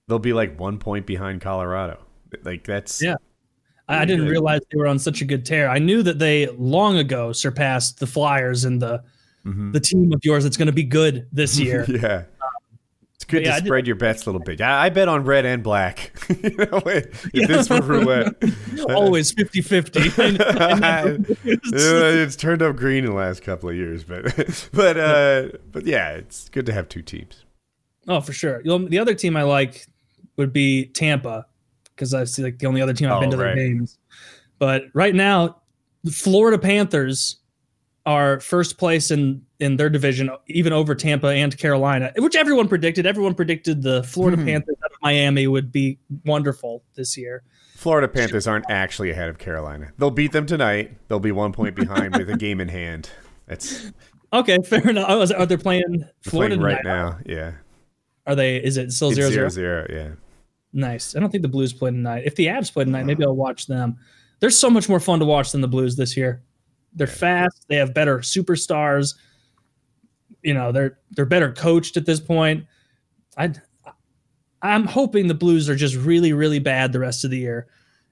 they'll 0.06 0.18
be 0.18 0.34
like 0.34 0.60
one 0.60 0.76
point 0.76 1.06
behind 1.06 1.40
Colorado. 1.40 1.98
Like 2.42 2.64
that's 2.64 3.00
Yeah. 3.00 3.14
I, 3.88 4.04
didn't 4.04 4.26
realize 4.28 4.60
they 4.72 4.78
were 4.78 4.86
on 4.86 4.98
such 4.98 5.20
a 5.20 5.24
good 5.24 5.44
tear. 5.44 5.68
I 5.68 5.78
knew 5.78 6.02
that 6.02 6.18
they 6.18 6.46
long 6.48 6.96
ago 6.96 7.32
surpassed 7.32 8.00
the 8.00 8.06
Flyers 8.06 8.64
and 8.64 8.80
the 8.80 9.02
Mhm. 9.44 9.74
the 9.74 9.80
team 9.80 10.10
of 10.14 10.24
yours 10.24 10.42
that's 10.44 10.56
going 10.56 10.68
to 10.68 10.72
be 10.72 10.84
good 10.84 11.26
this 11.30 11.58
year. 11.60 11.84
yeah. 11.88 12.22
It's 13.14 13.24
good 13.26 13.44
yeah, 13.44 13.58
to 13.60 13.64
spread 13.64 13.86
your 13.86 13.94
bets 13.96 14.22
a 14.24 14.26
little 14.30 14.40
bit. 14.40 14.60
I, 14.62 14.86
I 14.86 14.88
bet 14.88 15.06
on 15.06 15.24
red 15.24 15.44
and 15.46 15.62
black. 15.62 16.12
you 16.42 16.50
know, 16.56 16.80
if 16.86 17.22
this 17.48 17.68
were 17.70 17.80
roulette. 17.82 18.34
Always 18.88 19.30
50 19.32 19.60
50. 19.60 20.00
Yeah, 20.16 21.16
it's 21.44 22.36
turned 22.36 22.62
up 22.62 22.76
green 22.76 23.04
in 23.04 23.10
the 23.10 23.16
last 23.16 23.42
couple 23.42 23.68
of 23.68 23.76
years, 23.76 24.04
but 24.04 24.24
but 24.72 24.96
uh, 24.98 25.48
but 25.70 25.86
yeah, 25.86 26.12
it's 26.12 26.48
good 26.48 26.66
to 26.66 26.72
have 26.72 26.88
two 26.88 27.02
teams. 27.02 27.44
Oh, 28.08 28.20
for 28.20 28.32
sure. 28.32 28.60
You 28.64 28.78
know, 28.78 28.88
the 28.88 28.98
other 28.98 29.14
team 29.14 29.36
I 29.36 29.42
like 29.42 29.86
would 30.36 30.52
be 30.52 30.86
Tampa 30.86 31.46
because 31.94 32.14
I 32.14 32.24
see 32.24 32.42
like 32.42 32.58
the 32.58 32.66
only 32.66 32.80
other 32.82 32.92
team 32.92 33.08
I've 33.08 33.18
Oh, 33.18 33.20
been 33.20 33.30
to 33.30 33.36
right. 33.36 33.54
their 33.54 33.68
games. 33.68 33.98
But 34.58 34.84
right 34.94 35.14
now, 35.14 35.62
the 36.04 36.10
Florida 36.12 36.58
Panthers 36.58 37.36
are 38.06 38.38
first 38.40 38.76
place 38.78 39.10
in 39.10 39.42
in 39.60 39.76
their 39.76 39.88
division, 39.88 40.28
even 40.48 40.72
over 40.74 40.94
Tampa 40.94 41.28
and 41.28 41.56
Carolina, 41.56 42.12
which 42.18 42.36
everyone 42.36 42.68
predicted. 42.68 43.06
Everyone 43.06 43.34
predicted 43.34 43.82
the 43.82 44.02
Florida 44.02 44.36
Hmm. 44.36 44.44
Panthers 44.46 44.76
out 44.84 44.90
of 44.90 44.98
Miami 45.02 45.46
would 45.46 45.72
be 45.72 45.98
wonderful 46.26 46.82
this 46.96 47.16
year. 47.16 47.42
Florida 47.76 48.06
Panthers 48.08 48.46
aren't 48.46 48.66
actually 48.68 49.10
ahead 49.10 49.28
of 49.30 49.38
Carolina. 49.38 49.92
They'll 49.98 50.10
beat 50.10 50.32
them 50.32 50.44
tonight. 50.46 50.92
They'll 51.08 51.18
be 51.20 51.32
one 51.32 51.52
point 51.52 51.74
behind 51.76 52.16
with 52.16 52.28
a 52.30 52.36
game 52.36 52.60
in 52.60 52.68
hand. 52.68 53.08
That's 53.46 53.90
Okay, 54.32 54.58
fair 54.64 54.86
enough. 54.88 55.06
Oh, 55.08 55.22
is- 55.22 55.32
Are 55.32 55.46
they 55.46 55.56
playing 55.56 56.04
Florida 56.22 56.56
playing 56.56 56.60
right 56.60 56.82
tonight? 56.82 56.94
now. 56.94 57.18
Yeah, 57.24 57.52
Are 58.26 58.34
they? 58.34 58.56
Is 58.56 58.76
it 58.76 58.92
still 58.92 59.08
it's 59.08 59.16
zero 59.16 59.30
zero 59.30 59.48
zero? 59.48 59.86
zero. 59.88 60.02
Yeah. 60.04 60.14
Nice. 60.74 61.14
I 61.14 61.20
don't 61.20 61.30
think 61.30 61.42
the 61.42 61.48
Blues 61.48 61.72
play 61.72 61.90
tonight. 61.92 62.24
If 62.26 62.34
the 62.34 62.46
Avs 62.48 62.70
play 62.72 62.84
tonight, 62.84 63.06
maybe 63.06 63.24
I'll 63.24 63.36
watch 63.36 63.66
them. 63.66 63.96
They're 64.40 64.50
so 64.50 64.68
much 64.68 64.88
more 64.88 64.98
fun 65.00 65.20
to 65.20 65.24
watch 65.24 65.52
than 65.52 65.60
the 65.60 65.68
Blues 65.68 65.96
this 65.96 66.16
year. 66.16 66.42
They're 66.94 67.06
fast. 67.06 67.66
They 67.68 67.76
have 67.76 67.94
better 67.94 68.18
superstars. 68.18 69.14
You 70.42 70.52
know, 70.52 70.72
they're 70.72 70.98
they're 71.12 71.24
better 71.26 71.52
coached 71.52 71.96
at 71.96 72.06
this 72.06 72.20
point. 72.20 72.66
I 73.38 73.52
I'm 74.62 74.84
hoping 74.84 75.28
the 75.28 75.34
Blues 75.34 75.68
are 75.68 75.76
just 75.76 75.94
really 75.94 76.32
really 76.32 76.58
bad 76.58 76.92
the 76.92 76.98
rest 76.98 77.24
of 77.24 77.30
the 77.30 77.38
year, 77.38 77.68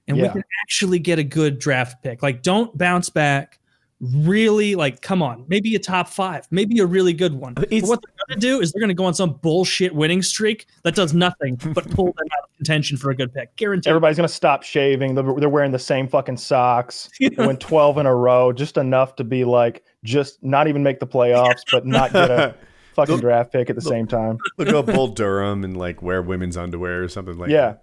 and 0.07 0.17
we 0.17 0.23
can 0.29 0.43
actually 0.63 0.99
get 0.99 1.19
a 1.19 1.23
good 1.23 1.59
draft 1.59 2.01
pick. 2.01 2.23
Like, 2.23 2.43
don't 2.43 2.75
bounce 2.77 3.09
back. 3.09 3.59
Really, 3.99 4.75
like, 4.75 5.01
come 5.01 5.21
on, 5.21 5.45
maybe 5.47 5.75
a 5.75 5.79
top 5.79 6.09
five, 6.09 6.45
maybe 6.51 6.79
a 6.79 6.85
really 6.85 7.13
good 7.13 7.33
one. 7.33 7.53
It's- 7.69 7.87
what 7.87 8.01
they're 8.03 8.12
going 8.27 8.39
to 8.39 8.45
do 8.45 8.61
is 8.61 8.71
they're 8.71 8.79
going 8.79 8.89
to 8.89 8.93
go 8.93 9.05
on 9.05 9.13
some 9.13 9.33
bullshit 9.33 9.93
winning 9.93 10.21
streak 10.21 10.67
that 10.83 10.95
does 10.95 11.13
nothing 11.13 11.55
but 11.73 11.89
pull 11.91 12.05
them 12.05 12.27
out 12.31 12.49
of 12.49 12.55
contention 12.57 12.97
for 12.97 13.09
a 13.09 13.15
good 13.15 13.33
pick. 13.33 13.55
Guaranteed. 13.55 13.89
Everybody's 13.89 14.17
going 14.17 14.27
to 14.27 14.33
stop 14.33 14.63
shaving. 14.63 15.15
They're, 15.15 15.33
they're 15.37 15.49
wearing 15.49 15.71
the 15.71 15.79
same 15.79 16.07
fucking 16.07 16.37
socks. 16.37 17.09
They 17.19 17.47
win 17.47 17.57
12 17.57 17.97
in 17.99 18.05
a 18.05 18.13
row, 18.13 18.51
just 18.51 18.77
enough 18.77 19.15
to 19.15 19.23
be 19.23 19.43
like, 19.43 19.83
just 20.03 20.43
not 20.43 20.67
even 20.67 20.83
make 20.83 20.99
the 20.99 21.07
playoffs, 21.07 21.63
but 21.71 21.85
not 21.85 22.11
get 22.11 22.29
a 22.29 22.55
fucking 22.93 23.19
draft 23.19 23.51
pick 23.51 23.69
at 23.69 23.75
the 23.75 23.81
same 23.81 24.05
time. 24.05 24.37
They'll 24.57 24.83
go 24.83 24.83
Bull 24.83 25.07
Durham 25.07 25.63
and 25.63 25.75
like 25.75 26.01
wear 26.01 26.21
women's 26.21 26.57
underwear 26.57 27.03
or 27.03 27.07
something 27.07 27.37
like 27.37 27.49
that. 27.49 27.53
Yeah. 27.53 27.75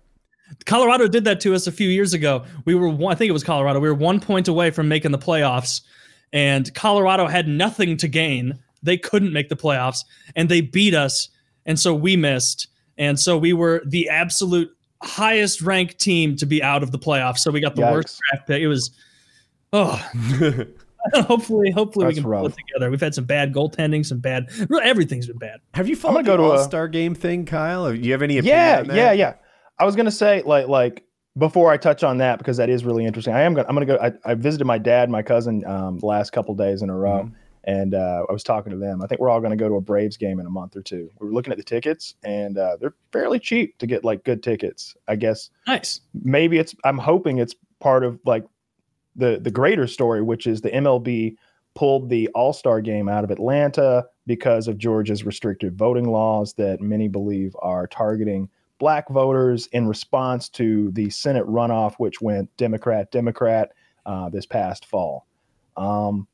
Colorado 0.66 1.08
did 1.08 1.24
that 1.24 1.40
to 1.40 1.54
us 1.54 1.66
a 1.66 1.72
few 1.72 1.88
years 1.88 2.12
ago. 2.12 2.44
We 2.64 2.74
were, 2.74 2.88
one, 2.88 3.12
I 3.12 3.16
think 3.16 3.28
it 3.28 3.32
was 3.32 3.44
Colorado. 3.44 3.80
We 3.80 3.88
were 3.88 3.94
one 3.94 4.20
point 4.20 4.48
away 4.48 4.70
from 4.70 4.88
making 4.88 5.12
the 5.12 5.18
playoffs, 5.18 5.82
and 6.32 6.72
Colorado 6.74 7.26
had 7.26 7.48
nothing 7.48 7.96
to 7.98 8.08
gain. 8.08 8.58
They 8.82 8.96
couldn't 8.96 9.32
make 9.32 9.48
the 9.48 9.56
playoffs, 9.56 10.04
and 10.36 10.48
they 10.48 10.60
beat 10.60 10.94
us, 10.94 11.28
and 11.66 11.78
so 11.78 11.94
we 11.94 12.16
missed, 12.16 12.68
and 12.98 13.18
so 13.18 13.36
we 13.38 13.52
were 13.52 13.82
the 13.86 14.08
absolute 14.08 14.70
highest 15.02 15.62
ranked 15.62 15.98
team 15.98 16.36
to 16.36 16.46
be 16.46 16.62
out 16.62 16.82
of 16.82 16.90
the 16.90 16.98
playoffs. 16.98 17.38
So 17.38 17.50
we 17.50 17.60
got 17.60 17.74
the 17.76 17.82
worst 17.82 18.20
draft 18.30 18.46
pick. 18.46 18.62
It 18.62 18.68
was, 18.68 18.90
oh, 19.72 19.96
that. 20.38 20.68
hopefully, 21.26 21.70
hopefully 21.70 22.06
we 22.06 22.12
That's 22.12 22.22
can 22.22 22.30
pull 22.30 22.46
it 22.46 22.54
together. 22.56 22.90
We've 22.90 23.00
had 23.00 23.14
some 23.14 23.24
bad 23.24 23.52
goaltending, 23.54 24.04
some 24.04 24.18
bad, 24.18 24.48
really 24.68 24.84
everything's 24.84 25.26
been 25.26 25.38
bad. 25.38 25.60
Have 25.74 25.88
you 25.88 25.96
gonna 25.96 26.02
followed 26.14 26.26
go 26.26 26.32
the 26.32 26.42
to 26.42 26.42
a- 26.54 26.58
All 26.58 26.64
Star 26.64 26.88
Game 26.88 27.14
thing, 27.14 27.44
Kyle? 27.46 27.90
Do 27.90 27.98
you 27.98 28.12
have 28.12 28.22
any 28.22 28.38
opinion 28.38 28.56
Yeah, 28.58 28.78
on 28.80 28.86
that? 28.88 28.96
yeah, 28.96 29.12
yeah. 29.12 29.34
I 29.78 29.84
was 29.84 29.96
gonna 29.96 30.10
say 30.10 30.42
like 30.44 30.68
like 30.68 31.04
before 31.38 31.70
I 31.72 31.76
touch 31.78 32.02
on 32.02 32.18
that 32.18 32.38
because 32.38 32.58
that 32.58 32.68
is 32.68 32.84
really 32.84 33.06
interesting. 33.06 33.32
I 33.32 33.42
am 33.42 33.54
gonna 33.54 33.66
I'm 33.68 33.74
gonna 33.74 33.86
go. 33.86 33.96
I, 33.96 34.12
I 34.30 34.34
visited 34.34 34.66
my 34.66 34.76
dad, 34.78 35.04
and 35.04 35.12
my 35.12 35.22
cousin, 35.22 35.64
um, 35.64 35.98
the 35.98 36.06
last 36.06 36.32
couple 36.32 36.54
days 36.54 36.82
in 36.82 36.90
a 36.90 36.96
row, 36.96 37.22
Mhm. 37.24 37.32
And 37.64 37.94
uh, 37.94 38.24
I 38.28 38.32
was 38.32 38.42
talking 38.42 38.70
to 38.72 38.78
them. 38.78 39.02
I 39.02 39.06
think 39.06 39.20
we're 39.20 39.28
all 39.30 39.40
gonna 39.40 39.56
go 39.56 39.68
to 39.68 39.74
a 39.76 39.80
Braves 39.80 40.16
game 40.16 40.40
in 40.40 40.46
a 40.46 40.50
month 40.50 40.76
or 40.76 40.82
two. 40.82 41.10
We 41.20 41.26
were 41.26 41.32
looking 41.32 41.52
at 41.52 41.56
the 41.58 41.64
tickets, 41.64 42.14
and 42.24 42.56
uh, 42.58 42.76
they're 42.80 42.94
fairly 43.12 43.38
cheap 43.38 43.78
to 43.78 43.86
get 43.86 44.04
like 44.04 44.24
good 44.24 44.42
tickets. 44.42 44.96
I 45.08 45.16
guess 45.16 45.50
Nice. 45.66 46.00
maybe 46.14 46.58
it's. 46.58 46.74
I'm 46.84 46.98
hoping 46.98 47.38
it's 47.38 47.54
part 47.80 48.04
of 48.04 48.18
like 48.24 48.44
the 49.16 49.38
the 49.40 49.50
greater 49.50 49.86
story, 49.86 50.22
which 50.22 50.46
is 50.46 50.60
the 50.60 50.70
MLB 50.70 51.36
pulled 51.74 52.08
the 52.08 52.28
All 52.28 52.52
Star 52.52 52.80
game 52.80 53.08
out 53.08 53.24
of 53.24 53.30
Atlanta 53.30 54.06
because 54.26 54.68
of 54.68 54.78
Georgia's 54.78 55.24
restrictive 55.24 55.74
voting 55.74 56.08
laws 56.10 56.54
that 56.54 56.80
many 56.80 57.08
believe 57.08 57.54
are 57.60 57.86
targeting 57.86 58.48
black 58.78 59.08
voters 59.10 59.66
in 59.72 59.86
response 59.86 60.48
to 60.48 60.90
the 60.92 61.10
Senate 61.10 61.46
runoff, 61.46 61.94
which 61.98 62.20
went 62.20 62.54
Democrat 62.56 63.10
Democrat 63.12 63.72
uh, 64.06 64.28
this 64.30 64.46
past 64.46 64.86
fall. 64.86 65.26
Um, 65.76 66.26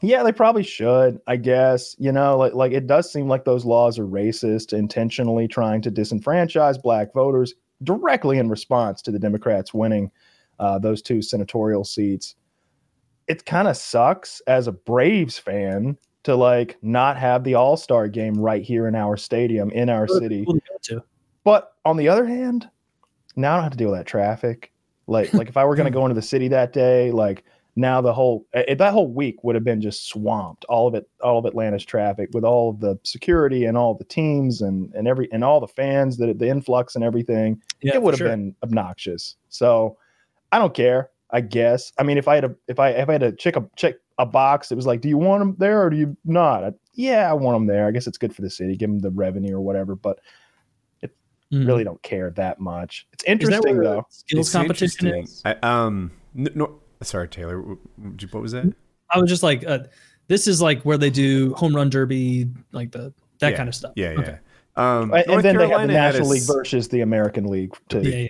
yeah, 0.00 0.22
they 0.22 0.32
probably 0.32 0.62
should. 0.62 1.20
I 1.26 1.36
guess 1.36 1.96
you 1.98 2.12
know, 2.12 2.36
like 2.36 2.54
like 2.54 2.72
it 2.72 2.86
does 2.86 3.12
seem 3.12 3.28
like 3.28 3.44
those 3.44 3.64
laws 3.64 3.98
are 3.98 4.06
racist, 4.06 4.72
intentionally 4.72 5.48
trying 5.48 5.82
to 5.82 5.90
disenfranchise 5.90 6.80
black 6.80 7.12
voters 7.12 7.54
directly 7.82 8.38
in 8.38 8.48
response 8.48 9.02
to 9.02 9.10
the 9.10 9.18
Democrats 9.18 9.72
winning 9.74 10.10
uh, 10.58 10.78
those 10.78 11.02
two 11.02 11.22
senatorial 11.22 11.84
seats. 11.84 12.34
It 13.26 13.44
kind 13.44 13.68
of 13.68 13.76
sucks 13.76 14.40
as 14.46 14.66
a 14.66 14.72
Braves 14.72 15.38
fan 15.38 15.98
to 16.24 16.34
like 16.36 16.76
not 16.82 17.16
have 17.16 17.44
the 17.44 17.54
All 17.54 17.76
Star 17.76 18.08
game 18.08 18.34
right 18.34 18.62
here 18.62 18.86
in 18.86 18.94
our 18.94 19.16
stadium 19.16 19.70
in 19.70 19.88
our 19.88 20.06
city. 20.06 20.44
Cool 20.44 20.54
to 20.54 20.60
go 20.60 20.76
to. 20.82 21.04
But 21.44 21.72
on 21.84 21.96
the 21.96 22.08
other 22.08 22.26
hand, 22.26 22.68
now 23.36 23.52
I 23.52 23.56
don't 23.56 23.64
have 23.64 23.72
to 23.72 23.78
deal 23.78 23.90
with 23.90 24.00
that 24.00 24.06
traffic. 24.06 24.72
Like 25.06 25.32
like 25.34 25.48
if 25.48 25.56
I 25.56 25.64
were 25.64 25.74
going 25.74 25.86
to 25.92 25.96
go 25.96 26.04
into 26.04 26.14
the 26.14 26.22
city 26.22 26.48
that 26.48 26.72
day, 26.72 27.10
like 27.10 27.44
now 27.78 28.00
the 28.00 28.12
whole 28.12 28.44
eh, 28.54 28.74
that 28.74 28.92
whole 28.92 29.08
week 29.10 29.42
would 29.44 29.54
have 29.54 29.64
been 29.64 29.80
just 29.80 30.08
swamped. 30.08 30.64
All 30.66 30.88
of 30.88 30.94
it, 30.94 31.08
all 31.22 31.38
of 31.38 31.46
Atlanta's 31.46 31.84
traffic 31.84 32.28
with 32.32 32.44
all 32.44 32.70
of 32.70 32.80
the 32.80 32.98
security 33.04 33.64
and 33.64 33.76
all 33.78 33.94
the 33.94 34.04
teams 34.04 34.60
and 34.60 34.92
and 34.94 35.06
every 35.06 35.28
and 35.32 35.44
all 35.44 35.60
the 35.60 35.68
fans 35.68 36.16
that 36.18 36.38
the 36.38 36.48
influx 36.48 36.94
and 36.94 37.04
everything. 37.04 37.62
Yeah, 37.80 37.94
it 37.94 38.02
would 38.02 38.14
have 38.14 38.18
sure. 38.18 38.28
been 38.28 38.54
obnoxious. 38.62 39.36
So 39.48 39.96
I 40.52 40.58
don't 40.58 40.74
care. 40.74 41.10
I 41.30 41.40
guess. 41.42 41.92
I 41.98 42.02
mean, 42.02 42.18
if 42.18 42.26
I 42.26 42.34
had 42.34 42.44
a 42.44 42.54
if 42.66 42.78
I 42.78 42.90
if 42.90 43.08
I 43.08 43.12
had 43.12 43.20
to 43.20 43.32
check 43.32 43.56
a 43.56 43.68
check 43.76 43.94
a 44.18 44.26
box, 44.26 44.72
it 44.72 44.74
was 44.74 44.86
like, 44.86 45.00
do 45.00 45.08
you 45.08 45.16
want 45.18 45.40
them 45.40 45.54
there 45.58 45.80
or 45.82 45.90
do 45.90 45.96
you 45.96 46.16
not? 46.24 46.64
I, 46.64 46.72
yeah, 46.94 47.30
I 47.30 47.34
want 47.34 47.54
them 47.54 47.66
there. 47.66 47.86
I 47.86 47.92
guess 47.92 48.06
it's 48.08 48.18
good 48.18 48.34
for 48.34 48.42
the 48.42 48.50
city, 48.50 48.76
give 48.76 48.90
them 48.90 48.98
the 48.98 49.10
revenue 49.10 49.54
or 49.54 49.60
whatever. 49.60 49.94
But 49.94 50.18
Mhm. 51.52 51.66
really 51.66 51.84
don't 51.84 52.02
care 52.02 52.30
that 52.32 52.60
much. 52.60 53.06
It's 53.14 53.24
Is 53.24 53.26
that 53.26 53.32
interesting 53.32 53.76
where 53.76 53.84
though. 53.84 54.06
Skills 54.10 54.48
It's 54.48 54.52
competition 54.52 55.06
interesting. 55.06 55.24
is. 55.24 55.42
I, 55.46 55.52
um, 55.62 56.10
n- 56.36 56.48
no, 56.54 56.78
sorry, 57.02 57.28
Taylor. 57.28 57.56
w- 57.58 57.78
w- 58.00 58.28
What 58.30 58.42
was 58.42 58.52
that? 58.52 58.72
I 59.14 59.18
was 59.18 59.28
just 59.30 59.42
like, 59.42 59.66
uh, 59.66 59.80
this 60.26 60.46
is 60.46 60.60
like 60.60 60.82
where 60.82 60.98
they 60.98 61.10
do 61.10 61.54
home 61.54 61.74
run 61.74 61.88
derby, 61.90 62.50
like 62.72 62.90
the 62.92 63.12
that 63.40 63.52
Yeah. 63.52 63.56
kind 63.56 63.68
of 63.68 63.74
stuff. 63.74 63.92
Yeah, 63.96 64.12
yeah. 64.12 64.20
Okay. 64.20 64.38
Um, 64.76 65.02
And, 65.02 65.10
North 65.10 65.28
and 65.28 65.28
then 65.28 65.42
they 65.42 65.48
have 65.48 65.54
the 65.54 65.66
Carolina 65.68 65.92
a 65.92 65.96
National 65.96 66.28
League 66.28 66.42
versus 66.46 66.88
the 66.88 67.00
American 67.00 67.46
League 67.46 67.72
too. 67.88 68.00
Yeah, 68.02 68.16
yeah. 68.16 68.28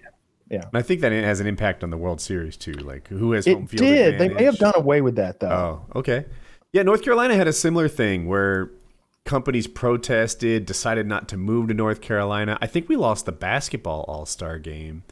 yeah. 0.50 0.62
And 0.62 0.74
I 0.74 0.82
think 0.82 1.00
that 1.00 1.12
it 1.12 1.24
has 1.24 1.40
an 1.40 1.46
impact 1.46 1.82
on 1.84 1.90
the 1.90 1.96
World 1.96 2.20
Series 2.20 2.56
too. 2.56 2.72
Like 2.72 3.08
who 3.08 3.32
has 3.32 3.46
home 3.46 3.64
It 3.64 3.70
field 3.70 3.80
did. 3.80 4.18
They 4.18 4.28
may 4.28 4.44
have 4.44 4.54
advantage. 4.54 4.60
done 4.60 4.72
away 4.76 5.00
with 5.00 5.16
that 5.16 5.40
though. 5.40 5.48
Oh, 5.94 5.98
okay. 5.98 6.26
Yeah, 6.72 6.82
North 6.82 7.02
Carolina 7.02 7.34
had 7.34 7.48
a 7.48 7.52
similar 7.52 7.88
thing 7.88 8.26
where 8.26 8.70
companies 9.24 9.66
protested, 9.66 10.64
decided 10.66 11.06
not 11.06 11.28
to 11.28 11.36
move 11.36 11.68
to 11.68 11.74
North 11.74 12.00
Carolina. 12.00 12.56
I 12.62 12.66
think 12.66 12.88
we 12.88 12.96
lost 12.96 13.26
the 13.26 13.32
basketball 13.32 14.04
All 14.08 14.24
Star 14.26 14.58
game 14.58 15.02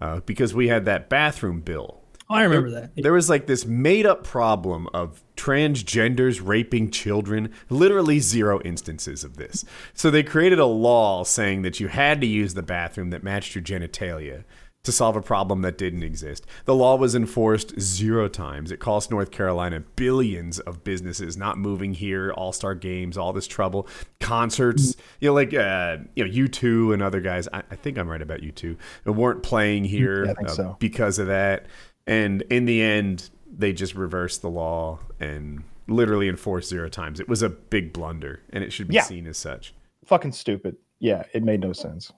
uh, 0.00 0.20
because 0.20 0.54
we 0.54 0.68
had 0.68 0.84
that 0.86 1.08
bathroom 1.08 1.60
bill. 1.60 2.00
Oh, 2.30 2.34
I 2.36 2.42
remember 2.44 2.70
that. 2.70 2.90
There 2.96 3.12
was 3.12 3.28
like 3.28 3.46
this 3.46 3.66
made 3.66 4.06
up 4.06 4.24
problem 4.24 4.88
of 4.94 5.22
transgenders 5.36 6.40
raping 6.42 6.90
children, 6.90 7.52
literally 7.68 8.18
zero 8.18 8.60
instances 8.64 9.24
of 9.24 9.36
this. 9.36 9.64
So 9.92 10.10
they 10.10 10.22
created 10.22 10.58
a 10.58 10.66
law 10.66 11.24
saying 11.24 11.62
that 11.62 11.80
you 11.80 11.88
had 11.88 12.20
to 12.22 12.26
use 12.26 12.54
the 12.54 12.62
bathroom 12.62 13.10
that 13.10 13.22
matched 13.22 13.54
your 13.54 13.62
genitalia 13.62 14.44
to 14.84 14.92
solve 14.92 15.16
a 15.16 15.22
problem 15.22 15.62
that 15.62 15.78
didn't 15.78 16.02
exist. 16.02 16.46
The 16.66 16.74
law 16.74 16.96
was 16.96 17.14
enforced 17.14 17.78
zero 17.80 18.28
times. 18.28 18.70
It 18.70 18.80
cost 18.80 19.10
North 19.10 19.30
Carolina 19.30 19.80
billions 19.80 20.60
of 20.60 20.84
businesses 20.84 21.36
not 21.36 21.56
moving 21.58 21.94
here, 21.94 22.30
all 22.32 22.52
star 22.52 22.74
games, 22.74 23.16
all 23.16 23.32
this 23.32 23.46
trouble, 23.46 23.88
concerts, 24.20 24.94
you 25.20 25.28
know, 25.28 25.34
like, 25.34 25.54
uh, 25.54 25.98
you 26.14 26.24
know, 26.24 26.30
U2 26.30 26.92
and 26.92 27.02
other 27.02 27.20
guys. 27.20 27.48
I, 27.52 27.62
I 27.70 27.76
think 27.76 27.96
I'm 27.96 28.08
right 28.08 28.20
about 28.20 28.40
U2, 28.40 28.76
weren't 29.06 29.42
playing 29.42 29.84
here 29.84 30.26
Yeah, 30.26 30.34
uh, 30.44 30.48
so. 30.48 30.76
because 30.78 31.18
of 31.18 31.28
that. 31.28 31.66
And 32.06 32.42
in 32.42 32.64
the 32.66 32.82
end, 32.82 33.30
they 33.50 33.72
just 33.72 33.94
reversed 33.94 34.42
the 34.42 34.50
law 34.50 34.98
and 35.20 35.62
literally 35.86 36.28
enforced 36.28 36.68
zero 36.68 36.88
times. 36.88 37.20
It 37.20 37.28
was 37.28 37.42
a 37.42 37.48
big 37.48 37.92
blunder, 37.92 38.40
and 38.50 38.64
it 38.64 38.72
should 38.72 38.88
be 38.88 38.94
Yeah. 38.94 39.02
seen 39.02 39.26
as 39.26 39.36
such. 39.38 39.74
Fucking 40.04 40.32
stupid. 40.32 40.76
Yeah, 40.98 41.24
it 41.32 41.42
made 41.42 41.60
no 41.60 41.72
sense. 41.72 42.12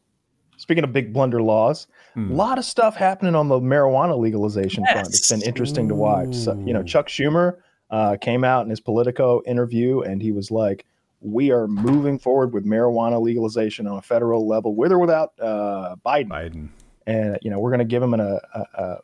Speaking 0.57 0.85
of 0.85 0.92
big 0.92 1.12
blunder 1.12 1.42
laws, 1.42 1.87
a 2.16 2.20
Hmm. 2.20 2.33
lot 2.33 2.59
of 2.59 2.64
stuff 2.64 2.96
happening 2.96 3.35
on 3.35 3.49
the 3.49 3.61
marijuana 3.61 4.18
legalization 4.18 4.85
front. 4.87 5.09
It's 5.09 5.29
been 5.31 5.40
Yes. 5.40 5.49
interesting 5.49 5.88
to 5.88 5.94
watch. 5.94 6.35
So, 6.35 6.55
you 6.64 6.72
know, 6.72 6.83
Chuck 6.83 7.09
Schumer 7.09 7.57
uh, 7.90 8.16
came 8.20 8.42
out 8.42 8.64
in 8.64 8.70
his 8.70 8.81
Politico 8.81 9.42
interview 9.46 10.01
and 10.01 10.20
he 10.20 10.33
was 10.33 10.51
like, 10.51 10.85
"We 11.20 11.53
are 11.53 11.68
moving 11.68 12.18
forward 12.18 12.53
with 12.53 12.64
marijuana 12.64 13.20
legalization 13.20 13.87
on 13.87 13.96
a 13.99 14.03
federal 14.03 14.49
level, 14.49 14.75
with 14.75 14.90
or 14.90 14.99
without 14.99 15.33
uh, 15.40 15.94
Biden." 16.05 16.29
Biden. 16.29 16.68
and 17.07 17.38
you 17.42 17.51
know 17.53 17.61
we're 17.61 17.70
going 17.70 17.79
to 17.79 17.85
give 17.85 18.03
him 18.03 18.12
an 18.14 18.18
a, 18.20 18.40
a 18.75 18.96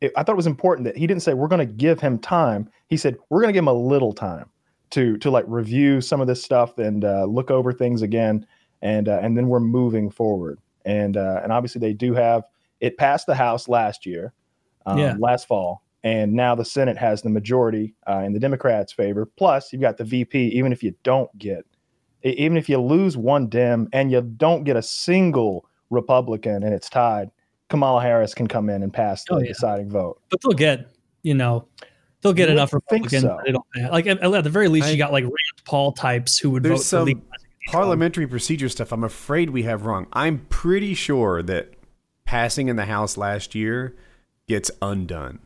it, 0.00 0.12
I 0.16 0.22
thought 0.22 0.32
it 0.32 0.36
was 0.36 0.46
important 0.46 0.84
that 0.84 0.96
he 0.96 1.06
didn't 1.06 1.22
say 1.22 1.34
we're 1.34 1.48
going 1.48 1.66
to 1.66 1.72
give 1.72 2.00
him 2.00 2.18
time. 2.18 2.70
He 2.88 2.96
said 2.96 3.16
we're 3.30 3.40
going 3.40 3.48
to 3.48 3.52
give 3.52 3.64
him 3.64 3.68
a 3.68 3.72
little 3.72 4.12
time 4.12 4.48
to 4.90 5.16
to 5.18 5.30
like 5.30 5.44
review 5.48 6.00
some 6.00 6.20
of 6.20 6.26
this 6.26 6.42
stuff 6.42 6.78
and 6.78 7.04
uh, 7.04 7.24
look 7.24 7.50
over 7.50 7.72
things 7.72 8.02
again, 8.02 8.46
and 8.82 9.08
uh, 9.08 9.18
and 9.22 9.36
then 9.36 9.48
we're 9.48 9.60
moving 9.60 10.10
forward. 10.10 10.60
And 10.84 11.16
uh, 11.16 11.40
and 11.42 11.52
obviously 11.52 11.80
they 11.80 11.92
do 11.92 12.14
have 12.14 12.44
it 12.80 12.96
passed 12.96 13.26
the 13.26 13.34
House 13.34 13.68
last 13.68 14.06
year, 14.06 14.32
um, 14.86 14.98
Yeah. 14.98 15.16
last 15.18 15.46
fall, 15.48 15.82
and 16.04 16.32
now 16.32 16.54
the 16.54 16.64
Senate 16.64 16.96
has 16.96 17.22
the 17.22 17.28
majority 17.28 17.94
uh, 18.08 18.22
in 18.24 18.32
the 18.32 18.40
Democrats' 18.40 18.92
favor. 18.92 19.26
Plus 19.26 19.72
you've 19.72 19.82
got 19.82 19.96
the 19.96 20.04
VP. 20.04 20.38
Even 20.48 20.72
if 20.72 20.82
you 20.82 20.94
don't 21.02 21.36
get, 21.38 21.66
even 22.22 22.56
if 22.56 22.68
you 22.68 22.80
lose 22.80 23.16
one 23.16 23.48
Dem 23.48 23.88
and 23.92 24.10
you 24.10 24.20
don't 24.22 24.64
get 24.64 24.76
a 24.76 24.82
single 24.82 25.66
Republican 25.90 26.62
and 26.62 26.72
it's 26.72 26.88
tied, 26.88 27.30
Kamala 27.68 28.00
Harris 28.02 28.34
can 28.34 28.46
come 28.46 28.70
in 28.70 28.82
and 28.82 28.92
pass 28.92 29.24
oh, 29.30 29.34
the 29.34 29.40
Oh, 29.40 29.42
yeah. 29.42 29.48
deciding 29.48 29.90
vote. 29.90 30.20
but 30.30 30.40
they'll 30.42 30.52
get 30.52 30.88
you 31.22 31.34
know 31.34 31.66
they'll 32.22 32.32
get 32.32 32.48
You 32.48 32.54
enough 32.54 32.72
would 32.72 32.82
think 32.88 33.10
Republicans. 33.12 33.62
so. 33.76 33.88
like 33.92 34.06
at, 34.06 34.22
at 34.22 34.44
the 34.44 34.50
very 34.50 34.68
least, 34.68 34.86
I- 34.88 34.90
you 34.90 34.96
got 34.98 35.12
like 35.12 35.24
Rand 35.24 35.34
Paul 35.64 35.92
types 35.92 36.38
who 36.38 36.50
would 36.50 36.62
vote 36.62 36.68
There's 36.70 36.80
for 36.80 36.86
some 36.86 37.04
legalizing 37.06 37.28
it. 37.66 37.70
parliamentary 37.72 38.26
procedure 38.26 38.68
stuff 38.68 38.92
I'm 38.92 39.04
afraid 39.04 39.50
we 39.50 39.64
have 39.64 39.84
wrong. 39.86 40.06
I'm 40.12 40.46
pretty 40.48 40.94
sure 40.94 41.42
that 41.42 41.74
passing 42.24 42.68
in 42.68 42.76
the 42.76 42.86
House 42.86 43.16
last 43.16 43.54
year 43.54 43.94
gets 44.48 44.70
undone. 44.82 45.38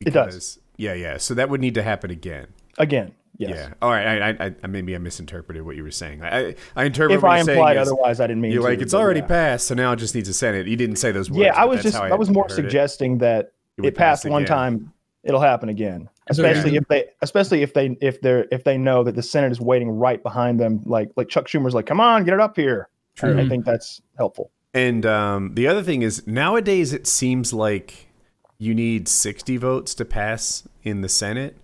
It 0.00 0.10
does. 0.10 0.58
Yeah, 0.76 0.94
yeah. 0.94 1.16
So 1.18 1.34
that 1.34 1.48
would 1.50 1.60
need 1.60 1.74
to 1.74 1.82
happen 1.82 2.10
again. 2.10 2.48
Again, 2.78 3.12
yes. 3.38 3.50
Yeah. 3.54 3.74
All 3.80 3.90
right. 3.90 4.22
I, 4.22 4.46
I, 4.46 4.54
I 4.62 4.66
maybe 4.66 4.94
I 4.94 4.98
misinterpreted 4.98 5.62
what 5.64 5.76
you 5.76 5.82
were 5.82 5.90
saying. 5.90 6.22
I, 6.22 6.48
I, 6.48 6.54
I 6.76 6.84
interpreted 6.84 7.16
If 7.18 7.22
what 7.22 7.32
I 7.32 7.36
you're 7.36 7.44
saying 7.46 7.58
implied 7.58 7.76
is 7.78 7.88
otherwise, 7.88 8.20
I 8.20 8.26
didn't 8.26 8.42
mean 8.42 8.52
You're 8.52 8.62
to, 8.62 8.68
like 8.68 8.80
it's 8.80 8.94
already 8.94 9.20
yeah. 9.20 9.26
passed, 9.26 9.66
so 9.68 9.74
now 9.74 9.92
it 9.92 9.96
just 9.96 10.14
needs 10.14 10.28
a 10.28 10.34
Senate. 10.34 10.66
You 10.66 10.76
didn't 10.76 10.96
say 10.96 11.12
those 11.12 11.30
words. 11.30 11.40
Yeah, 11.40 11.54
I 11.54 11.64
was 11.64 11.82
just 11.82 11.96
how 11.96 12.04
I 12.04 12.14
was 12.14 12.28
more 12.30 12.44
heard 12.44 12.52
it. 12.52 12.54
suggesting 12.54 13.18
that 13.18 13.52
It 13.78 13.86
it 13.86 13.94
passed 13.96 14.24
pass 14.24 14.30
one 14.30 14.44
time, 14.44 14.92
it'll 15.24 15.40
happen 15.40 15.68
again. 15.68 16.02
Okay. 16.02 16.10
Especially 16.30 16.76
if 16.76 16.86
they 16.88 17.06
especially 17.22 17.62
if 17.62 17.72
they 17.72 17.96
if 18.00 18.20
they're 18.20 18.46
if 18.50 18.64
they 18.64 18.76
know 18.76 19.02
that 19.04 19.14
the 19.14 19.22
Senate 19.22 19.50
is 19.52 19.60
waiting 19.60 19.88
right 19.88 20.22
behind 20.22 20.60
them, 20.60 20.82
like 20.84 21.10
like 21.16 21.28
Chuck 21.28 21.46
Schumer's 21.46 21.74
like, 21.74 21.86
come 21.86 22.00
on, 22.00 22.24
get 22.24 22.34
it 22.34 22.40
up 22.40 22.56
here. 22.56 22.88
I- 23.22 23.40
I 23.40 23.48
think 23.48 23.64
that's 23.64 24.00
helpful. 24.16 24.50
And 24.74 25.04
um, 25.06 25.54
the 25.54 25.66
other 25.66 25.82
thing 25.82 26.02
is 26.02 26.26
nowadays 26.26 26.92
it 26.92 27.06
seems 27.06 27.52
like 27.52 28.08
you 28.58 28.74
need 28.74 29.08
60 29.08 29.56
votes 29.56 29.94
to 29.94 30.04
pass 30.04 30.68
in 30.82 31.00
the 31.00 31.08
Senate 31.08 31.56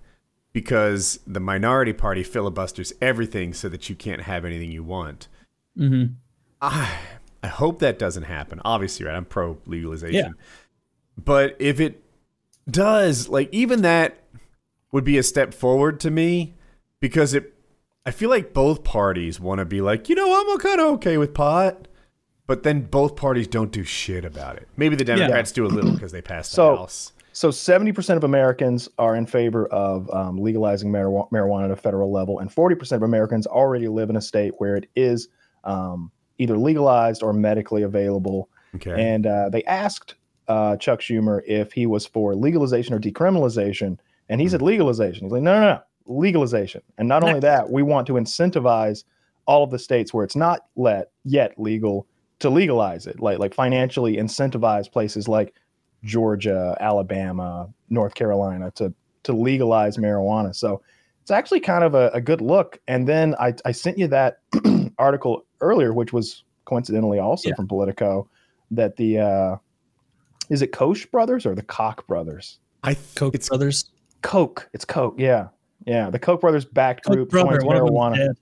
because 0.54 1.18
the 1.26 1.40
minority 1.40 1.92
party 1.92 2.22
filibusters 2.22 2.94
everything 3.02 3.52
so 3.52 3.68
that 3.68 3.90
you 3.90 3.94
can't 3.94 4.22
have 4.22 4.46
anything 4.46 4.70
you 4.72 4.82
want. 4.82 5.28
Mhm. 5.76 6.14
I, 6.62 6.96
I 7.42 7.48
hope 7.48 7.80
that 7.80 7.98
doesn't 7.98 8.22
happen. 8.22 8.62
Obviously, 8.64 9.04
right? 9.04 9.14
I'm 9.16 9.26
pro 9.26 9.58
legalization. 9.66 10.14
Yeah. 10.14 10.30
But 11.22 11.56
if 11.58 11.80
it 11.80 12.02
does, 12.70 13.28
like 13.28 13.48
even 13.52 13.82
that 13.82 14.16
would 14.92 15.04
be 15.04 15.18
a 15.18 15.22
step 15.22 15.52
forward 15.52 16.00
to 16.00 16.10
me 16.10 16.54
because 17.00 17.34
it 17.34 17.52
I 18.06 18.10
feel 18.12 18.30
like 18.30 18.52
both 18.54 18.84
parties 18.84 19.40
want 19.40 19.58
to 19.58 19.64
be 19.64 19.80
like, 19.80 20.08
you 20.08 20.14
know, 20.14 20.40
I'm 20.52 20.58
kind 20.58 20.78
of 20.80 20.86
okay 20.94 21.16
with 21.18 21.34
pot, 21.34 21.88
but 22.46 22.62
then 22.62 22.82
both 22.82 23.16
parties 23.16 23.46
don't 23.48 23.72
do 23.72 23.82
shit 23.82 24.24
about 24.24 24.56
it. 24.56 24.68
Maybe 24.76 24.94
the 24.94 25.04
Democrats 25.04 25.50
do 25.52 25.64
a 25.64 25.68
little 25.68 25.92
because 25.92 26.12
they 26.12 26.22
passed 26.22 26.52
the 26.52 26.56
So- 26.56 26.76
House. 26.76 27.12
So 27.34 27.48
70% 27.50 28.16
of 28.16 28.22
Americans 28.22 28.88
are 28.96 29.16
in 29.16 29.26
favor 29.26 29.66
of 29.66 30.08
um, 30.14 30.38
legalizing 30.38 30.92
marijuana, 30.92 31.28
marijuana 31.32 31.64
at 31.64 31.72
a 31.72 31.76
federal 31.76 32.12
level, 32.12 32.38
and 32.38 32.48
40% 32.48 32.92
of 32.92 33.02
Americans 33.02 33.44
already 33.44 33.88
live 33.88 34.08
in 34.08 34.14
a 34.14 34.20
state 34.20 34.54
where 34.58 34.76
it 34.76 34.88
is 34.94 35.26
um, 35.64 36.12
either 36.38 36.56
legalized 36.56 37.24
or 37.24 37.32
medically 37.32 37.82
available. 37.82 38.48
Okay. 38.76 38.94
And 38.96 39.26
uh, 39.26 39.48
they 39.48 39.64
asked 39.64 40.14
uh, 40.46 40.76
Chuck 40.76 41.00
Schumer 41.00 41.42
if 41.44 41.72
he 41.72 41.86
was 41.86 42.06
for 42.06 42.36
legalization 42.36 42.94
or 42.94 43.00
decriminalization, 43.00 43.98
and 44.28 44.40
he 44.40 44.48
said 44.48 44.62
legalization. 44.62 45.24
He's 45.24 45.32
like, 45.32 45.42
no, 45.42 45.60
no, 45.60 45.72
no, 45.72 45.80
legalization. 46.06 46.82
And 46.98 47.08
not 47.08 47.24
only 47.24 47.40
that, 47.40 47.68
we 47.68 47.82
want 47.82 48.06
to 48.06 48.12
incentivize 48.12 49.02
all 49.46 49.64
of 49.64 49.72
the 49.72 49.78
states 49.80 50.14
where 50.14 50.24
it's 50.24 50.36
not 50.36 50.66
let 50.76 51.10
yet 51.24 51.58
legal 51.58 52.06
to 52.38 52.48
legalize 52.48 53.08
it, 53.08 53.18
like 53.18 53.40
like 53.40 53.54
financially 53.54 54.18
incentivize 54.18 54.90
places 54.90 55.26
like 55.26 55.54
Georgia, 56.04 56.76
Alabama, 56.80 57.68
North 57.90 58.14
Carolina 58.14 58.70
to 58.72 58.92
to 59.24 59.32
legalize 59.32 59.96
marijuana. 59.96 60.54
So 60.54 60.82
it's 61.22 61.30
actually 61.30 61.60
kind 61.60 61.82
of 61.82 61.94
a, 61.94 62.10
a 62.12 62.20
good 62.20 62.42
look. 62.42 62.78
And 62.86 63.08
then 63.08 63.34
I, 63.40 63.54
I 63.64 63.72
sent 63.72 63.96
you 63.96 64.06
that 64.08 64.40
article 64.98 65.46
earlier, 65.62 65.94
which 65.94 66.12
was 66.12 66.44
coincidentally 66.66 67.18
also 67.18 67.48
Yeah. 67.48 67.54
from 67.54 67.66
Politico, 67.66 68.28
that 68.70 68.96
the 68.96 69.18
uh, 69.20 69.56
is 70.50 70.60
it 70.60 70.72
Koch 70.72 71.10
brothers 71.10 71.46
or 71.46 71.54
the 71.54 71.62
Koch 71.62 72.06
brothers? 72.06 72.58
I 72.82 72.92
th- 72.94 73.14
Koch 73.14 73.34
it's 73.34 73.48
brothers. 73.48 73.90
Koch. 74.20 74.68
It's 74.74 74.84
Koch. 74.84 75.14
Yeah, 75.18 75.48
yeah. 75.86 76.10
The 76.10 76.18
Koch 76.18 76.40
brothers 76.42 76.66
backed 76.66 77.06
Koch 77.06 77.14
group 77.14 77.30
brother, 77.30 77.52
joins 77.52 77.64
one 77.64 77.76
of 77.76 77.84
them's 77.86 77.96
marijuana 77.96 78.34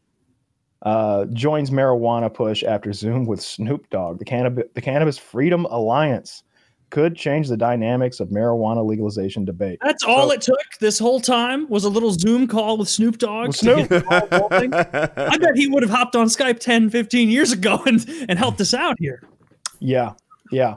uh, 0.83 1.27
joins 1.27 1.71
marijuana 1.71 2.33
push 2.33 2.65
after 2.65 2.93
Zoom 2.93 3.25
with 3.25 3.41
Snoop 3.41 3.89
Dogg. 3.91 4.19
The 4.19 4.25
cannabis 4.25 4.65
the 4.75 4.81
Cannabis 4.81 5.17
Freedom 5.19 5.65
Alliance 5.67 6.43
could 6.93 7.17
change 7.17 7.49
the 7.49 7.57
dynamics 7.57 8.21
of 8.21 8.29
marijuana 8.29 8.87
legalization 8.87 9.45
debate. 9.45 9.79
That's 9.83 10.05
all 10.05 10.29
So- 10.29 10.35
it 10.35 10.41
took 10.43 10.59
this 10.79 10.99
whole 11.01 11.19
time 11.21 11.69
was 11.69 11.83
a 11.85 11.89
little 11.89 12.13
Zoom 12.13 12.47
call 12.47 12.79
with 12.79 12.89
Snoop 12.89 13.19
Dogg. 13.19 13.49
With 13.49 13.57
Snoop. 13.57 13.89
get 13.89 13.89
the 13.89 14.01
ball 14.29 14.49
rolling. 14.51 14.75
I 14.75 15.37
bet 15.39 15.57
he 15.57 15.67
would 15.69 15.83
have 15.83 15.91
hopped 15.91 16.15
on 16.15 16.27
Skype 16.29 16.61
10, 16.61 16.91
15 16.91 17.29
years 17.31 17.51
ago 17.51 17.83
and, 17.87 18.05
and 18.29 18.39
helped 18.39 18.61
us 18.61 18.73
out 18.75 18.95
here. 19.01 19.23
Yeah, 19.81 20.13
yeah. 20.53 20.77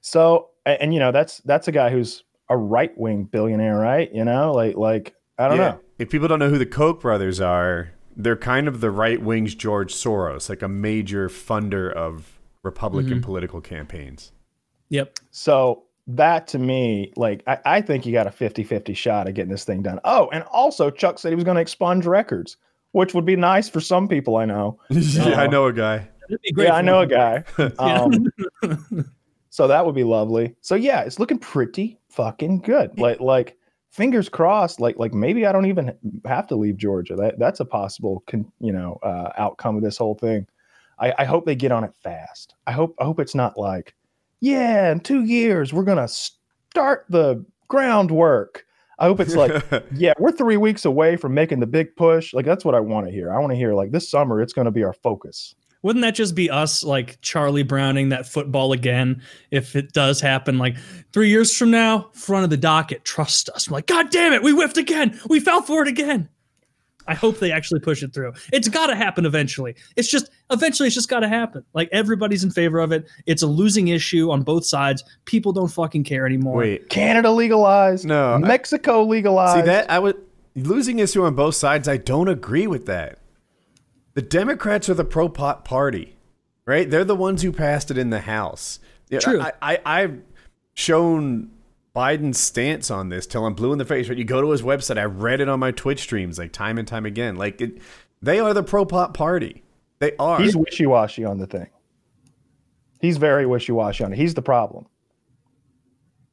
So, 0.00 0.48
a- 0.64 0.80
and, 0.82 0.94
you 0.94 1.00
know, 1.00 1.12
that's 1.12 1.38
that's 1.38 1.68
a 1.68 1.72
guy 1.72 1.90
who's 1.90 2.24
a 2.48 2.56
right 2.56 2.96
wing 2.96 3.24
billionaire, 3.24 3.76
right? 3.76 4.10
You 4.14 4.24
know, 4.24 4.52
like 4.52 4.76
like 4.76 5.14
I 5.38 5.48
don't 5.48 5.58
Yeah. 5.58 5.68
know. 5.72 5.80
If 5.98 6.08
people 6.10 6.28
don't 6.28 6.38
know 6.38 6.48
who 6.48 6.58
the 6.58 6.64
Koch 6.66 7.00
brothers 7.00 7.40
are, 7.40 7.90
they're 8.16 8.36
kind 8.36 8.68
of 8.68 8.80
the 8.80 8.90
right 8.90 9.20
wing's 9.20 9.54
George 9.54 9.92
Soros, 9.92 10.48
like 10.48 10.62
a 10.62 10.68
major 10.68 11.28
funder 11.28 11.92
of 11.92 12.38
Republican 12.62 13.14
Mm-hmm. 13.14 13.20
political 13.22 13.60
campaigns. 13.60 14.32
Yep. 14.90 15.18
So 15.30 15.84
that 16.06 16.46
to 16.48 16.58
me, 16.58 17.12
like 17.16 17.42
I, 17.46 17.58
I 17.64 17.80
think 17.80 18.04
you 18.04 18.12
got 18.12 18.26
a 18.26 18.30
50-50 18.30 18.96
shot 18.96 19.28
of 19.28 19.34
getting 19.34 19.50
this 19.50 19.64
thing 19.64 19.82
done. 19.82 20.00
Oh, 20.04 20.28
and 20.32 20.44
also 20.44 20.90
Chuck 20.90 21.18
said 21.18 21.30
he 21.30 21.34
was 21.34 21.44
going 21.44 21.56
to 21.56 21.60
expunge 21.60 22.06
records, 22.06 22.56
which 22.92 23.14
would 23.14 23.24
be 23.24 23.36
nice 23.36 23.68
for 23.68 23.80
some 23.80 24.08
people 24.08 24.36
I 24.36 24.44
know. 24.44 24.78
yeah, 24.90 25.40
I 25.40 25.46
know 25.46 25.66
a 25.66 25.72
guy. 25.72 26.08
It'd 26.28 26.42
be 26.42 26.52
great. 26.52 26.68
yeah, 26.68 26.74
I 26.74 26.82
know 26.82 27.00
a 27.00 27.06
guy. 27.06 27.44
Um, 27.78 28.26
so 29.50 29.66
that 29.66 29.84
would 29.84 29.94
be 29.94 30.04
lovely. 30.04 30.54
So 30.60 30.74
yeah, 30.74 31.00
it's 31.00 31.18
looking 31.18 31.38
pretty 31.38 31.98
fucking 32.08 32.60
good. 32.60 32.98
Like 32.98 33.20
like 33.20 33.56
fingers 33.90 34.28
crossed. 34.28 34.80
Like 34.80 34.96
like 34.98 35.12
maybe 35.12 35.46
I 35.46 35.52
don't 35.52 35.66
even 35.66 35.96
have 36.24 36.46
to 36.48 36.56
leave 36.56 36.76
Georgia. 36.76 37.16
That 37.16 37.38
that's 37.38 37.60
a 37.60 37.64
possible 37.64 38.22
con, 38.26 38.50
you 38.60 38.72
know 38.72 38.98
uh, 39.02 39.30
outcome 39.38 39.76
of 39.76 39.82
this 39.82 39.96
whole 39.96 40.14
thing. 40.14 40.46
I, 41.00 41.14
I 41.18 41.24
hope 41.24 41.46
they 41.46 41.56
get 41.56 41.72
on 41.72 41.82
it 41.82 41.94
fast. 41.94 42.54
I 42.66 42.72
hope 42.72 42.94
I 43.00 43.04
hope 43.04 43.18
it's 43.18 43.34
not 43.34 43.58
like 43.58 43.94
yeah, 44.40 44.92
in 44.92 45.00
two 45.00 45.24
years 45.24 45.72
we're 45.72 45.84
gonna 45.84 46.08
start 46.08 47.06
the 47.08 47.44
groundwork. 47.68 48.64
I 48.98 49.04
hope 49.04 49.20
it's 49.20 49.34
like, 49.34 49.64
yeah, 49.94 50.12
we're 50.18 50.32
three 50.32 50.58
weeks 50.58 50.84
away 50.84 51.16
from 51.16 51.32
making 51.32 51.60
the 51.60 51.66
big 51.66 51.96
push. 51.96 52.34
Like 52.34 52.44
that's 52.44 52.64
what 52.64 52.74
I 52.74 52.80
want 52.80 53.06
to 53.06 53.12
hear. 53.12 53.32
I 53.32 53.38
want 53.38 53.52
to 53.52 53.56
hear 53.56 53.72
like 53.74 53.92
this 53.92 54.10
summer 54.10 54.42
it's 54.42 54.52
gonna 54.52 54.70
be 54.70 54.84
our 54.84 54.92
focus. 54.92 55.54
Wouldn't 55.82 56.02
that 56.02 56.14
just 56.14 56.34
be 56.34 56.50
us, 56.50 56.84
like 56.84 57.18
Charlie 57.22 57.62
Browning 57.62 58.10
that 58.10 58.26
football 58.26 58.72
again? 58.72 59.22
If 59.50 59.74
it 59.74 59.92
does 59.92 60.20
happen, 60.20 60.58
like 60.58 60.76
three 61.12 61.30
years 61.30 61.56
from 61.56 61.70
now, 61.70 62.10
front 62.12 62.44
of 62.44 62.50
the 62.50 62.58
docket, 62.58 63.04
trust 63.04 63.48
us. 63.50 63.66
I'm 63.66 63.72
like, 63.72 63.86
God 63.86 64.10
damn 64.10 64.34
it, 64.34 64.42
we 64.42 64.52
whiffed 64.52 64.76
again. 64.76 65.18
We 65.28 65.40
fell 65.40 65.62
for 65.62 65.80
it 65.80 65.88
again. 65.88 66.28
I 67.10 67.14
hope 67.14 67.38
they 67.40 67.50
actually 67.50 67.80
push 67.80 68.04
it 68.04 68.14
through. 68.14 68.34
It's 68.52 68.68
got 68.68 68.86
to 68.86 68.94
happen 68.94 69.26
eventually. 69.26 69.74
It's 69.96 70.08
just 70.08 70.30
eventually 70.50 70.86
it's 70.86 70.94
just 70.94 71.08
got 71.08 71.20
to 71.20 71.28
happen. 71.28 71.64
Like 71.74 71.88
everybody's 71.90 72.44
in 72.44 72.52
favor 72.52 72.78
of 72.78 72.92
it. 72.92 73.04
It's 73.26 73.42
a 73.42 73.48
losing 73.48 73.88
issue 73.88 74.30
on 74.30 74.42
both 74.42 74.64
sides. 74.64 75.02
People 75.24 75.52
don't 75.52 75.66
fucking 75.66 76.04
care 76.04 76.24
anymore. 76.24 76.58
Wait, 76.58 76.88
Canada 76.88 77.32
legalized. 77.32 78.06
No, 78.06 78.34
I- 78.34 78.38
Mexico 78.38 79.02
legalized. 79.02 79.58
see 79.58 79.66
that 79.66 79.90
I 79.90 79.98
would 79.98 80.16
losing 80.54 81.00
issue 81.00 81.24
on 81.24 81.34
both 81.34 81.56
sides. 81.56 81.88
I 81.88 81.96
don't 81.96 82.28
agree 82.28 82.68
with 82.68 82.86
that. 82.86 83.18
The 84.14 84.22
Democrats 84.22 84.88
are 84.88 84.94
the 84.94 85.04
pro 85.04 85.28
pot 85.28 85.64
party, 85.64 86.16
right? 86.64 86.88
They're 86.88 87.04
the 87.04 87.16
ones 87.16 87.42
who 87.42 87.50
passed 87.50 87.90
it 87.90 87.98
in 87.98 88.10
the 88.10 88.20
House. 88.20 88.78
True. 89.20 89.40
I, 89.40 89.52
I, 89.60 89.78
I've 89.84 90.22
shown 90.74 91.50
Biden's 92.00 92.38
stance 92.38 92.90
on 92.90 93.10
this 93.10 93.26
till 93.26 93.44
I'm 93.44 93.52
blue 93.52 93.72
in 93.72 93.78
the 93.78 93.84
face. 93.84 94.08
Right? 94.08 94.16
You 94.16 94.24
go 94.24 94.40
to 94.40 94.50
his 94.50 94.62
website. 94.62 94.96
I 94.98 95.04
read 95.04 95.40
it 95.42 95.48
on 95.50 95.60
my 95.60 95.70
Twitch 95.70 96.00
streams 96.00 96.38
like 96.38 96.50
time 96.52 96.78
and 96.78 96.88
time 96.88 97.04
again. 97.04 97.36
Like 97.36 97.60
it, 97.60 97.78
they 98.22 98.38
are 98.40 98.54
the 98.54 98.62
pro 98.62 98.86
pot 98.86 99.12
party. 99.12 99.62
They 99.98 100.12
are. 100.18 100.40
He's 100.40 100.56
wishy 100.56 100.86
washy 100.86 101.24
on 101.26 101.36
the 101.38 101.46
thing. 101.46 101.66
He's 103.00 103.18
very 103.18 103.44
wishy 103.44 103.72
washy 103.72 104.02
on 104.04 104.12
it. 104.14 104.16
He's 104.16 104.32
the 104.34 104.40
problem. 104.42 104.86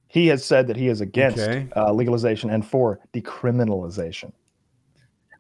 He 0.08 0.28
has 0.28 0.46
said 0.46 0.68
that 0.68 0.78
he 0.78 0.88
is 0.88 1.02
against 1.02 1.40
Okay. 1.40 1.68
uh, 1.76 1.92
legalization 1.92 2.50
and 2.50 2.66
for 2.66 3.00
decriminalization. 3.14 4.32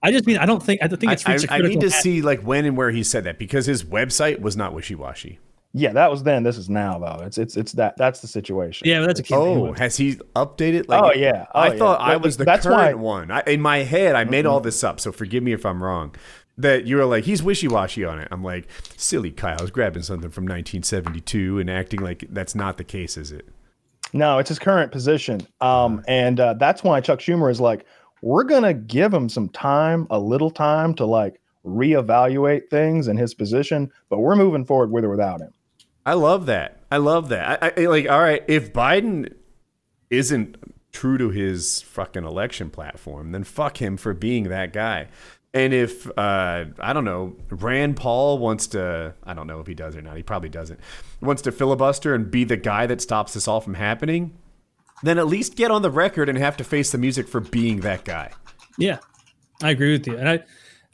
I 0.03 0.11
just 0.11 0.27
mean 0.27 0.37
I 0.37 0.45
don't 0.45 0.61
think 0.61 0.81
I 0.83 0.87
think 0.89 1.05
I, 1.09 1.13
it's 1.13 1.25
reached 1.27 1.45
a 1.45 1.53
I- 1.53 1.57
I 1.57 1.59
need 1.61 1.79
to 1.81 1.87
mass. 1.87 2.01
see 2.01 2.21
like 2.21 2.41
when 2.41 2.65
and 2.65 2.75
where 2.75 2.91
he 2.91 3.01
said 3.03 3.23
that 3.23 3.39
because 3.39 3.65
his 3.65 3.83
website 3.85 4.41
was 4.41 4.57
not 4.57 4.73
wishy 4.73 4.93
washy. 4.93 5.39
Yeah, 5.77 5.93
that 5.93 6.09
was 6.09 6.23
then. 6.23 6.41
This 6.43 6.57
is 6.57 6.69
now, 6.69 6.97
though. 6.97 7.23
It's 7.23 7.37
it's 7.37 7.55
it's 7.55 7.71
that 7.73 7.95
that's 7.97 8.19
the 8.21 8.27
situation. 8.27 8.87
Yeah, 8.87 8.99
but 8.99 9.07
that's 9.07 9.19
a 9.19 9.23
kid. 9.23 9.35
Oh, 9.35 9.73
has 9.73 9.95
he 9.95 10.15
updated? 10.35 10.87
Like, 10.89 11.03
Oh, 11.03 11.13
yeah. 11.13 11.45
Oh, 11.53 11.59
I 11.59 11.67
yeah. 11.71 11.77
thought 11.77 12.01
I 12.01 12.17
was 12.17 12.37
the 12.37 12.45
that's 12.45 12.65
current 12.65 12.97
why- 12.97 13.03
one. 13.03 13.31
I, 13.31 13.41
in 13.45 13.61
my 13.61 13.79
head, 13.79 14.15
I 14.15 14.23
made 14.23 14.45
all 14.45 14.59
this 14.59 14.83
up, 14.83 14.99
so 14.99 15.11
forgive 15.11 15.43
me 15.43 15.53
if 15.53 15.65
I'm 15.65 15.83
wrong. 15.83 16.15
That 16.59 16.85
you 16.87 16.95
were 16.97 17.05
like, 17.05 17.25
he's 17.25 17.43
wishy 17.43 17.67
washy 17.67 18.03
on 18.03 18.17
it. 18.19 18.27
I'm 18.31 18.43
like, 18.43 18.67
silly 18.97 19.29
Kyle's 19.31 19.69
grabbing 19.69 20.01
something 20.01 20.31
from 20.31 20.45
1972 20.45 21.59
and 21.59 21.69
acting 21.69 21.99
like 21.99 22.25
that's 22.31 22.55
not 22.55 22.77
the 22.77 22.83
case, 22.83 23.15
is 23.15 23.31
it? 23.31 23.47
No, 24.13 24.39
it's 24.39 24.49
his 24.49 24.57
current 24.57 24.91
position. 24.91 25.41
Um, 25.61 26.03
and 26.07 26.39
uh, 26.39 26.53
that's 26.55 26.83
why 26.83 26.99
Chuck 27.01 27.19
Schumer 27.19 27.51
is 27.51 27.61
like, 27.61 27.85
we're 28.23 28.45
gonna 28.45 28.73
give 28.73 29.13
him 29.13 29.29
some 29.29 29.49
time, 29.49 30.07
a 30.09 30.17
little 30.17 30.49
time 30.49 30.95
to 30.95 31.05
like 31.05 31.39
reevaluate 31.63 32.69
things 32.69 33.07
in 33.07 33.17
his 33.17 33.33
position, 33.33 33.91
but 34.09 34.19
we're 34.19 34.35
moving 34.35 34.65
forward 34.65 34.91
with 34.91 35.03
or 35.05 35.09
without 35.09 35.41
him. 35.41 35.51
I 36.07 36.13
love 36.13 36.45
that. 36.45 36.79
I 36.89 36.97
love 36.97 37.27
that. 37.29 37.61
I, 37.61 37.73
I 37.81 37.85
like. 37.87 38.09
All 38.09 38.21
right, 38.21 38.41
if 38.47 38.71
Biden 38.71 39.33
isn't 40.09 40.55
true 40.93 41.17
to 41.17 41.29
his 41.31 41.81
fucking 41.81 42.23
election 42.23 42.69
platform, 42.69 43.33
then 43.33 43.43
fuck 43.43 43.81
him 43.81 43.97
for 43.97 44.13
being 44.13 44.45
that 44.45 44.71
guy. 44.71 45.09
And 45.53 45.73
if 45.73 46.07
uh, 46.17 46.65
I 46.79 46.93
don't 46.93 47.03
know, 47.03 47.35
Rand 47.49 47.97
Paul 47.97 48.37
wants 48.37 48.67
to, 48.67 49.15
I 49.25 49.33
don't 49.33 49.47
know 49.47 49.59
if 49.59 49.67
he 49.67 49.73
does 49.73 49.97
or 49.97 50.01
not. 50.01 50.15
He 50.15 50.23
probably 50.23 50.47
doesn't. 50.47 50.79
Wants 51.19 51.41
to 51.41 51.51
filibuster 51.51 52.15
and 52.15 52.31
be 52.31 52.45
the 52.45 52.55
guy 52.55 52.85
that 52.85 53.01
stops 53.01 53.33
this 53.33 53.45
all 53.45 53.59
from 53.59 53.73
happening. 53.73 54.37
Then 55.03 55.17
at 55.17 55.27
least 55.27 55.57
get 55.57 55.71
on 55.71 55.81
the 55.81 55.91
record 55.91 56.29
and 56.29 56.37
have 56.37 56.55
to 56.57 56.63
face 56.63 56.89
the 56.89 56.97
music 56.97 57.27
for 57.27 57.41
being 57.41 57.81
that 57.81 58.05
guy. 58.05 58.31
Yeah, 58.77 58.99
I 59.61 59.71
agree 59.71 59.91
with 59.91 60.07
you, 60.07 60.17
and 60.17 60.29
I, 60.29 60.43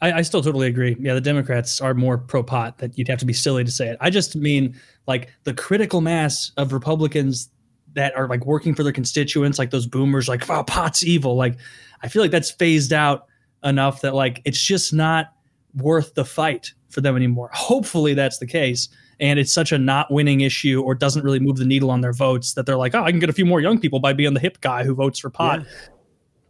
I, 0.04 0.18
I 0.18 0.22
still 0.22 0.42
totally 0.42 0.68
agree. 0.68 0.98
Yeah, 1.00 1.14
the 1.14 1.22
Democrats 1.22 1.80
are 1.80 1.94
more 1.94 2.18
pro 2.18 2.44
pot. 2.44 2.78
That 2.80 2.98
you'd 2.98 3.08
have 3.08 3.20
to 3.20 3.26
be 3.26 3.32
silly 3.32 3.64
to 3.64 3.72
say 3.72 3.88
it. 3.88 3.98
I 4.02 4.10
just 4.10 4.36
mean 4.36 4.78
like 5.08 5.30
the 5.46 5.54
critical 5.54 6.02
mass 6.02 6.52
of 6.58 6.74
Republicans 6.74 7.50
that 7.94 8.14
are 8.18 8.28
like 8.28 8.46
working 8.46 8.76
for 8.76 8.84
their 8.84 8.92
constituents, 8.92 9.58
like 9.58 9.72
those 9.72 9.88
boomers, 9.88 10.28
like 10.28 10.48
wow, 10.50 10.62
pot's 10.64 11.06
evil. 11.06 11.38
Like 11.38 11.56
I 12.02 12.10
feel 12.10 12.22
like 12.22 12.32
that's 12.32 12.52
phased 12.52 12.92
out 12.92 13.28
enough 13.64 14.02
that 14.02 14.14
like 14.14 14.42
it's 14.44 14.60
just 14.60 14.94
not 14.94 15.34
worth 15.76 16.16
the 16.16 16.26
fight 16.26 16.74
for 16.90 17.00
them 17.00 17.16
anymore. 17.16 17.50
Hopefully 17.54 18.14
that's 18.14 18.40
the 18.40 18.48
case. 18.48 18.90
And 19.22 19.40
it's 19.40 19.54
such 19.54 19.72
a 19.72 19.78
not 19.78 20.12
winning 20.12 20.42
issue 20.42 20.82
or 20.82 20.96
doesn't 20.96 21.24
really 21.24 21.40
move 21.40 21.56
the 21.56 21.66
needle 21.66 21.90
on 21.90 22.02
their 22.02 22.12
votes 22.12 22.56
that 22.56 22.66
they're 22.66 22.76
like, 22.76 22.94
oh, 22.94 23.04
I 23.04 23.12
can 23.12 23.22
get 23.22 23.30
a 23.30 23.34
few 23.34 23.46
more 23.46 23.62
young 23.62 23.80
people 23.80 24.02
by 24.02 24.12
being 24.12 24.34
the 24.34 24.42
hip 24.42 24.60
guy 24.60 24.84
who 24.84 24.96
votes 24.96 25.20
for 25.20 25.30
pot. 25.30 25.66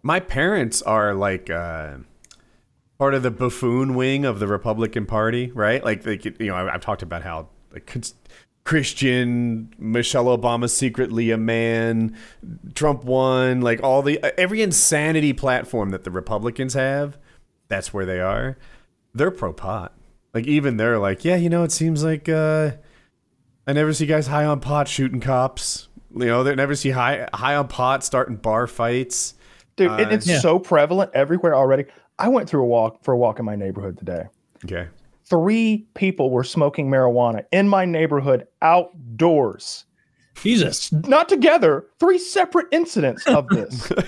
My 0.02 0.20
parents 0.20 0.82
are 0.82 1.13
like 1.13 1.52
uh, 1.52 1.98
part 3.04 3.13
of 3.13 3.22
the 3.22 3.32
buffoon 3.32 3.96
wing 3.96 4.24
of 4.24 4.39
the 4.39 4.48
Republican 4.48 5.06
Party, 5.06 5.52
right? 5.52 5.84
Like, 5.84 6.04
they, 6.04 6.18
you 6.39 6.48
know, 6.48 6.56
I, 6.56 6.74
I've 6.74 6.80
talked 6.80 7.02
about 7.02 7.22
how 7.22 7.50
like 7.74 7.86
Christian, 8.63 9.74
Michelle 9.78 10.28
Obama 10.28 10.70
secretly 10.70 11.30
a 11.32 11.38
man, 11.38 12.16
Trump 12.76 13.04
won, 13.04 13.60
like 13.60 13.84
all 13.84 14.02
the 14.02 14.24
every 14.39 14.62
insanity 14.62 15.34
platform 15.34 15.89
that 15.89 16.06
the 16.06 16.12
Republicans 16.12 16.76
have, 16.76 17.18
that's 17.68 17.94
where 17.94 18.06
they 18.06 18.22
are. 18.22 18.58
They're 19.13 19.32
pro 19.32 19.52
pot. 19.52 19.92
Like 20.34 20.48
even 20.48 20.78
they're 20.78 20.98
like, 20.98 21.26
yeah, 21.26 21.36
you 21.36 21.50
know, 21.50 21.63
it 21.63 21.74
seems 21.74 22.06
like 22.06 22.30
uh, 22.30 22.72
I 23.68 23.74
never 23.74 23.92
see 23.94 24.06
guys 24.06 24.28
high 24.28 24.46
on 24.46 24.62
pot 24.62 24.88
shooting 24.88 25.20
cops. 25.20 25.89
You 26.16 26.28
know, 26.28 26.44
they 26.44 26.56
never 26.56 26.74
see 26.76 26.92
high 26.92 27.28
high 27.34 27.56
on 27.56 27.68
pot 27.68 28.06
starting 28.06 28.38
bar 28.38 28.66
fights. 28.66 29.34
Dude, 29.76 29.92
it- 30.00 30.12
it's 30.13 30.26
Yeah. 30.26 30.39
so 30.39 30.58
prevalent 30.58 31.12
everywhere 31.13 31.54
already. 31.54 31.86
I 32.19 32.28
went 32.28 32.49
through 32.49 32.62
a 32.63 32.67
walk 32.67 33.04
for 33.04 33.13
a 33.13 33.17
walk 33.17 33.39
in 33.39 33.45
my 33.45 33.56
neighborhood 33.56 33.97
today. 33.97 34.23
Okay. 34.65 34.88
Three 35.26 35.88
people 35.93 36.30
were 36.30 36.43
smoking 36.43 36.89
marijuana 36.89 37.45
in 37.52 37.67
my 37.69 37.86
neighborhood 37.86 38.47
outdoors. 38.62 39.86
Jesus. 40.36 40.91
Not 40.91 41.30
together, 41.30 41.86
three 41.99 42.17
separate 42.17 42.65
incidents 42.71 43.26
of 43.28 43.47
this. 43.49 43.91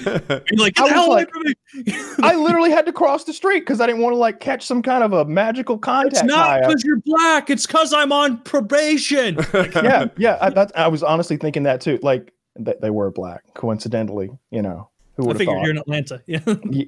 Like, 0.58 0.80
I 0.80 0.84
was 0.84 0.92
hell 0.92 1.10
like- 1.10 1.30
I 2.24 2.36
literally 2.36 2.72
had 2.72 2.86
to 2.88 2.94
cross 2.94 3.24
the 3.26 3.34
street 3.34 3.60
because 3.62 3.80
I 3.80 3.86
didn't 3.86 4.02
want 4.02 4.14
to 4.14 4.18
like 4.18 4.40
catch 4.40 4.66
some 4.66 4.82
kind 4.82 5.04
of 5.04 5.14
a 5.14 5.26
magical 5.26 5.78
contact. 5.78 6.16
It's 6.18 6.24
not 6.24 6.62
because 6.62 6.84
you're 6.84 7.00
black. 7.06 7.50
It's 7.50 7.68
because 7.68 7.94
I'm 7.94 8.12
on 8.12 8.38
probation. 8.40 9.38
yeah, 9.54 10.08
yeah. 10.18 10.38
I, 10.42 10.50
that's, 10.50 10.72
I 10.76 10.88
was 10.88 11.04
honestly 11.04 11.38
thinking 11.38 11.64
that 11.64 11.82
too. 11.82 12.00
Like 12.02 12.34
they, 12.58 12.74
they 12.82 12.90
were 12.90 13.12
black, 13.12 13.44
coincidentally. 13.54 14.30
You 14.52 14.62
know, 14.64 14.90
who 15.18 15.24
I 15.24 15.28
would 15.28 15.34
have 15.36 15.38
figured 15.40 15.58
thought? 15.58 15.64
you're 15.64 15.72
in 15.72 15.78
Atlanta. 15.78 16.22
Yeah. 16.28 16.40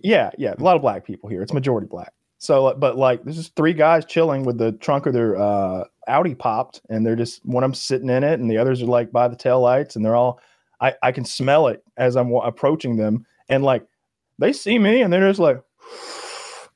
Yeah, 0.04 0.30
yeah. 0.38 0.54
A 0.58 0.64
lot 0.64 0.76
of 0.76 0.82
black 0.82 1.06
people 1.06 1.30
here. 1.30 1.42
It's 1.42 1.54
majority 1.54 1.88
black. 1.88 2.14
So, 2.40 2.68
uh, 2.68 2.74
but 2.76 2.98
like, 2.98 3.24
this 3.24 3.38
is 3.38 3.48
three 3.50 3.74
guys 3.74 4.06
chilling 4.06 4.44
with 4.44 4.58
the 4.58 4.74
trunk 4.74 5.06
of 5.08 5.14
their 5.14 5.36
uh, 5.38 5.86
Audi 6.08 6.36
popped, 6.36 6.82
and 6.90 7.06
they're 7.06 7.16
just 7.16 7.44
one 7.46 7.64
of 7.64 7.70
them 7.70 7.74
sitting 7.76 8.10
in 8.10 8.24
it, 8.24 8.40
and 8.40 8.50
the 8.50 8.58
others 8.58 8.82
are 8.82 8.86
like 8.88 9.12
by 9.12 9.28
the 9.28 9.36
tail 9.36 9.60
lights, 9.62 9.96
and 9.96 10.06
they're 10.06 10.16
all. 10.16 10.40
I 10.80 10.94
I 11.02 11.12
can 11.12 11.26
smell 11.26 11.68
it 11.68 11.84
as 11.98 12.16
I'm 12.16 12.30
wa- 12.30 12.46
approaching 12.46 12.96
them, 12.98 13.26
and 13.50 13.64
like 13.64 13.84
they 14.38 14.54
see 14.54 14.78
me, 14.78 15.02
and 15.02 15.12
they're 15.12 15.28
just 15.28 15.40
like. 15.40 15.62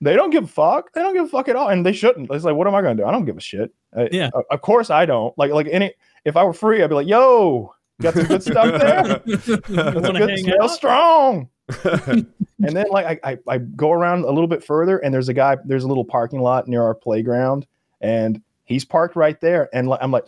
They 0.03 0.15
don't 0.15 0.31
give 0.31 0.45
a 0.45 0.47
fuck. 0.47 0.91
They 0.93 1.01
don't 1.03 1.13
give 1.13 1.25
a 1.25 1.29
fuck 1.29 1.47
at 1.47 1.55
all, 1.55 1.69
and 1.69 1.85
they 1.85 1.93
shouldn't. 1.93 2.31
It's 2.31 2.43
like, 2.43 2.55
what 2.55 2.65
am 2.65 2.73
I 2.73 2.81
going 2.81 2.97
to 2.97 3.03
do? 3.03 3.07
I 3.07 3.11
don't 3.11 3.23
give 3.25 3.37
a 3.37 3.39
shit. 3.39 3.71
Uh, 3.95 4.07
Yeah. 4.11 4.31
Of 4.49 4.61
course 4.61 4.89
I 4.89 5.05
don't. 5.05 5.37
Like, 5.37 5.51
like 5.51 5.67
any. 5.69 5.93
If 6.25 6.35
I 6.35 6.43
were 6.43 6.53
free, 6.53 6.81
I'd 6.81 6.87
be 6.89 6.95
like, 6.95 7.05
"Yo, 7.07 7.71
got 8.01 8.13
some 8.13 8.25
good 8.25 8.43
stuff 8.43 8.81
there." 8.81 9.03
Want 10.01 10.17
to 10.17 10.25
Good, 10.27 10.39
smell 10.39 10.63
out? 10.63 10.67
strong. 10.71 11.49
and 11.85 12.25
then 12.59 12.85
like 12.91 13.21
I, 13.23 13.31
I 13.31 13.37
I 13.47 13.57
go 13.59 13.91
around 13.91 14.25
a 14.25 14.31
little 14.31 14.47
bit 14.47 14.63
further 14.63 14.97
and 14.99 15.13
there's 15.13 15.29
a 15.29 15.33
guy 15.33 15.57
there's 15.65 15.83
a 15.85 15.87
little 15.87 16.03
parking 16.03 16.41
lot 16.41 16.67
near 16.67 16.83
our 16.83 16.93
playground 16.95 17.65
and 18.01 18.41
he's 18.65 18.83
parked 18.83 19.15
right 19.15 19.39
there 19.39 19.69
and 19.73 19.87
like, 19.87 19.99
I'm 20.01 20.11
like 20.11 20.27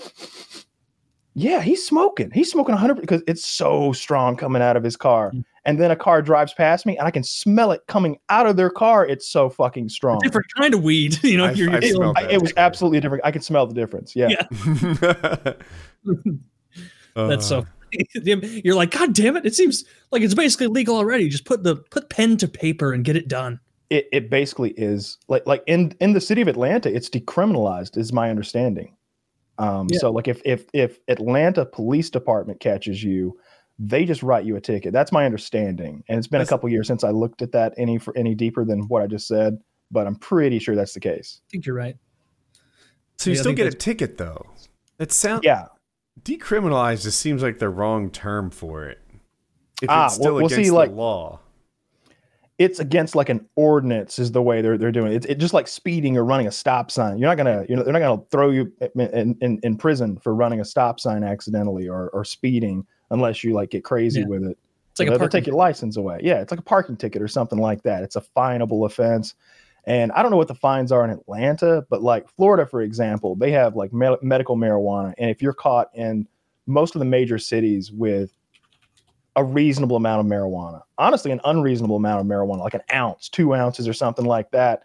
yeah 1.34 1.62
he's 1.62 1.86
smoking 1.86 2.32
he's 2.32 2.50
smoking 2.52 2.74
100 2.76 3.02
because 3.02 3.22
it's 3.28 3.46
so 3.46 3.92
strong 3.92 4.38
coming 4.38 4.62
out 4.62 4.78
of 4.78 4.84
his 4.84 4.96
car 4.96 5.32
Mm. 5.32 5.44
and 5.66 5.80
then 5.82 5.92
a 5.92 5.96
car 5.98 6.22
drives 6.22 6.54
past 6.54 6.86
me 6.86 6.98
and 6.98 7.06
I 7.08 7.12
can 7.12 7.24
smell 7.24 7.72
it 7.74 7.82
coming 7.88 8.20
out 8.30 8.46
of 8.46 8.56
their 8.56 8.70
car 8.70 9.06
it's 9.06 9.28
so 9.28 9.50
fucking 9.50 9.90
strong 9.90 10.20
Different 10.20 10.48
kind 10.58 10.74
of 10.74 10.82
weed. 10.84 11.18
You 11.24 11.38
know, 11.38 11.46
I've- 11.46 11.60
you're, 11.60 11.72
I've 11.72 11.84
you're 11.84 12.14
it 12.30 12.42
was 12.42 12.54
absolutely 12.56 13.02
different 13.02 13.26
I 13.26 13.32
could 13.32 13.44
smell 13.44 13.68
the 13.68 13.74
difference 13.74 14.16
yeah, 14.16 14.30
Yeah. 14.30 15.54
That's 17.16 17.52
Uh, 17.52 17.64
so. 17.64 17.68
You're 18.64 18.74
like, 18.76 18.90
God 18.92 19.14
damn 19.14 19.38
it! 19.38 19.46
It 19.46 19.54
seems 19.54 19.86
like 20.12 20.24
it's 20.24 20.34
basically 20.34 20.66
legal 20.68 20.96
already. 20.96 21.30
Just 21.30 21.46
put 21.46 21.62
the 21.64 21.76
put 21.76 22.10
pen 22.10 22.38
to 22.38 22.48
paper 22.48 22.92
and 22.92 23.04
get 23.06 23.16
it 23.16 23.28
done. 23.28 23.60
It, 23.92 24.08
it 24.12 24.30
basically 24.32 24.72
is 24.72 25.20
like 25.28 25.46
like 25.46 25.64
in 25.68 25.96
in 26.00 26.14
the 26.14 26.22
city 26.22 26.42
of 26.42 26.48
Atlanta, 26.48 26.92
it's 26.92 27.08
decriminalized, 27.10 27.96
is 27.98 28.12
my 28.12 28.32
understanding. 28.32 28.96
Um, 29.60 29.88
Yeah. 29.92 30.00
So 30.00 30.12
like 30.12 30.28
if 30.28 30.42
if 30.44 30.66
if 30.74 30.98
Atlanta 31.08 31.66
Police 31.68 32.10
Department 32.10 32.60
catches 32.60 33.04
you, 33.04 33.38
they 33.78 34.06
just 34.06 34.24
write 34.24 34.46
you 34.46 34.56
a 34.56 34.62
ticket. 34.62 34.92
That's 34.92 35.12
my 35.12 35.26
understanding, 35.26 36.04
and 36.10 36.18
it's 36.18 36.26
been 36.28 36.40
That's- 36.40 36.50
a 36.50 36.54
couple 36.54 36.70
years 36.70 36.88
since 36.88 37.04
I 37.04 37.12
looked 37.12 37.44
at 37.44 37.52
that 37.52 37.76
any 37.78 38.00
for 38.00 38.18
any 38.18 38.34
deeper 38.34 38.66
than 38.66 38.88
what 38.88 39.04
I 39.04 39.08
just 39.08 39.28
said, 39.28 39.60
but 39.92 40.08
I'm 40.08 40.16
pretty 40.16 40.58
sure 40.58 40.76
that's 40.76 40.96
the 40.96 41.00
case. 41.00 41.42
I 41.46 41.52
think 41.52 41.68
you're 41.68 41.76
right. 41.76 41.96
So 43.20 43.30
you 43.30 43.36
Yeah, 43.36 43.40
I 43.40 43.44
still 43.44 43.54
get 43.54 43.68
a 43.68 43.78
ticket 43.78 44.18
though. 44.18 44.48
It 44.98 45.12
sounds 45.12 45.42
Yeah, 45.44 45.66
Decriminalized 46.22 47.04
just 47.04 47.20
seems 47.20 47.42
like 47.42 47.60
the 47.60 47.70
wrong 47.70 48.10
term 48.12 48.50
for 48.52 48.86
it. 48.88 49.00
If 49.82 49.90
Ah, 49.90 50.06
it's 50.06 50.16
still 50.16 50.36
well- 50.36 50.44
well, 50.44 50.50
see, 50.50 50.56
against 50.56 50.70
the 50.72 50.76
like- 50.78 50.92
law. 50.92 51.40
it's 52.60 52.80
against 52.80 53.16
like 53.16 53.30
an 53.30 53.44
ordinance 53.56 54.20
is 54.20 54.32
the 54.32 54.42
way 54.42 54.62
they're 54.62 54.78
they're 54.78 54.92
doing 54.92 55.12
it. 55.12 55.16
It's 55.16 55.26
it, 55.26 55.36
just 55.40 55.56
like 55.56 55.68
speeding 55.68 56.16
or 56.18 56.24
running 56.24 56.46
a 56.48 56.52
stop 56.52 56.92
sign. 56.92 57.18
You're 57.18 57.28
not 57.28 57.36
gonna 57.38 57.66
you 57.68 57.76
know 57.76 57.82
they're 57.84 57.92
not 57.92 58.00
gonna 58.00 58.22
throw 58.30 58.52
you 58.52 58.72
in, 58.96 59.36
in, 59.42 59.60
in 59.64 59.76
prison 59.76 60.18
for 60.18 60.36
running 60.36 60.62
a 60.62 60.66
stop 60.66 61.00
sign 61.00 61.24
accidentally 61.24 61.90
or, 61.90 62.10
or 62.10 62.24
speeding 62.24 62.86
unless 63.10 63.44
you 63.44 63.54
like 63.54 63.72
get 63.72 63.84
crazy 63.84 64.22
Yeah. 64.22 64.28
with 64.28 64.44
it. 64.44 64.58
It's 64.92 65.00
like 65.00 65.10
they'll, 65.10 65.18
they'll 65.18 65.28
take 65.30 65.48
your 65.48 65.56
license 65.56 65.98
away. 65.98 66.20
Yeah, 66.22 66.42
it's 66.42 66.52
like 66.52 66.60
a 66.60 66.64
parking 66.64 66.96
ticket 66.96 67.24
or 67.24 67.28
something 67.28 67.58
like 67.58 67.82
that. 67.84 68.04
It's 68.04 68.16
a 68.16 68.22
finable 68.22 68.86
offense. 68.86 69.34
And 69.86 70.12
I 70.14 70.22
don't 70.22 70.32
know 70.32 70.38
what 70.38 70.48
the 70.48 70.56
fines 70.56 70.92
are 70.92 71.04
in 71.04 71.10
Atlanta, 71.10 71.86
but 71.90 72.02
like 72.02 72.30
Florida, 72.30 72.66
for 72.66 72.82
example, 72.82 73.36
they 73.36 73.52
have 73.52 73.76
like 73.76 73.92
me- 73.92 74.18
medical 74.22 74.56
marijuana. 74.56 75.14
And 75.18 75.30
if 75.30 75.42
you're 75.42 75.54
caught 75.54 75.90
in 75.94 76.28
most 76.68 76.96
of 76.96 77.00
the 77.00 77.06
major 77.06 77.38
cities 77.38 77.92
with 77.92 78.32
a 79.36 79.44
reasonable 79.44 79.98
amount 79.98 80.22
of 80.22 80.32
marijuana, 80.32 80.82
honestly, 80.98 81.32
an 81.32 81.42
unreasonable 81.44 81.98
amount 81.98 82.22
of 82.22 82.28
marijuana, 82.28 82.60
like 82.60 82.76
an 82.76 82.84
ounce, 82.94 83.28
two 83.28 83.54
ounces, 83.54 83.88
or 83.88 83.94
something 83.94 84.26
like 84.26 84.52
that, 84.52 84.84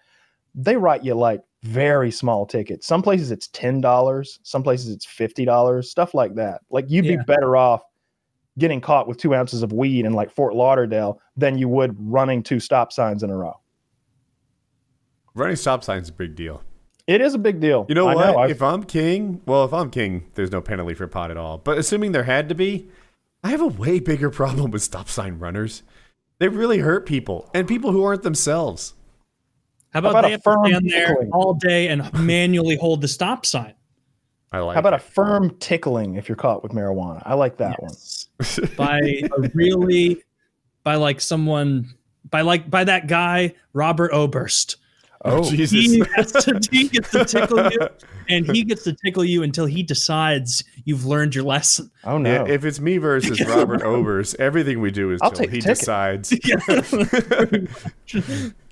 they 0.54 0.76
write 0.76 1.04
you 1.04 1.14
like 1.14 1.42
very 1.62 2.10
small 2.10 2.44
tickets. 2.46 2.86
Some 2.86 3.02
places 3.02 3.30
it's 3.30 3.48
ten 3.48 3.80
dollars, 3.80 4.40
some 4.42 4.62
places 4.62 4.90
it's 4.90 5.04
fifty 5.04 5.44
dollars, 5.44 5.90
stuff 5.90 6.14
like 6.14 6.34
that. 6.36 6.62
Like 6.70 6.86
you'd 6.88 7.04
Yeah. 7.04 7.16
be 7.18 7.22
better 7.24 7.56
off 7.56 7.82
getting 8.58 8.80
caught 8.80 9.06
with 9.06 9.18
two 9.18 9.34
ounces 9.34 9.62
of 9.62 9.72
weed 9.72 10.04
in 10.04 10.14
like 10.14 10.30
Fort 10.32 10.54
Lauderdale 10.54 11.20
than 11.36 11.58
you 11.58 11.68
would 11.68 11.94
running 12.00 12.42
two 12.42 12.58
stop 12.58 12.92
signs 12.92 13.22
in 13.22 13.30
a 13.30 13.36
row. 13.36 13.54
Running 15.38 15.56
stop 15.56 15.84
signs 15.84 16.04
is 16.04 16.08
a 16.10 16.12
big 16.12 16.34
deal. 16.34 16.62
It 17.06 17.20
is 17.20 17.32
a 17.34 17.38
big 17.38 17.60
deal. 17.60 17.86
You 17.88 17.94
know 17.94 18.08
I 18.08 18.14
what? 18.14 18.36
I've- 18.36 18.52
if 18.52 18.60
I'm 18.60 18.82
king, 18.82 19.40
well, 19.46 19.64
if 19.64 19.72
I'm 19.72 19.90
king, 19.90 20.26
there's 20.34 20.50
no 20.52 20.60
penalty 20.60 20.94
for 20.94 21.06
pot 21.06 21.30
at 21.30 21.36
all. 21.36 21.56
But 21.58 21.78
assuming 21.78 22.12
there 22.12 22.24
had 22.24 22.48
to 22.50 22.54
be, 22.54 22.88
I 23.42 23.50
have 23.50 23.62
a 23.62 23.66
way 23.66 24.00
bigger 24.00 24.30
problem 24.42 24.70
with 24.72 24.82
stop 24.82 25.08
sign 25.08 25.38
runners. 25.38 25.82
They 26.38 26.48
really 26.48 26.78
hurt 26.78 27.06
people 27.06 27.50
and 27.54 27.66
people 27.66 27.92
who 27.92 28.04
aren't 28.04 28.22
themselves. 28.22 28.94
How 29.90 30.00
about, 30.00 30.10
about 30.10 30.22
they 30.22 30.28
a 30.28 30.30
have 30.32 30.42
to 30.42 30.50
firm 30.50 30.66
stand 30.66 30.90
there 30.90 31.06
tickling? 31.08 31.30
all 31.32 31.54
day 31.54 31.88
and 31.88 32.12
manually 32.12 32.76
hold 32.76 33.00
the 33.00 33.08
stop 33.08 33.46
sign? 33.46 33.74
I 34.52 34.58
like. 34.60 34.74
how 34.74 34.80
about 34.80 34.94
a 34.94 34.98
firm 34.98 35.56
tickling 35.58 36.16
if 36.16 36.28
you're 36.28 36.36
caught 36.36 36.62
with 36.62 36.72
marijuana? 36.72 37.22
I 37.24 37.34
like 37.34 37.58
that 37.58 37.82
one. 37.82 37.92
By 38.76 38.98
a 39.00 39.48
really 39.54 40.22
by 40.84 40.94
like 40.96 41.20
someone 41.20 41.94
by 42.30 42.40
like 42.42 42.70
by 42.70 42.84
that 42.84 43.06
guy 43.08 43.54
Robert 43.72 44.10
Oberst. 44.12 44.76
Oh, 45.24 45.38
oh 45.38 45.50
He 45.50 45.56
Jesus! 45.56 46.06
has 46.14 46.30
to 46.44 46.60
he 46.70 46.88
gets 46.88 47.10
to 47.10 47.24
tickle 47.24 47.70
you, 47.72 47.88
and 48.28 48.46
he 48.46 48.62
gets 48.62 48.84
to 48.84 48.92
tickle 49.04 49.24
you 49.24 49.42
until 49.42 49.66
he 49.66 49.82
decides 49.82 50.62
you've 50.84 51.04
learned 51.06 51.34
your 51.34 51.42
lesson. 51.44 51.90
Oh 52.04 52.18
no. 52.18 52.46
If 52.46 52.64
it's 52.64 52.78
me 52.78 52.98
versus 52.98 53.40
Robert 53.46 53.82
Oberst, 53.82 54.36
everything 54.38 54.80
we 54.80 54.92
do 54.92 55.10
is 55.10 55.20
I'll 55.20 55.30
till 55.32 55.46
take 55.46 55.50
he 55.50 55.60
the 55.60 55.74
ticket. 55.74 55.78
decides. 55.78 56.32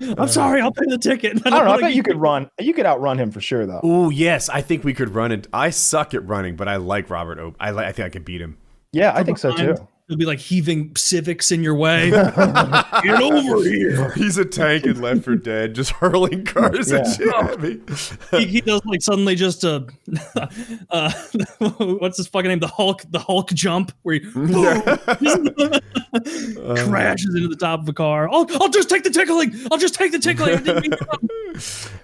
I'm 0.19 0.29
sorry, 0.29 0.61
I'll 0.61 0.73
pay 0.73 0.87
the 0.87 0.99
ticket. 0.99 1.45
I 1.47 1.51
don't 1.51 1.65
know. 1.65 1.73
I 1.73 1.81
bet 1.81 1.95
you 1.95 2.03
could 2.03 2.21
run. 2.21 2.49
You 2.61 2.73
could 2.73 2.87
outrun 2.87 3.19
him 3.19 3.31
for 3.33 3.41
sure, 3.41 3.67
though. 3.67 3.81
Oh 3.83 4.11
yes, 4.11 4.49
I 4.49 4.61
think 4.63 4.85
we 4.85 4.95
could 4.95 5.15
run 5.15 5.33
it. 5.33 5.49
I 5.53 5.71
suck 5.71 6.15
at 6.15 6.27
running, 6.27 6.55
but 6.57 6.69
I 6.69 6.77
like 6.77 7.11
Robert 7.11 7.39
Oberst. 7.39 7.57
I 7.61 7.71
like. 7.71 7.87
I 7.87 7.93
think 7.93 8.07
I 8.07 8.11
could 8.11 8.25
beat 8.25 8.41
him. 8.41 8.57
Yeah, 8.93 9.13
I 9.15 9.25
think 9.25 9.39
so 9.39 9.53
too. 9.53 9.77
He'll 10.09 10.17
be 10.17 10.25
like 10.25 10.39
heaving 10.39 10.95
civics 10.95 11.51
in 11.51 11.65
your 11.65 11.75
way. 11.75 12.11
Get 12.11 13.21
over 13.21 13.63
here. 13.65 14.13
He's 14.13 14.39
a 14.39 14.45
tank 14.45 14.87
in 14.87 15.01
Left 15.01 15.25
4 15.25 15.35
Dead, 15.35 15.75
just 15.75 15.91
hurling 15.91 16.45
cars 16.45 16.93
and 16.93 17.05
Yeah. 17.05 17.13
shit 17.13 17.35
at 17.35 17.61
me. 17.61 17.81
He, 18.39 18.47
he 18.47 18.61
does 18.61 18.85
like 18.85 19.03
suddenly 19.03 19.35
just 19.35 19.65
a 19.65 19.85
uh, 20.91 21.13
what's 21.99 22.19
his 22.19 22.29
fucking 22.29 22.49
name? 22.49 22.61
The 22.61 22.69
Hulk, 22.69 23.03
the 23.11 23.19
Hulk 23.19 23.51
jump 23.53 23.91
where 24.03 24.15
he 24.15 24.21
crashes 26.85 27.35
into 27.35 27.49
the 27.49 27.57
top 27.59 27.81
of 27.81 27.89
a 27.89 27.93
car. 27.93 28.29
I'll, 28.31 28.47
I'll 28.61 28.69
just 28.69 28.89
take 28.89 29.03
the 29.03 29.11
tickling. 29.11 29.55
I'll 29.73 29.79
just 29.79 29.95
take 29.95 30.13
the 30.13 30.19
tickling. 30.21 30.55
I 30.55 30.61
didn't 30.63 30.83
mean 30.83 30.91
to 30.93 31.05
run. 31.05 31.29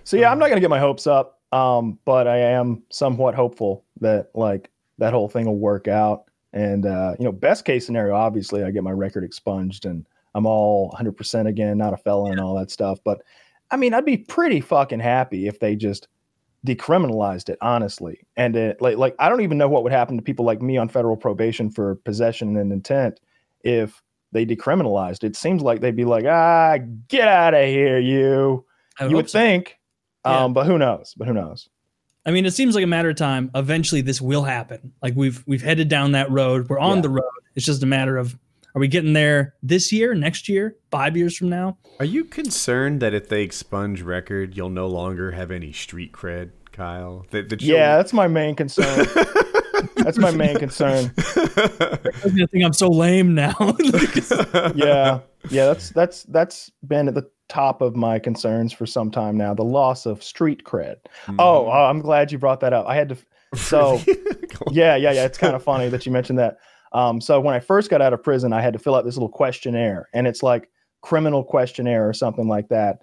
So 0.04 0.16
yeah, 0.16 0.30
I'm 0.30 0.38
not 0.38 0.48
gonna 0.48 0.60
get 0.60 0.70
my 0.70 0.78
hopes 0.80 1.06
up, 1.06 1.40
um, 1.52 1.98
but 2.04 2.26
I 2.26 2.38
am 2.38 2.82
somewhat 2.90 3.34
hopeful 3.34 3.84
that 4.00 4.30
like 4.34 4.70
that 4.98 5.12
whole 5.12 5.28
thing 5.28 5.46
will 5.46 5.58
work 5.58 5.86
out. 5.88 6.24
And 6.52 6.86
uh, 6.86 7.14
you 7.18 7.24
know, 7.24 7.32
best 7.32 7.64
case 7.64 7.86
scenario, 7.86 8.14
obviously, 8.14 8.62
I 8.62 8.70
get 8.70 8.82
my 8.84 8.90
record 8.90 9.24
expunged 9.24 9.86
and 9.86 10.06
I'm 10.34 10.46
all 10.46 10.88
100 10.88 11.12
percent 11.16 11.48
again, 11.48 11.78
not 11.78 11.94
a 11.94 11.96
felon 11.96 12.32
and 12.32 12.40
all 12.40 12.54
that 12.56 12.70
stuff. 12.70 12.98
But 13.04 13.22
I 13.70 13.76
mean, 13.76 13.94
I'd 13.94 14.04
be 14.04 14.18
pretty 14.18 14.60
fucking 14.60 15.00
happy 15.00 15.46
if 15.46 15.58
they 15.60 15.76
just 15.76 16.08
decriminalized 16.66 17.48
it, 17.48 17.58
honestly. 17.60 18.20
And 18.36 18.54
it, 18.54 18.80
like, 18.80 18.96
like 18.96 19.14
I 19.18 19.28
don't 19.28 19.40
even 19.40 19.58
know 19.58 19.68
what 19.68 19.82
would 19.82 19.92
happen 19.92 20.16
to 20.16 20.22
people 20.22 20.44
like 20.44 20.62
me 20.62 20.76
on 20.76 20.88
federal 20.88 21.16
probation 21.16 21.70
for 21.70 21.96
possession 21.96 22.56
and 22.56 22.72
intent 22.72 23.18
if 23.64 24.02
they 24.32 24.46
decriminalized. 24.46 25.24
It 25.24 25.36
seems 25.36 25.62
like 25.62 25.80
they'd 25.80 25.96
be 25.96 26.04
like, 26.04 26.24
ah, 26.26 26.78
get 27.08 27.28
out 27.28 27.54
of 27.54 27.64
here, 27.66 27.98
you 27.98 28.64
you 29.00 29.16
would 29.16 29.28
so. 29.30 29.38
think, 29.38 29.78
Yeah. 30.24 30.44
um, 30.44 30.52
but 30.52 30.66
who 30.66 30.78
knows? 30.78 31.14
But 31.16 31.26
who 31.28 31.34
knows? 31.34 31.68
I 32.24 32.30
mean, 32.30 32.46
it 32.46 32.52
seems 32.52 32.74
like 32.74 32.84
a 32.84 32.86
matter 32.86 33.10
of 33.10 33.16
time. 33.16 33.50
Eventually, 33.54 34.00
this 34.00 34.20
will 34.20 34.44
happen. 34.44 34.92
Like 35.02 35.14
we've 35.16 35.42
we've 35.46 35.62
headed 35.62 35.88
down 35.88 36.12
that 36.12 36.30
road. 36.30 36.68
We're 36.68 36.78
on 36.78 36.98
Yeah. 36.98 37.02
the 37.02 37.10
road. 37.10 37.30
It's 37.54 37.66
just 37.66 37.82
a 37.82 37.86
matter 37.86 38.16
of 38.16 38.36
are 38.74 38.80
we 38.80 38.88
getting 38.88 39.12
there 39.12 39.54
this 39.62 39.92
year, 39.92 40.14
next 40.14 40.48
year, 40.48 40.76
five 40.90 41.14
years 41.16 41.36
from 41.36 41.50
now? 41.50 41.76
Are 41.98 42.06
you 42.06 42.24
concerned 42.24 43.00
that 43.02 43.12
if 43.12 43.28
they 43.28 43.42
expunge 43.42 44.00
record, 44.02 44.56
you'll 44.56 44.70
no 44.70 44.86
longer 44.86 45.32
have 45.32 45.50
any 45.50 45.72
street 45.72 46.12
cred, 46.12 46.52
Kyle? 46.72 47.26
That, 47.32 47.50
that 47.50 47.60
Yeah, 47.60 47.96
that's 47.96 48.14
my 48.14 48.28
main 48.28 48.54
concern. 48.54 49.06
that's 49.96 50.16
my 50.16 50.30
main 50.30 50.56
concern. 50.58 51.12
I'm 52.24 52.46
think 52.46 52.64
I'm 52.64 52.72
so 52.72 52.88
lame 52.88 53.34
now. 53.34 53.54
Yeah, 54.74 55.20
yeah, 55.50 55.66
that's 55.66 55.90
that's 55.90 56.22
that's 56.24 56.70
been 56.86 57.08
at 57.08 57.14
the 57.14 57.28
top 57.52 57.82
of 57.82 57.94
my 57.94 58.18
concerns 58.18 58.72
for 58.72 58.86
some 58.86 59.10
time 59.10 59.36
now. 59.36 59.52
The 59.52 59.62
loss 59.64 60.06
of 60.06 60.22
street 60.22 60.64
cred. 60.64 60.96
Mm-hmm. 61.26 61.36
Oh, 61.38 61.66
oh, 61.66 61.70
I'm 61.70 62.00
glad 62.00 62.32
you 62.32 62.38
brought 62.38 62.60
that 62.60 62.72
up. 62.72 62.86
I 62.86 62.94
had 62.94 63.10
to. 63.10 63.16
So 63.54 64.00
yeah, 64.70 64.96
yeah, 64.96 65.12
yeah. 65.12 65.26
It's 65.26 65.36
kind 65.36 65.54
of 65.54 65.62
funny 65.70 65.90
that 65.90 66.06
you 66.06 66.12
mentioned 66.12 66.38
that. 66.38 66.56
Um, 66.92 67.20
so 67.20 67.38
when 67.38 67.54
I 67.54 67.60
first 67.60 67.90
got 67.90 68.00
out 68.00 68.14
of 68.14 68.22
prison, 68.22 68.50
I 68.54 68.62
had 68.62 68.72
to 68.72 68.78
fill 68.78 68.94
out 68.94 69.04
this 69.04 69.14
little 69.14 69.28
questionnaire, 69.28 70.08
and 70.14 70.26
it's 70.26 70.42
like 70.42 70.70
criminal 71.02 71.44
questionnaire 71.44 72.08
or 72.08 72.14
something 72.14 72.48
like 72.48 72.68
that. 72.68 73.00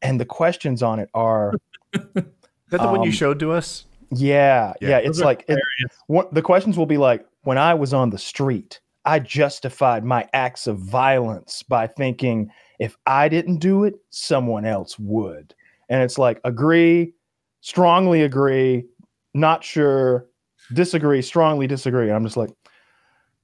And 0.00 0.18
the 0.18 0.24
questions 0.24 0.82
on 0.82 1.00
it 1.00 1.10
are, 1.12 1.52
Is 1.92 2.00
that 2.14 2.24
the 2.70 2.88
one 2.88 3.02
you 3.02 3.08
Um, 3.10 3.12
showed 3.12 3.38
to 3.40 3.52
us? 3.52 3.84
yeah, 4.10 4.72
Yeah. 4.80 4.88
yeah. 4.88 4.98
It's 4.98 5.20
like 5.20 5.44
it, 5.48 5.58
what, 6.06 6.32
the 6.32 6.40
questions 6.40 6.78
will 6.78 6.86
be 6.86 6.96
like, 6.96 7.26
when 7.42 7.58
I 7.58 7.74
was 7.74 7.92
on 7.92 8.08
the 8.08 8.18
street, 8.18 8.80
I 9.04 9.18
justified 9.18 10.02
my 10.02 10.26
acts 10.32 10.66
of 10.66 10.78
violence 10.78 11.62
by 11.62 11.86
thinking 11.88 12.50
if 12.80 12.96
I 13.06 13.28
didn't 13.28 13.58
do 13.58 13.84
it, 13.84 13.94
someone 14.08 14.64
else 14.64 14.98
would. 14.98 15.54
And 15.88 16.02
it's 16.02 16.18
like 16.18 16.40
agree, 16.44 17.12
strongly 17.60 18.22
agree, 18.22 18.86
not 19.34 19.62
sure, 19.62 20.26
disagree, 20.72 21.20
strongly 21.22 21.66
disagree. 21.66 22.06
And 22.06 22.16
I'm 22.16 22.24
just 22.24 22.38
like, 22.38 22.50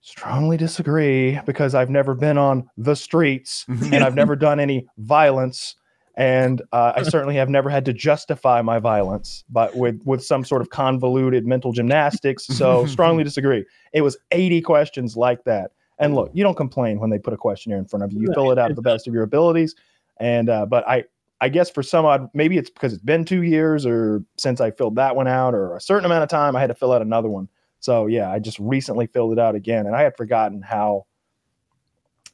strongly 0.01 0.57
disagree 0.57 1.39
because 1.47 1.75
I've 1.75 1.91
never 1.91 2.15
been 2.15 2.39
on 2.39 2.71
the 2.79 2.97
streets 2.97 3.67
and 3.69 3.97
I've 3.97 4.15
never 4.15 4.37
done 4.37 4.59
any 4.59 4.87
violence. 4.99 5.77
And 6.17 6.63
uh, 6.73 6.95
I 6.97 7.03
certainly 7.03 7.35
have 7.37 7.51
never 7.51 7.69
had 7.69 7.85
to 7.85 7.93
justify 7.93 8.63
my 8.63 8.79
violence, 8.79 9.45
but 9.51 9.77
with 9.77 10.01
with 10.07 10.25
some 10.25 10.47
sort 10.47 10.63
of 10.63 10.71
convoluted 10.71 11.47
mental 11.47 11.73
gymnastics. 11.73 12.47
So 12.47 12.87
strongly 12.97 13.23
disagree. 13.23 13.67
It 13.93 14.01
was 14.01 14.17
80 14.31 14.63
questions 14.63 15.15
like 15.15 15.45
that. 15.45 15.73
And 15.99 16.15
look, 16.15 16.31
you 16.35 16.43
don't 16.43 16.57
complain 16.57 16.99
when 16.99 17.11
they 17.11 17.19
put 17.19 17.33
a 17.33 17.37
questionnaire 17.37 17.79
in 17.79 17.87
front 17.87 18.05
of 18.05 18.13
you. 18.13 18.21
You 18.21 18.33
fill 18.35 18.51
it 18.51 18.59
out 18.59 18.69
to 18.69 18.75
the 18.75 18.83
best 18.83 19.09
of 19.09 19.15
your 19.15 19.23
abilities. 19.23 19.75
And 20.19 20.49
uh, 20.49 20.67
but 20.67 20.87
I 20.89 21.05
I 21.41 21.49
guess 21.49 21.71
for 21.71 21.83
some 21.83 22.05
odd 22.05 22.29
maybe 22.35 22.59
it's 22.59 22.71
because 22.71 22.93
it's 22.93 23.03
been 23.03 23.25
two 23.25 23.43
years 23.43 23.87
or 23.87 24.25
since 24.39 24.61
I 24.61 24.71
filled 24.71 24.97
that 24.97 25.17
one 25.17 25.29
out 25.29 25.55
or 25.55 25.77
a 25.77 25.81
certain 25.81 26.05
amount 26.05 26.23
of 26.23 26.29
time 26.29 26.57
I 26.57 26.61
had 26.61 26.69
to 26.69 26.75
fill 26.75 26.93
out 26.93 27.03
another 27.03 27.29
one. 27.29 27.49
So 27.81 28.07
yeah, 28.07 28.31
I 28.31 28.39
just 28.39 28.59
recently 28.59 29.07
filled 29.07 29.33
it 29.33 29.39
out 29.39 29.55
again, 29.55 29.87
and 29.87 29.95
I 29.95 30.03
had 30.03 30.17
forgotten 30.17 30.63
how 30.63 31.07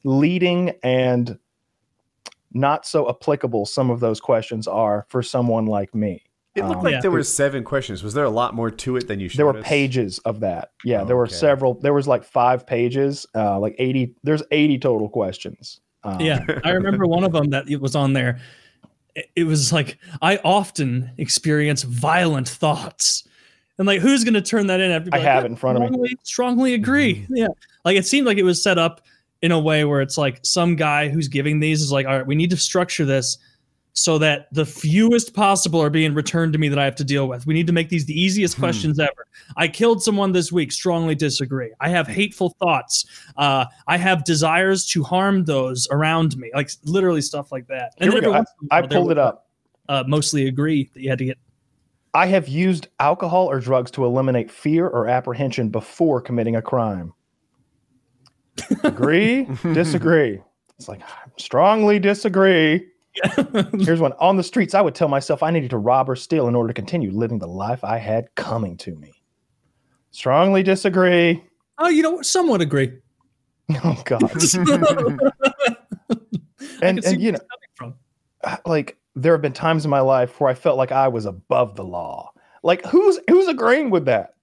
leading 0.03 0.71
and 0.83 1.37
not 2.53 2.85
so 2.85 3.09
applicable 3.09 3.65
some 3.65 3.89
of 3.89 3.99
those 3.99 4.19
questions 4.19 4.67
are 4.67 5.05
for 5.09 5.23
someone 5.23 5.65
like 5.65 5.93
me. 5.93 6.23
It 6.55 6.65
looked 6.65 6.77
Um, 6.79 6.83
like 6.83 6.91
Yeah. 6.93 7.01
there 7.01 7.09
were 7.11 7.23
seven 7.23 7.63
questions. 7.63 8.03
Was 8.03 8.13
there 8.13 8.23
a 8.25 8.29
lot 8.29 8.53
more 8.53 8.69
to 8.69 8.95
it 8.95 9.07
than 9.07 9.19
you 9.19 9.27
showed 9.27 9.37
there 9.39 9.45
were 9.47 9.57
us? 9.57 9.65
pages 9.65 10.19
of 10.19 10.41
that. 10.41 10.69
Yeah, 10.83 11.03
there 11.03 11.15
were 11.17 11.23
Okay. 11.25 11.33
several. 11.33 11.73
There 11.75 11.93
was 11.93 12.07
like 12.07 12.23
five 12.23 12.67
pages, 12.67 13.25
uh, 13.33 13.59
like 13.59 13.75
eighty. 13.79 14.13
There's 14.23 14.43
eighty 14.51 14.77
total 14.77 15.09
questions. 15.09 15.79
Um, 16.03 16.19
yeah, 16.19 16.45
I 16.63 16.71
remember 16.71 17.05
one 17.07 17.23
of 17.23 17.31
them 17.31 17.49
that 17.51 17.69
it 17.69 17.81
was 17.81 17.95
on 17.95 18.13
there. 18.13 18.39
It- 19.15 19.29
It 19.35 19.43
was 19.45 19.73
like 19.73 19.97
I 20.21 20.37
often 20.43 21.09
experience 21.17 21.83
violent 21.83 22.47
thoughts, 22.49 23.23
and 23.79 23.87
like 23.87 24.01
who's 24.01 24.23
going 24.23 24.33
to 24.35 24.41
turn 24.41 24.67
that 24.67 24.79
in? 24.79 24.91
After 24.91 25.09
I 25.11 25.19
have 25.19 25.43
it 25.45 25.47
in 25.47 25.55
front 25.55 25.77
of 25.77 25.81
me. 25.81 25.87
strongly, 25.87 26.17
Strongly 26.23 26.73
agree. 26.75 27.25
Yeah, 27.29 27.47
like 27.85 27.97
it 27.97 28.05
seemed 28.05 28.27
like 28.27 28.37
it 28.37 28.43
was 28.43 28.61
set 28.61 28.77
up 28.77 29.01
in 29.41 29.51
a 29.51 29.59
way 29.59 29.85
where 29.85 30.01
it's 30.01 30.17
like 30.19 30.39
some 30.43 30.75
guy 30.75 31.09
who's 31.09 31.27
giving 31.27 31.59
these 31.59 31.81
is 31.81 31.91
like, 31.91 32.05
all 32.05 32.15
right, 32.17 32.27
we 32.27 32.35
need 32.35 32.49
to 32.51 32.57
structure 32.57 33.05
this 33.05 33.37
so 33.93 34.17
that 34.17 34.47
the 34.51 34.65
fewest 34.65 35.35
possible 35.35 35.79
are 35.81 35.89
being 35.89 36.13
returned 36.15 36.51
to 36.53 36.59
me 36.59 36.67
that 36.67 36.79
I 36.79 36.85
have 36.85 36.95
to 36.95 37.03
deal 37.03 37.27
with. 37.27 37.45
We 37.45 37.53
need 37.53 37.67
to 37.67 37.73
make 37.73 37.89
these 37.89 38.05
the 38.05 38.19
easiest 38.19 38.55
Hmm. 38.55 38.61
questions 38.63 38.99
ever. 38.99 39.27
I 39.55 39.67
killed 39.67 40.01
someone 40.01 40.31
this 40.31 40.51
week. 40.51 40.71
Strongly 40.71 41.13
disagree. 41.15 41.71
I 41.79 41.89
have 41.89 42.07
hateful 42.07 42.55
thoughts. 42.59 43.05
Uh, 43.37 43.65
I 43.87 43.97
have 43.97 44.23
desires 44.23 44.85
to 44.87 45.03
harm 45.03 45.45
those 45.45 45.87
around 45.91 46.35
me, 46.37 46.49
like 46.55 46.71
literally 46.85 47.21
stuff 47.21 47.51
like 47.51 47.67
that. 47.67 47.93
Here 47.99 48.11
we 48.11 48.21
go. 48.21 48.33
I, 48.33 48.37
once 48.37 48.49
in 48.61 48.67
a 48.71 48.73
I 48.75 48.79
while, 48.81 48.87
there 48.89 48.99
pulled 48.99 49.11
it 49.11 49.17
up. 49.19 49.47
Uh, 49.89 50.03
mostly 50.07 50.47
agree 50.47 50.89
that 50.93 51.01
you 51.01 51.09
had 51.09 51.19
to 51.19 51.25
get. 51.25 51.37
I 52.15 52.25
have 52.27 52.47
used 52.47 52.87
alcohol 52.99 53.47
or 53.49 53.59
drugs 53.59 53.91
to 53.91 54.05
eliminate 54.05 54.49
fear 54.51 54.87
or 54.87 55.07
apprehension 55.07 55.69
before 55.69 56.21
committing 56.21 56.55
a 56.55 56.61
crime. 56.61 57.11
Agree? 58.83 59.47
disagree? 59.73 60.39
It's 60.77 60.87
like, 60.87 61.01
I 61.01 61.29
strongly 61.37 61.97
disagree. 61.99 62.87
Here's 63.79 63.99
one. 63.99 64.13
On 64.13 64.37
the 64.37 64.43
streets, 64.43 64.73
I 64.73 64.81
would 64.81 64.95
tell 64.95 65.07
myself 65.07 65.43
I 65.43 65.51
needed 65.51 65.69
to 65.71 65.77
rob 65.77 66.09
or 66.09 66.15
steal 66.15 66.47
in 66.47 66.55
order 66.55 66.67
to 66.69 66.73
continue 66.73 67.11
living 67.11 67.39
the 67.39 67.47
life 67.47 67.83
I 67.83 67.97
had 67.97 68.33
coming 68.35 68.77
to 68.77 68.95
me. 68.95 69.11
Strongly 70.11 70.63
disagree. 70.63 71.43
Oh, 71.77 71.89
you 71.89 72.03
know 72.03 72.11
what? 72.11 72.25
Somewhat 72.25 72.61
agree. 72.61 72.93
Oh, 73.83 74.01
God. 74.05 74.21
And, 76.83 77.03
and 77.05 77.21
you 77.21 77.31
know, 77.31 77.93
uh, 78.43 78.57
like 78.65 78.97
there 79.15 79.33
have 79.33 79.41
been 79.41 79.53
times 79.53 79.85
in 79.85 79.91
my 79.91 80.01
life 80.01 80.39
where 80.39 80.49
I 80.49 80.53
felt 80.53 80.77
like 80.77 80.91
I 80.91 81.07
was 81.07 81.25
above 81.25 81.75
the 81.75 81.83
law. 81.83 82.31
Like 82.61 82.85
who's 82.85 83.19
who's 83.29 83.47
agreeing 83.47 83.89
with 83.89 84.05
that? 84.05 84.33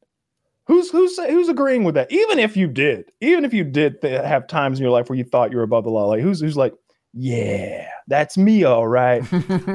Who's 0.66 0.90
who's 0.90 1.18
who's 1.18 1.48
agreeing 1.48 1.84
with 1.84 1.94
that? 1.96 2.10
Even 2.10 2.38
if 2.38 2.56
you 2.56 2.66
did, 2.66 3.12
even 3.20 3.44
if 3.44 3.52
you 3.52 3.64
did 3.64 3.98
have 4.02 4.46
times 4.46 4.78
in 4.78 4.82
your 4.82 4.92
life 4.92 5.08
where 5.08 5.18
you 5.18 5.24
thought 5.24 5.50
you 5.50 5.58
were 5.58 5.64
above 5.64 5.84
the 5.84 5.90
law, 5.90 6.06
like 6.06 6.22
who's 6.22 6.40
who's 6.40 6.56
like, 6.56 6.74
yeah, 7.12 7.88
that's 8.10 8.36
me, 8.36 8.64
all 8.64 8.86
right. 8.86 9.24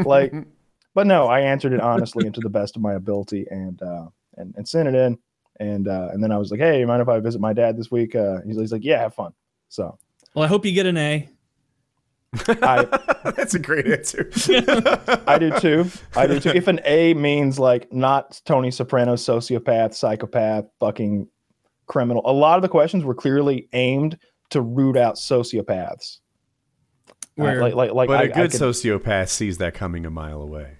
like, 0.06 0.32
but 0.94 1.08
no, 1.08 1.26
I 1.26 1.40
answered 1.40 1.74
it 1.74 1.80
honestly 1.80 2.26
and 2.26 2.36
to 2.36 2.42
the 2.42 2.50
best 2.50 2.76
of 2.76 2.82
my 2.82 2.94
ability, 2.94 3.48
and 3.50 3.82
uh, 3.82 4.08
and 4.38 4.54
and 4.56 4.68
sent 4.68 4.88
it 4.88 4.94
in, 4.94 5.18
and 5.60 5.88
uh, 5.88 6.10
and 6.12 6.24
then 6.24 6.32
I 6.32 6.38
was 6.38 6.52
like, 6.52 6.60
hey, 6.60 6.80
you 6.80 6.86
mind 6.88 7.02
if 7.02 7.10
I 7.10 7.20
visit 7.20 7.42
my 7.42 7.54
dad 7.54 7.78
this 7.78 7.90
week? 7.90 8.14
Uh, 8.14 8.42
he's, 8.46 8.58
he's 8.58 8.72
like, 8.72 8.84
yeah, 8.84 9.00
have 9.00 9.16
fun. 9.16 9.34
So 9.70 9.98
Well, 10.36 10.46
I 10.46 10.48
hope 10.48 10.66
you 10.66 10.74
get 10.74 10.86
an 10.86 10.98
A. 10.98 11.30
I 12.48 12.86
That's 13.36 13.56
a 13.56 13.60
great 13.60 13.88
answer. 13.88 14.30
I 15.28 15.38
do 15.40 15.58
too. 15.60 15.86
I 16.16 16.28
do 16.28 16.40
too. 16.40 16.50
If 16.50 16.68
an 16.68 16.80
A 16.86 17.14
means 17.14 17.58
like 17.58 17.92
not 17.92 18.40
Tony 18.46 18.70
Soprano, 18.70 19.16
sociopath, 19.16 19.94
psychopath, 19.94 20.66
fucking 20.80 21.28
criminal, 21.88 22.22
a 22.26 22.34
lot 22.34 22.58
of 22.58 22.62
the 22.62 22.70
questions 22.70 23.04
were 23.04 23.16
clearly 23.16 23.70
aimed 23.74 24.18
to 24.52 24.62
root 24.62 24.98
out 24.98 25.16
sociopaths. 25.16 26.20
Uh, 27.38 27.44
Where 27.44 27.62
like, 27.62 27.74
like, 27.76 27.92
like 27.92 28.08
But 28.08 28.20
I, 28.20 28.24
a 28.24 28.28
good 28.28 28.38
I, 28.38 28.48
could- 28.48 28.62
sociopath 28.62 29.30
sees 29.30 29.58
that 29.58 29.74
coming 29.74 30.06
a 30.06 30.10
mile 30.10 30.42
away. 30.42 30.78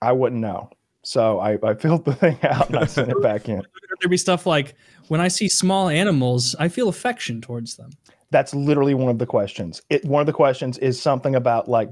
I 0.00 0.12
wouldn't 0.12 0.40
know. 0.40 0.70
So 1.02 1.38
I, 1.38 1.58
I 1.62 1.74
filled 1.74 2.04
the 2.04 2.14
thing 2.14 2.38
out 2.42 2.68
and 2.68 2.78
I 2.78 2.86
sent 2.86 3.10
it 3.10 3.22
back 3.22 3.48
in. 3.48 3.62
There'd 4.00 4.10
be 4.10 4.16
stuff 4.16 4.44
like 4.44 4.74
when 5.08 5.20
I 5.20 5.28
see 5.28 5.48
small 5.48 5.88
animals, 5.88 6.54
I 6.58 6.68
feel 6.68 6.88
affection 6.88 7.40
towards 7.40 7.76
them. 7.76 7.90
That's 8.30 8.54
literally 8.54 8.94
one 8.94 9.08
of 9.10 9.18
the 9.18 9.26
questions. 9.26 9.80
It 9.88 10.04
one 10.04 10.20
of 10.20 10.26
the 10.26 10.32
questions 10.32 10.78
is 10.78 11.00
something 11.00 11.34
about 11.36 11.68
like 11.68 11.88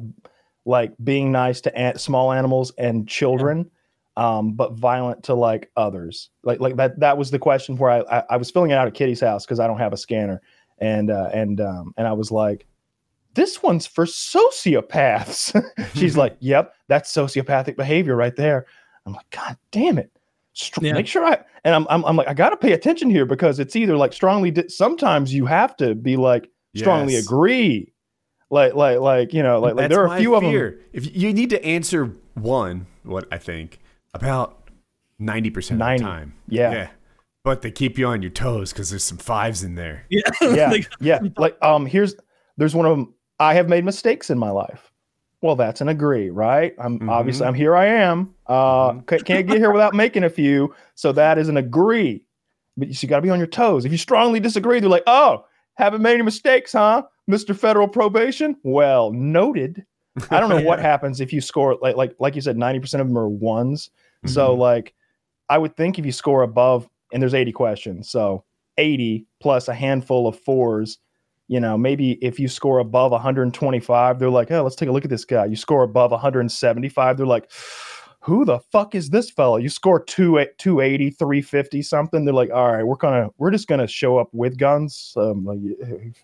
like 0.65 0.93
being 1.03 1.31
nice 1.31 1.61
to 1.63 1.75
an- 1.79 1.97
small 1.99 2.33
animals 2.33 2.73
and 2.77 3.09
children, 3.09 3.71
um, 4.17 4.53
but 4.55 4.73
violent 4.73 5.23
to 5.25 5.35
like 5.35 5.71
others. 5.77 6.31
Like 6.43 6.59
like 6.61 6.77
that 6.77 6.99
that 7.01 7.17
was 7.17 7.31
the 7.31 7.39
question 7.39 7.77
where 7.77 7.91
I 7.91 8.19
I, 8.19 8.25
I 8.31 8.37
was 8.37 8.51
filling 8.51 8.73
it 8.73 8.75
out 8.75 8.89
at 8.89 8.95
Kitty's 8.95 9.21
house 9.21 9.47
because 9.47 9.61
I 9.61 9.67
don't 9.69 9.79
have 9.79 9.93
a 9.93 9.97
scanner, 9.97 10.43
and 10.79 11.11
uh, 11.11 11.31
and 11.33 11.61
um, 11.61 11.95
and 11.97 12.07
I 12.09 12.13
was 12.15 12.33
like, 12.33 12.67
this 13.35 13.63
one's 13.63 13.87
for 13.87 14.05
sociopaths. 14.05 15.63
She's 15.95 16.17
like, 16.17 16.37
yep, 16.41 16.75
that's 16.89 17.13
sociopathic 17.13 17.77
behavior 17.77 18.17
right 18.17 18.35
there. 18.37 18.67
I'm 19.07 19.13
like, 19.13 19.29
God 19.31 19.57
damn 19.71 19.99
it. 19.99 20.11
Str- 20.53 20.81
Yeah. 20.85 20.93
Make 20.93 21.07
sure 21.07 21.25
I 21.25 21.43
and 21.65 21.75
I'm, 21.75 21.87
I'm 21.91 22.05
I'm 22.05 22.17
like 22.17 22.29
I 22.29 22.35
got 22.35 22.51
to 22.51 22.57
pay 22.57 22.73
attention 22.73 23.11
here 23.11 23.27
because 23.27 23.59
it's 23.59 23.75
either 23.77 23.97
like 23.97 24.13
strongly 24.13 24.51
di- 24.51 24.69
sometimes 24.69 25.35
you 25.35 25.47
have 25.47 25.77
to 25.79 25.95
be 25.95 26.17
like 26.17 26.49
strongly 26.77 27.15
Yes. 27.15 27.25
agree 27.27 27.93
like 28.51 28.75
like 28.75 29.01
like 29.01 29.33
you 29.35 29.43
know 29.43 29.59
like, 29.61 29.75
like 29.75 29.89
there 29.89 30.07
are 30.07 30.15
a 30.17 30.19
few 30.21 30.35
of 30.37 30.43
them 30.43 30.53
fear. 30.53 30.81
If 30.93 31.15
you 31.17 31.33
need 31.33 31.51
to 31.51 31.65
answer 31.65 32.15
one, 32.35 32.87
what 33.03 33.27
I 33.33 33.39
think 33.39 33.81
about 34.15 34.69
ninety 35.19 35.51
percent 35.51 35.83
of 35.83 35.89
the 35.99 36.05
time. 36.05 36.35
yeah. 36.49 36.71
Yeah 36.73 36.89
But 37.43 37.63
they 37.63 37.73
keep 37.73 37.99
you 37.99 38.07
on 38.07 38.23
your 38.23 38.31
toes 38.31 38.73
because 38.73 38.91
there's 38.91 39.03
some 39.05 39.19
fives 39.19 39.65
in 39.65 39.75
there. 39.75 40.05
Yeah. 40.09 40.23
yeah 40.41 40.73
yeah 41.01 41.19
like 41.37 41.57
um 41.63 41.85
here's 41.87 42.15
there's 42.57 42.77
one 42.77 42.87
of 42.87 42.97
them 42.97 43.13
i 43.41 43.55
have 43.55 43.69
made 43.69 43.85
mistakes 43.85 44.31
in 44.31 44.39
my 44.39 44.51
life. 44.51 44.91
Well 45.43 45.57
that's 45.57 45.81
an 45.81 45.89
agree 45.89 46.31
right? 46.31 46.75
I'm 46.79 46.99
Mhm. 47.01 47.09
obviously 47.11 47.47
i'm 47.47 47.55
here 47.55 47.77
i 47.77 47.87
am. 47.87 48.35
Uh 48.47 48.93
Mhm. 48.93 49.25
can't 49.25 49.47
get 49.47 49.59
here 49.59 49.73
without 49.73 49.95
making 49.95 50.25
a 50.25 50.31
few. 50.31 50.75
So 50.95 51.13
that 51.13 51.39
is 51.39 51.49
an 51.49 51.57
agree. 51.57 52.27
But 52.77 52.89
you, 52.89 52.95
you 53.01 53.09
got 53.09 53.17
to 53.17 53.23
be 53.23 53.31
on 53.31 53.39
your 53.39 53.47
toes. 53.47 53.85
If 53.85 53.93
you 53.93 53.99
strongly 53.99 54.41
disagree 54.41 54.81
they're 54.81 54.89
like 54.89 55.03
oh 55.07 55.45
haven't 55.77 56.03
made 56.03 56.15
any 56.15 56.23
mistakes 56.23 56.73
huh 56.73 57.03
mr 57.31 57.57
federal 57.57 57.89
probation? 57.89 58.57
Well 58.63 59.13
noted. 59.13 59.85
I 60.31 60.41
don't 60.41 60.49
know 60.51 60.63
what 60.63 60.79
happens 60.91 61.21
if 61.21 61.33
you 61.33 61.41
score 61.41 61.77
like 61.83 61.97
like 61.97 62.15
like 62.19 62.35
you 62.35 62.41
said 62.41 62.57
90% 62.57 63.01
of 63.01 63.09
them 63.09 63.19
are 63.19 63.29
ones. 63.29 63.91
So 64.27 64.55
Mhm. 64.57 64.59
like 64.59 64.95
I 65.51 65.59
would 65.59 65.77
think 65.77 65.99
if 65.99 66.07
you 66.07 66.13
score 66.13 66.43
above 66.43 66.89
and 67.13 67.21
there's 67.23 67.35
80 67.35 67.53
questions, 67.53 68.09
so 68.09 68.45
80 68.79 69.27
plus 69.41 69.69
a 69.69 69.75
handful 69.75 70.27
of 70.27 70.39
fours, 70.39 70.99
you 71.49 71.61
know, 71.61 71.77
maybe 71.77 72.13
if 72.25 72.39
you 72.39 72.49
score 72.49 72.79
above 72.79 73.13
125, 73.13 74.19
they're 74.19 74.31
like, 74.31 74.51
"Oh, 74.51 74.63
let's 74.63 74.77
take 74.77 74.89
a 74.89 74.93
look 74.93 75.05
at 75.05 75.11
this 75.11 75.25
guy." 75.25 75.45
You 75.47 75.57
score 75.57 75.83
above 75.83 76.11
175, 76.11 77.17
they're 77.17 77.27
like, 77.27 77.51
"Who 78.21 78.45
the 78.45 78.61
fuck 78.73 78.95
is 78.95 79.11
this 79.11 79.31
fellow?" 79.31 79.59
You 79.59 79.69
score 79.69 80.01
2 80.03 80.47
280, 80.57 81.11
350 81.11 81.83
something, 81.83 82.25
they're 82.25 82.33
like, 82.35 82.51
"All 82.51 82.73
right, 82.73 82.83
we're 82.83 82.97
going 82.97 83.25
to 83.25 83.31
we're 83.39 83.51
just 83.51 83.69
going 83.69 83.81
to 83.81 83.87
show 83.87 84.17
up 84.19 84.29
with 84.33 84.57
guns." 84.57 85.13
Um 85.17 85.45
like, 85.45 85.59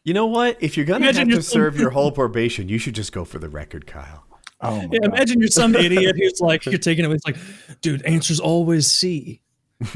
You 0.05 0.15
know 0.15 0.27
what? 0.27 0.57
If 0.61 0.77
you're 0.77 0.87
gonna 0.87 1.05
Imagine 1.05 1.21
have 1.21 1.29
to 1.29 1.35
you're 1.35 1.43
serve 1.43 1.79
your 1.79 1.91
whole 1.91 2.13
probation, 2.13 2.69
you 2.69 2.79
should 2.79 2.95
just 2.95 3.13
go 3.13 3.25
for 3.25 3.39
the 3.39 3.49
record, 3.49 3.87
Kyle. 3.87 4.25
oh 4.63 4.77
yeah, 4.91 5.01
God. 5.01 5.05
imagine 5.15 5.41
you're 5.41 5.49
some 5.49 5.75
idiot 5.75 6.17
who's 6.19 6.41
like, 6.41 6.65
you're 6.73 6.79
taking 6.79 7.05
it. 7.05 7.11
It's 7.11 7.27
like, 7.27 7.37
dude, 7.83 8.03
answers 8.03 8.41
always 8.41 8.87
C. 8.87 9.43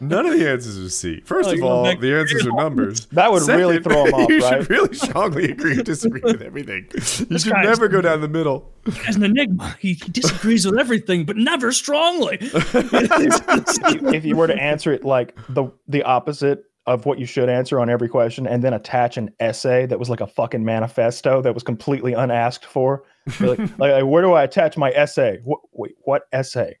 None 0.00 0.24
of 0.26 0.32
the 0.38 0.46
answers 0.48 0.78
are 0.78 0.88
C. 0.88 1.20
First 1.20 1.50
Oh, 1.50 1.52
of 1.52 1.62
all, 1.62 1.84
the 1.96 2.14
answers 2.18 2.46
are 2.46 2.52
numbers. 2.52 3.04
that 3.06 3.30
would 3.30 3.42
really 3.48 3.80
throw 3.80 4.04
them 4.06 4.14
off, 4.14 4.30
you 4.30 4.38
right? 4.40 4.62
should 4.62 4.70
really 4.70 4.94
strongly 4.94 5.50
agree 5.50 5.78
or 5.78 5.82
disagree 5.82 6.22
with 6.22 6.40
everything. 6.42 6.88
You 7.30 7.38
should 7.38 7.52
never 7.62 7.86
go 7.88 8.00
down 8.00 8.20
the 8.22 8.28
middle. 8.28 8.72
As 9.06 9.16
an 9.16 9.24
enigma, 9.24 9.76
he, 9.78 9.92
he 9.94 10.10
disagrees 10.10 10.64
with 10.66 10.78
everything, 10.78 11.24
but 11.24 11.36
never 11.36 11.70
strongly. 11.72 12.38
if 12.40 14.24
you 14.24 14.36
were 14.36 14.46
to 14.46 14.56
answer 14.56 14.92
it 14.92 15.04
like 15.04 15.36
the 15.50 15.70
the 15.88 16.02
opposite 16.02 16.64
of 16.86 17.04
what 17.06 17.18
you 17.18 17.26
should 17.26 17.48
answer 17.48 17.78
on 17.78 17.90
every 17.90 18.08
question 18.08 18.46
and 18.46 18.64
then 18.64 18.72
attach 18.72 19.16
an 19.18 19.30
essay 19.38 19.84
that 19.86 19.98
was 19.98 20.08
like 20.08 20.20
a 20.22 20.26
fucking 20.26 20.64
manifesto 20.64 21.42
that 21.42 21.52
was 21.54 21.62
completely 21.62 22.14
unasked 22.14 22.64
for 22.64 23.04
You're 23.19 23.19
like, 23.40 23.58
like, 23.58 23.70
like, 23.78 24.04
where 24.04 24.22
do 24.22 24.32
i 24.32 24.42
attach 24.44 24.76
my 24.76 24.90
essay 24.92 25.38
what, 25.44 25.60
wait 25.72 25.92
what 26.02 26.22
essay 26.32 26.76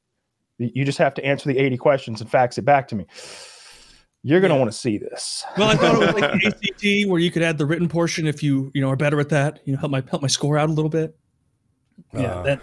You- 0.58 0.70
you 0.74 0.84
just 0.84 0.98
have 0.98 1.14
to 1.14 1.24
answer 1.24 1.48
the 1.48 1.58
80 1.58 1.76
questions 1.76 2.20
and 2.20 2.30
fax 2.30 2.58
it 2.58 2.62
back 2.64 2.88
to 2.88 2.94
me 2.96 3.06
you're 4.22 4.40
going 4.40 4.50
to 4.50 4.54
Yeah. 4.54 4.60
want 4.60 4.70
to 4.72 4.76
see 4.78 4.98
this 4.98 5.44
well, 5.56 5.68
I 5.70 5.74
thought 5.76 5.94
it 5.94 5.98
was 6.14 6.14
like 6.22 6.32
the 6.60 6.70
ACT, 7.04 7.10
where 7.10 7.20
you 7.20 7.30
could 7.30 7.42
add 7.42 7.56
the 7.56 7.64
written 7.66 7.88
portion 7.88 8.26
if 8.26 8.42
you 8.42 8.70
you 8.74 8.80
know 8.82 8.90
are 8.90 8.96
better 8.96 9.18
at 9.18 9.30
that. 9.30 9.60
You 9.64 9.72
know, 9.72 9.78
help 9.78 9.90
my 9.92 10.02
help 10.10 10.20
my 10.20 10.28
score 10.28 10.58
out 10.58 10.68
a 10.68 10.72
little 10.72 10.90
bit. 10.90 11.16
Yeah, 12.12 12.20
Uh, 12.34 12.42
that 12.42 12.60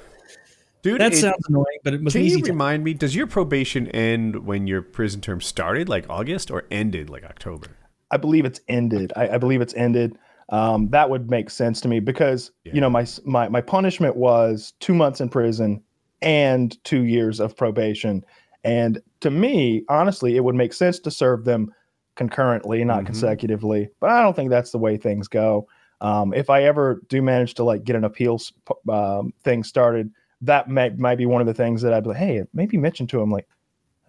Dude, 0.84 1.02
that 1.02 1.14
it- 1.14 1.18
sounds 1.18 1.44
annoying, 1.50 1.80
but 1.84 1.96
it 1.96 2.04
was 2.04 2.14
can 2.14 2.22
easy. 2.22 2.38
you 2.38 2.44
To, 2.46 2.52
remind 2.52 2.84
me, 2.84 2.94
does 2.94 3.16
your 3.16 3.26
probation 3.26 3.88
end 3.88 4.46
when 4.46 4.68
your 4.68 4.84
prison 4.84 5.20
term 5.20 5.42
started, 5.42 5.90
like 5.90 6.06
August, 6.10 6.52
or 6.52 6.66
ended 6.70 7.10
like 7.10 7.24
October? 7.24 7.68
I 8.12 8.18
believe 8.18 8.46
it's 8.46 8.62
ended. 8.68 9.12
I, 9.16 9.30
I 9.30 9.38
believe 9.40 9.60
it's 9.62 9.74
ended. 9.74 10.16
Um, 10.50 10.90
that 10.90 11.10
would 11.10 11.30
make 11.30 11.50
sense 11.50 11.82
to 11.82 11.88
me 11.88 12.00
because 12.00 12.52
Yeah. 12.64 12.74
you 12.76 12.82
know 12.82 12.90
my 12.90 13.06
my 13.26 13.50
my 13.50 13.62
punishment 13.62 14.16
was 14.16 14.74
two 14.80 14.94
months 14.94 15.20
in 15.20 15.30
prison 15.30 15.82
and 16.22 16.82
two 16.84 17.04
years 17.04 17.40
of 17.40 17.56
probation, 17.56 18.24
and 18.64 19.02
to 19.20 19.30
me, 19.30 19.84
honestly, 19.90 20.36
it 20.38 20.44
would 20.44 20.56
make 20.56 20.74
sense 20.74 21.00
to 21.00 21.12
serve 21.12 21.44
them 21.46 21.72
concurrently, 22.16 22.84
not 22.84 23.04
Mhm. 23.04 23.08
consecutively. 23.08 23.90
But 24.00 24.10
I 24.10 24.22
don't 24.24 24.36
think 24.36 24.50
that's 24.50 24.72
the 24.72 24.80
way 24.80 24.98
things 24.98 25.28
go. 25.28 25.68
Um, 26.02 26.34
if 26.34 26.50
I 26.50 26.64
ever 26.64 27.02
do 27.10 27.22
manage 27.22 27.54
to 27.56 27.64
like 27.64 27.84
get 27.84 27.96
an 27.96 28.04
appeals 28.04 28.54
um, 28.90 29.34
thing 29.44 29.64
started, 29.64 30.10
that 30.42 30.70
may, 30.70 30.90
might 30.92 31.18
be 31.18 31.26
one 31.26 31.42
of 31.42 31.48
the 31.48 31.54
things 31.54 31.82
that 31.82 31.94
I'd 31.94 32.04
be 32.04 32.10
like, 32.10 32.18
hey, 32.18 32.44
maybe 32.54 32.78
mention 32.78 33.06
to 33.08 33.22
him 33.22 33.32
like, 33.32 33.48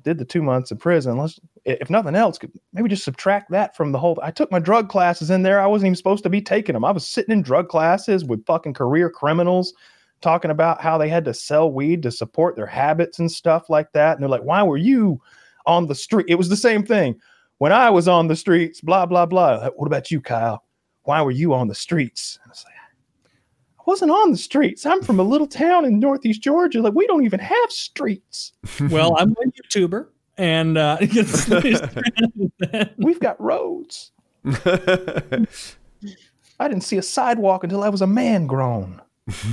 did 0.09 0.19
the 0.19 0.25
two 0.25 0.43
months 0.43 0.71
in 0.71 0.79
prison. 0.79 1.19
Let's, 1.19 1.39
if 1.65 1.91
nothing 1.91 2.17
else, 2.17 2.39
maybe 2.73 2.89
just 2.89 3.05
subtract 3.05 3.51
that 3.51 3.77
from 3.77 3.93
the 3.93 3.99
whole. 3.99 4.19
I 4.23 4.31
took 4.31 4.51
my 4.51 4.59
drug 4.59 4.89
classes 4.89 5.31
in 5.31 5.43
there. 5.43 5.61
I 5.61 5.67
wasn't 5.67 5.89
even 5.89 5.97
supposed 5.97 6.23
to 6.23 6.31
be 6.31 6.41
taking 6.41 6.73
them. 6.73 6.85
I 6.85 6.91
was 6.91 7.07
sitting 7.07 7.33
in 7.33 7.43
drug 7.43 7.69
classes 7.69 8.25
with 8.25 8.47
fucking 8.47 8.75
career 8.75 9.11
criminals 9.11 9.75
talking 10.21 10.51
about 10.51 10.81
how 10.81 10.97
they 10.97 11.09
had 11.09 11.25
to 11.27 11.35
sell 11.35 11.71
weed 11.71 12.03
to 12.03 12.11
support 12.11 12.57
their 12.57 12.67
habits 12.67 13.19
and 13.19 13.31
stuff 13.31 13.69
like 13.69 13.93
that. 13.93 14.15
And 14.15 14.23
they're 14.23 14.31
like, 14.31 14.43
why 14.43 14.63
were 14.63 14.79
you 14.79 15.21
on 15.67 15.87
the 15.87 15.95
street? 15.95 16.27
It 16.29 16.37
was 16.37 16.49
the 16.49 16.57
same 16.57 16.85
thing. 16.85 17.21
When 17.59 17.73
I 17.73 17.91
was 17.91 18.09
on 18.09 18.29
the 18.29 18.37
streets, 18.37 18.81
blah, 18.81 19.05
blah, 19.05 19.27
blah. 19.27 19.69
What 19.77 19.87
about 19.87 20.11
you, 20.11 20.21
Kyle? 20.21 20.65
Why 21.03 21.21
were 21.23 21.31
you 21.31 21.53
on 21.53 21.69
the 21.69 21.75
streets? 21.75 22.39
And 22.43 22.51
it's 22.51 22.65
like, 22.65 22.75
wasn't 23.89 24.11
on 24.11 24.31
the 24.31 24.37
streets. 24.37 24.85
I'm 24.85 25.03
from 25.03 25.19
a 25.19 25.23
little 25.23 25.47
town 25.47 25.87
in 25.87 25.99
Northeast 25.99 26.43
Georgia. 26.43 26.83
Like 26.83 26.93
we 26.93 27.07
don't 27.07 27.25
even 27.25 27.41
have 27.41 27.71
streets. 27.71 28.53
Well, 28.91 29.17
I'm 29.19 29.31
a 29.33 29.35
YouTuber, 29.63 30.07
and 30.37 30.79
uh, 30.79 30.99
We've 32.99 33.19
got 33.19 33.41
roads. 33.41 34.13
I 34.45 35.47
didn't 36.61 36.83
see 36.83 36.99
a 36.99 37.03
sidewalk 37.03 37.65
until 37.65 37.83
I 37.83 37.89
was 37.89 38.03
a 38.03 38.07
man 38.07 38.47
grown. 38.47 39.01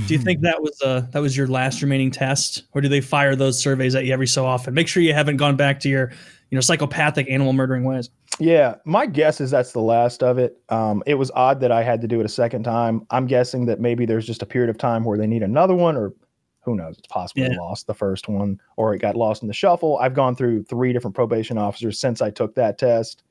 do 0.06 0.14
you 0.14 0.18
think 0.18 0.42
that 0.42 0.62
was 0.62 0.80
uh, 0.82 1.06
that 1.12 1.20
was 1.20 1.36
your 1.36 1.48
last 1.48 1.82
remaining 1.82 2.10
test, 2.10 2.64
or 2.72 2.80
do 2.82 2.88
they 2.88 3.00
fire 3.00 3.34
those 3.34 3.58
surveys 3.58 3.94
at 3.94 4.04
you 4.04 4.12
every 4.12 4.26
so 4.26 4.44
often? 4.44 4.74
Make 4.74 4.86
sure 4.86 5.02
you 5.02 5.14
haven't 5.14 5.38
gone 5.38 5.56
back 5.56 5.80
to 5.80 5.88
your 5.88 6.12
you 6.50 6.56
know 6.56 6.60
psychopathic 6.60 7.28
animal 7.28 7.52
murdering 7.52 7.84
ways. 7.84 8.10
Yeah, 8.38 8.76
my 8.84 9.06
guess 9.06 9.40
is 9.40 9.50
that's 9.50 9.72
the 9.72 9.80
last 9.80 10.22
of 10.22 10.38
it. 10.38 10.58
Um, 10.68 11.02
it 11.06 11.14
was 11.14 11.30
odd 11.34 11.60
that 11.60 11.72
I 11.72 11.82
had 11.82 12.00
to 12.02 12.08
do 12.08 12.20
it 12.20 12.26
a 12.26 12.28
second 12.28 12.64
time. 12.64 13.06
I'm 13.10 13.26
guessing 13.26 13.66
that 13.66 13.80
maybe 13.80 14.04
there's 14.06 14.26
just 14.26 14.42
a 14.42 14.46
period 14.46 14.68
of 14.70 14.78
time 14.78 15.04
where 15.04 15.16
they 15.18 15.26
need 15.26 15.42
another 15.42 15.74
one, 15.74 15.96
or 15.96 16.12
who 16.60 16.76
knows? 16.76 16.98
It's 16.98 17.06
possible 17.06 17.42
they 17.44 17.54
Yeah. 17.54 17.60
lost 17.60 17.86
the 17.86 17.94
first 17.94 18.28
one, 18.28 18.60
or 18.76 18.94
it 18.94 18.98
got 18.98 19.16
lost 19.16 19.42
in 19.42 19.48
the 19.48 19.54
shuffle. 19.54 19.98
I've 19.98 20.14
gone 20.14 20.36
through 20.36 20.64
three 20.64 20.92
different 20.92 21.14
probation 21.14 21.56
officers 21.58 21.98
since 21.98 22.20
I 22.20 22.30
took 22.30 22.54
that 22.56 22.76
test. 22.78 23.22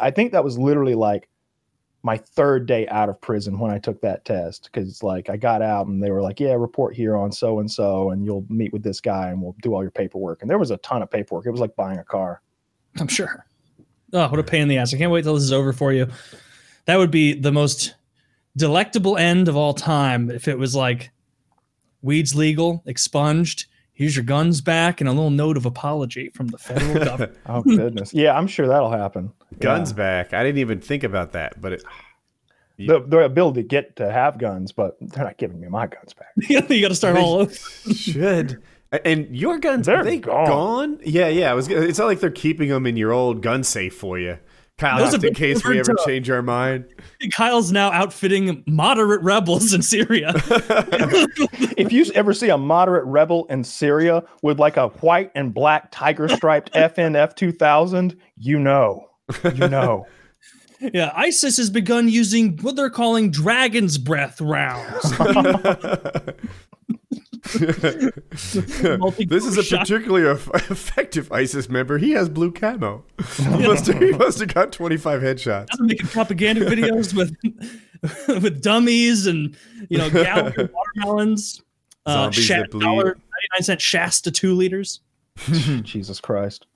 I 0.00 0.10
think 0.10 0.32
that 0.32 0.42
was 0.44 0.58
literally 0.58 0.94
like 0.94 1.28
my 2.02 2.16
third 2.16 2.66
day 2.66 2.86
out 2.88 3.08
of 3.08 3.20
prison 3.20 3.58
when 3.58 3.72
I 3.72 3.78
took 3.78 4.00
that 4.02 4.24
test 4.24 4.70
because 4.72 5.02
like 5.02 5.28
I 5.28 5.36
got 5.36 5.60
out 5.60 5.88
and 5.88 6.00
they 6.02 6.12
were 6.12 6.22
like, 6.22 6.38
yeah, 6.38 6.52
report 6.54 6.94
here 6.94 7.16
on 7.16 7.32
so 7.32 7.58
and 7.58 7.68
so, 7.70 8.10
and 8.10 8.24
you'll 8.24 8.46
meet 8.48 8.72
with 8.72 8.84
this 8.84 9.00
guy 9.00 9.28
and 9.30 9.42
we'll 9.42 9.56
do 9.62 9.74
all 9.74 9.82
your 9.82 9.90
paperwork. 9.90 10.40
And 10.40 10.48
there 10.50 10.58
was 10.58 10.70
a 10.70 10.76
ton 10.78 11.02
of 11.02 11.10
paperwork. 11.10 11.46
It 11.46 11.50
was 11.50 11.60
like 11.60 11.74
buying 11.74 11.98
a 11.98 12.04
car. 12.04 12.40
I'm 13.00 13.08
sure. 13.08 13.44
Oh, 14.12 14.28
what 14.28 14.38
a 14.38 14.44
pain 14.44 14.62
in 14.62 14.68
the 14.68 14.78
ass! 14.78 14.94
I 14.94 14.98
can't 14.98 15.10
wait 15.12 15.22
till 15.24 15.34
this 15.34 15.42
is 15.42 15.52
over 15.52 15.72
for 15.72 15.92
you. 15.92 16.06
That 16.86 16.96
would 16.96 17.10
be 17.10 17.32
the 17.34 17.52
most 17.52 17.94
delectable 18.56 19.16
end 19.16 19.48
of 19.48 19.56
all 19.56 19.74
time 19.74 20.30
if 20.30 20.48
it 20.48 20.58
was 20.58 20.74
like 20.74 21.10
weeds 22.02 22.34
legal, 22.34 22.82
expunged. 22.86 23.66
Here's 23.92 24.14
your 24.14 24.24
guns 24.24 24.60
back, 24.60 25.00
and 25.00 25.08
a 25.08 25.12
little 25.12 25.30
note 25.30 25.56
of 25.56 25.66
apology 25.66 26.28
from 26.30 26.48
the 26.48 26.58
federal 26.58 26.94
government. 27.04 27.36
Oh 27.46 27.62
goodness. 27.62 28.12
yeah, 28.14 28.36
I'm 28.36 28.46
sure 28.46 28.66
that'll 28.68 28.90
happen. 28.90 29.32
Guns 29.58 29.90
Yeah. 29.90 29.96
back. 29.96 30.34
I 30.34 30.42
didn't 30.44 30.58
even 30.58 30.80
think 30.80 31.02
about 31.02 31.32
that, 31.32 31.60
but 31.60 31.72
it, 31.74 31.84
The, 32.78 33.00
the 33.00 33.20
ability 33.20 33.62
to 33.62 33.68
get 33.68 33.96
to 33.96 34.12
have 34.12 34.36
guns, 34.38 34.70
but 34.72 34.96
they're 35.00 35.24
not 35.24 35.38
giving 35.38 35.58
me 35.60 35.68
my 35.68 35.86
guns 35.86 36.12
back. 36.14 36.28
you 36.48 36.60
got 36.82 36.88
to 36.88 36.94
start 36.94 37.16
all 37.16 37.36
over. 37.40 37.54
should. 37.54 38.62
And 39.04 39.36
your 39.36 39.58
guns 39.58 39.86
They're 39.86 39.96
are 39.98 40.04
they 40.04 40.18
gone. 40.18 40.46
gone? 40.46 41.00
Yeah, 41.04 41.28
yeah. 41.28 41.50
I 41.50 41.54
was. 41.54 41.68
It's 41.68 41.98
not 41.98 42.06
like 42.06 42.20
they're 42.20 42.30
keeping 42.30 42.68
them 42.68 42.86
in 42.86 42.96
your 42.96 43.12
old 43.12 43.42
gun 43.42 43.64
safe 43.64 43.94
for 43.96 44.18
you, 44.18 44.38
Kyle, 44.78 44.98
Those 44.98 45.12
just 45.12 45.24
in 45.24 45.34
case 45.34 45.64
we 45.64 45.80
ever 45.80 45.94
to- 45.94 46.00
uh, 46.00 46.06
change 46.06 46.30
our 46.30 46.40
mind. 46.42 46.84
Kyle's 47.32 47.72
now 47.72 47.90
outfitting 47.90 48.62
moderate 48.66 49.22
rebels 49.22 49.72
in 49.74 49.82
Syria. 49.82 50.32
if 51.76 51.92
you 51.92 52.04
ever 52.14 52.32
see 52.32 52.48
a 52.48 52.56
moderate 52.58 53.04
rebel 53.06 53.46
in 53.46 53.64
Syria 53.64 54.22
with 54.42 54.60
like 54.60 54.76
a 54.76 54.88
white 54.88 55.32
and 55.34 55.52
black 55.52 55.90
tiger 55.90 56.28
striped 56.28 56.72
FNF 56.72 57.34
2000, 57.34 58.16
you 58.36 58.58
know. 58.58 59.08
You 59.54 59.68
know. 59.68 60.06
yeah, 60.92 61.10
ISIS 61.16 61.56
has 61.56 61.70
begun 61.70 62.08
using 62.08 62.56
what 62.58 62.76
they're 62.76 62.90
calling 62.90 63.30
dragon's 63.32 63.98
breath 63.98 64.40
rounds. 64.40 65.12
This 67.52 69.44
is 69.44 69.56
a 69.58 69.62
Shot- 69.62 69.80
particularly 69.80 70.26
effective 70.26 71.30
ISIS 71.32 71.68
member. 71.68 71.98
He 71.98 72.12
has 72.12 72.28
blue 72.28 72.52
camo. 72.52 73.04
he, 73.36 73.66
must 73.66 73.86
have, 73.86 74.00
he 74.00 74.12
must 74.12 74.38
have 74.40 74.52
got 74.52 74.72
25 74.72 75.22
headshots. 75.22 75.68
I'm 75.78 75.86
making 75.86 76.08
propaganda 76.08 76.64
videos 76.70 77.14
with 77.14 77.34
with 78.42 78.62
dummies 78.62 79.26
and 79.26 79.56
you 79.88 79.98
know 79.98 80.10
gallon 80.10 80.70
watermelons. 80.72 81.62
Uh, 82.04 82.24
Zombies 82.24 82.44
Sha- 82.44 82.56
that 82.58 82.70
bleed. 82.70 82.84
dollar 82.84 83.04
ninety 83.04 83.48
nine 83.54 83.62
cent 83.62 83.80
Shasta 83.80 84.30
two 84.30 84.54
liters. 84.54 85.00
Jesus 85.82 86.20
Christ. 86.20 86.66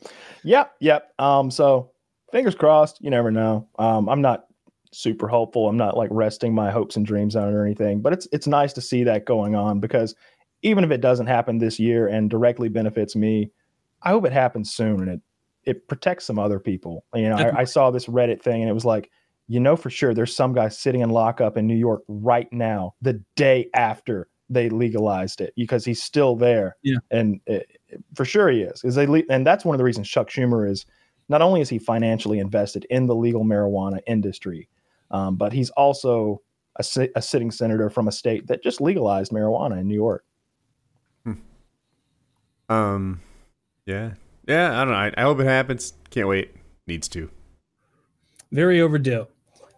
Yep, 0.45 0.75
yep. 0.81 1.15
Um, 1.19 1.51
so 1.51 1.93
fingers 2.31 2.55
crossed, 2.55 3.01
you 3.01 3.11
never 3.11 3.31
know. 3.31 3.67
Um, 3.79 4.09
I'm 4.09 4.21
not 4.21 4.47
super 4.93 5.29
hopeful. 5.29 5.69
I'm 5.69 5.77
not 5.77 5.97
like 5.97 6.11
resting 6.13 6.55
my 6.55 6.71
hopes 6.71 6.97
and 6.97 7.07
dreams 7.07 7.37
on 7.37 7.49
it 7.49 7.53
or 7.53 7.65
anything, 7.65 8.01
but 8.01 8.13
it's 8.13 8.29
it's 8.33 8.47
nice 8.47 8.73
to 8.75 8.81
see 8.81 9.05
that 9.05 9.25
going 9.25 9.55
on 9.55 9.81
because 9.81 10.15
even 10.63 10.85
if 10.85 10.91
it 10.91 11.01
doesn't 11.01 11.27
happen 11.27 11.59
this 11.59 11.79
year 11.79 12.07
and 12.07 12.31
directly 12.31 12.69
benefits 12.69 13.17
me, 13.17 13.51
I 14.03 14.11
hope 14.11 14.25
it 14.27 14.33
happens 14.33 14.73
soon 14.73 15.01
and 15.01 15.09
it 15.11 15.21
it 15.65 15.89
protects 15.89 16.25
some 16.25 16.39
other 16.39 16.59
people. 16.59 17.05
You 17.15 17.29
know, 17.29 17.37
I, 17.37 17.61
I 17.61 17.65
saw 17.65 17.91
this 17.91 18.07
Reddit 18.07 18.41
thing 18.41 18.63
and 18.63 18.71
it 18.71 18.75
was 18.75 18.87
like, 18.87 19.11
you 19.47 19.61
know 19.61 19.77
for 19.77 19.91
sure 19.91 20.15
there's 20.15 20.35
some 20.35 20.55
guy 20.55 20.69
sitting 20.69 21.01
in 21.01 21.11
lockup 21.11 21.57
in 21.57 21.67
New 21.67 21.77
York 21.77 22.03
right 22.09 22.51
now, 22.53 22.95
the 23.03 23.23
day 23.37 23.69
after 23.75 24.29
they 24.49 24.69
legalized 24.69 25.41
it, 25.41 25.53
because 25.57 25.85
he's 25.85 26.03
still 26.03 26.35
there. 26.35 26.77
Yeah. 26.83 26.99
And 27.11 27.41
it, 27.47 27.79
for 28.15 28.25
sure 28.25 28.49
he 28.49 28.63
is. 28.63 28.83
Is 28.85 28.95
they 28.95 29.07
le- 29.07 29.23
and 29.29 29.47
that's 29.47 29.65
one 29.65 29.75
of 29.75 29.79
the 29.79 29.85
reasons 29.85 30.09
Chuck 30.09 30.29
Schumer 30.29 30.69
is 30.69 30.87
not 31.29 31.43
only 31.43 31.61
is 31.61 31.69
he 31.69 31.79
financially 31.79 32.39
invested 32.39 32.87
in 32.91 33.07
the 33.07 33.15
legal 33.15 33.45
marijuana 33.45 34.01
industry, 34.07 34.69
um, 35.11 35.37
but 35.37 35.53
he's 35.53 35.71
also 35.71 36.41
a, 36.77 37.09
a 37.15 37.23
sitting 37.23 37.51
senator 37.51 37.91
from 37.91 38.09
a 38.09 38.13
state 38.13 38.47
that 38.47 38.63
just 38.63 38.81
legalized 38.81 39.33
marijuana 39.33 39.81
in 39.81 39.87
New 39.87 39.95
York. 39.95 40.25
Um, 42.71 43.21
yeah, 43.85 44.13
yeah. 44.47 44.81
I 44.81 44.85
don't 44.85 44.93
know. 44.93 44.99
I, 44.99 45.13
I 45.17 45.23
hope 45.23 45.41
it 45.41 45.47
happens. 45.47 45.93
Can't 46.11 46.29
wait. 46.29 46.55
Needs 46.87 47.09
to. 47.09 47.31
Very 48.53 48.81
overdue. 48.81 49.27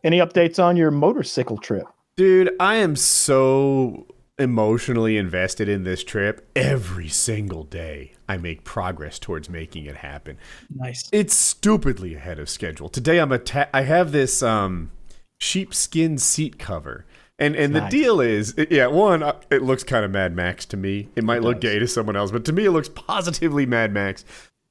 Any 0.05 0.19
updates 0.19 0.63
on 0.63 0.77
your 0.77 0.91
motorcycle 0.91 1.59
trip? 1.59 1.87
Dude, 2.17 2.51
I 2.61 2.77
am 2.77 2.97
so 2.97 4.07
emotionally 4.39 5.17
invested 5.17 5.69
in 5.69 5.85
this 5.85 6.03
trip. 6.03 6.49
Every 6.57 7.09
single 7.09 7.65
day, 7.65 8.13
I 8.29 8.37
make 8.37 8.65
progress 8.65 9.19
towards 9.19 9.49
making 9.49 9.87
it 9.87 9.97
happen. 9.97 10.39
Nice. 10.75 11.09
It's 11.13 11.35
stupidly 11.35 12.15
ahead 12.15 12.39
of 12.39 12.49
schedule. 12.49 12.89
Today, 12.89 13.19
I'm 13.19 13.33
atta- 13.33 13.75
I 13.75 13.83
have 13.83 14.13
this 14.13 14.43
um, 14.43 14.91
sheepskin 15.39 16.19
seat 16.19 16.59
cover. 16.59 17.07
And 17.43 17.57
and 17.57 17.75
the 17.75 17.81
Nice. 17.83 17.91
deal 17.91 18.21
is, 18.21 18.55
it- 18.57 18.71
yeah, 18.71 18.87
one, 18.87 19.23
uh, 19.23 19.35
it 19.51 19.63
looks 19.63 19.83
kind 19.85 20.05
of 20.05 20.11
Mad 20.11 20.35
Max 20.37 20.65
to 20.67 20.77
me. 20.77 21.09
It 21.17 21.25
might 21.25 21.43
look 21.43 21.61
does. 21.61 21.73
gay 21.73 21.79
to 21.79 21.89
someone 21.89 22.15
else, 22.17 22.31
but 22.31 22.45
to 22.47 22.53
me, 22.53 22.65
it 22.67 22.71
looks 22.71 22.89
positively 22.89 23.67
Mad 23.67 23.93
Max. 23.93 24.25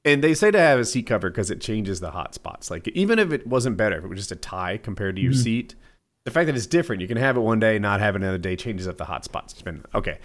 And 0.06 0.24
they 0.24 0.34
say 0.34 0.50
to 0.52 0.58
have 0.60 0.80
a 0.80 0.86
seat 0.86 1.04
cover 1.06 1.30
because 1.30 1.52
it 1.52 1.62
changes 1.62 2.00
the 2.00 2.12
hot 2.12 2.34
spots. 2.34 2.72
Like 2.72 2.88
even 2.90 3.20
if 3.20 3.32
it 3.32 3.46
wasn't 3.46 3.78
better, 3.78 3.98
if 3.98 4.04
it 4.04 4.08
was 4.08 4.18
just 4.20 4.32
a 4.32 4.36
tie 4.36 4.78
compared 4.78 5.16
to 5.18 5.22
your 5.22 5.34
seat, 5.34 5.76
the 6.26 6.32
fact 6.32 6.48
that 6.48 6.56
it's 6.56 6.66
different, 6.66 7.02
you 7.02 7.08
can 7.08 7.18
have 7.18 7.38
it 7.38 7.42
one 7.42 7.60
day, 7.60 7.78
not 7.78 8.00
have 8.00 8.16
it 8.16 8.22
another 8.24 8.38
day, 8.40 8.56
changes 8.56 8.88
up 8.88 8.98
the 8.98 9.06
hot 9.06 9.24
spots. 9.26 9.54
It's 9.54 9.62
been 9.62 9.84
okay. 9.94 10.18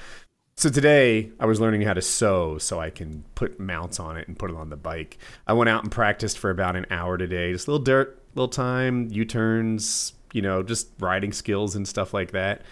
So 0.56 0.70
today 0.70 1.30
I 1.38 1.44
was 1.44 1.60
learning 1.60 1.82
how 1.82 1.92
to 1.92 2.00
sew 2.00 2.56
so 2.56 2.80
I 2.80 2.88
can 2.88 3.24
put 3.34 3.60
mounts 3.60 4.00
on 4.00 4.16
it 4.16 4.26
and 4.28 4.38
put 4.38 4.50
it 4.50 4.56
on 4.56 4.70
the 4.70 4.76
bike. 4.76 5.18
I 5.46 5.52
went 5.52 5.68
out 5.68 5.82
and 5.82 5.92
practiced 5.92 6.38
for 6.38 6.48
about 6.48 6.76
an 6.76 6.86
hour 6.90 7.18
today. 7.18 7.52
Just 7.52 7.68
a 7.68 7.72
little 7.72 7.84
dirt, 7.84 8.22
little 8.34 8.48
time, 8.48 9.08
U-turns, 9.10 10.14
you 10.32 10.42
know, 10.42 10.62
just 10.62 10.88
riding 10.98 11.32
skills 11.32 11.74
and 11.76 11.86
stuff 11.86 12.12
like 12.14 12.32
that. 12.32 12.62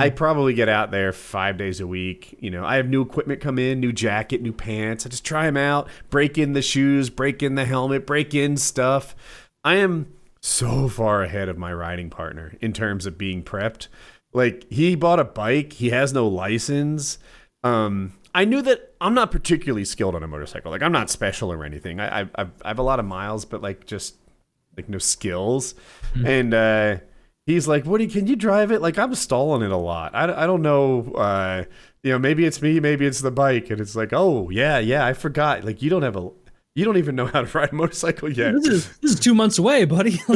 I 0.00 0.10
probably 0.10 0.54
get 0.54 0.68
out 0.68 0.90
there 0.90 1.12
five 1.12 1.58
days 1.58 1.80
a 1.80 1.86
week. 1.86 2.36
You 2.40 2.50
know, 2.50 2.64
I 2.64 2.76
have 2.76 2.88
new 2.88 3.02
equipment 3.02 3.40
come 3.40 3.58
in, 3.58 3.80
new 3.80 3.92
jacket, 3.92 4.40
new 4.40 4.52
pants. 4.52 5.04
I 5.04 5.08
just 5.10 5.24
try 5.24 5.44
them 5.44 5.56
out, 5.56 5.88
break 6.08 6.38
in 6.38 6.52
the 6.54 6.62
shoes, 6.62 7.10
break 7.10 7.42
in 7.42 7.56
the 7.56 7.64
helmet, 7.66 8.06
break 8.06 8.32
in 8.34 8.56
stuff. 8.56 9.14
I 9.64 9.76
am 9.76 10.12
so 10.40 10.88
far 10.88 11.22
ahead 11.24 11.48
of 11.48 11.58
my 11.58 11.72
riding 11.74 12.10
partner 12.10 12.54
in 12.60 12.72
terms 12.72 13.06
of 13.06 13.18
being 13.18 13.42
prepped. 13.42 13.88
Like 14.32 14.66
he 14.70 14.94
bought 14.94 15.20
a 15.20 15.24
bike, 15.24 15.74
he 15.74 15.90
has 15.90 16.12
no 16.14 16.26
license. 16.26 17.18
Um, 17.64 18.14
I 18.34 18.44
knew 18.46 18.62
that 18.62 18.94
I'm 19.00 19.14
not 19.14 19.30
particularly 19.30 19.84
skilled 19.84 20.14
on 20.14 20.22
a 20.22 20.28
motorcycle. 20.28 20.70
Like 20.70 20.82
I'm 20.82 20.92
not 20.92 21.10
special 21.10 21.52
or 21.52 21.64
anything. 21.64 22.00
I 22.00 22.20
I, 22.22 22.28
I've- 22.36 22.50
I 22.64 22.68
have 22.68 22.78
a 22.78 22.82
lot 22.82 22.98
of 22.98 23.04
miles, 23.04 23.44
but 23.44 23.60
like 23.62 23.84
just 23.84 24.14
like 24.76 24.88
no 24.88 24.98
skills. 24.98 25.74
And 26.26 26.52
uh, 26.52 26.96
he's 27.46 27.66
like, 27.66 27.86
"Woody, 27.86 28.06
can 28.06 28.26
you 28.26 28.36
drive 28.36 28.70
it?" 28.70 28.82
Like 28.82 28.98
I'm 28.98 29.14
stalling 29.14 29.62
it 29.62 29.70
a 29.70 29.76
lot. 29.76 30.14
I, 30.14 30.24
I 30.44 30.46
don't 30.46 30.62
know. 30.62 31.12
Uh, 31.14 31.64
you 32.02 32.12
know, 32.12 32.18
maybe 32.18 32.44
it's 32.44 32.60
me, 32.60 32.80
maybe 32.80 33.06
it's 33.06 33.20
the 33.20 33.30
bike, 33.30 33.70
and 33.70 33.80
it's 33.80 33.96
like, 33.96 34.10
"Oh 34.12 34.50
yeah, 34.50 34.78
yeah, 34.78 35.06
I 35.06 35.12
forgot." 35.14 35.64
Like 35.64 35.80
you 35.82 35.88
don't 35.88 36.02
have 36.02 36.16
a, 36.16 36.28
you 36.74 36.84
don't 36.84 36.96
even 36.98 37.16
know 37.16 37.26
how 37.26 37.42
to 37.42 37.58
ride 37.58 37.70
a 37.70 37.74
motorcycle 37.74 38.30
yet. 38.30 38.52
This 38.54 38.66
is 38.66 38.98
this 38.98 39.12
is 39.12 39.20
two 39.20 39.34
months 39.34 39.58
away, 39.58 39.84
buddy. 39.84 40.20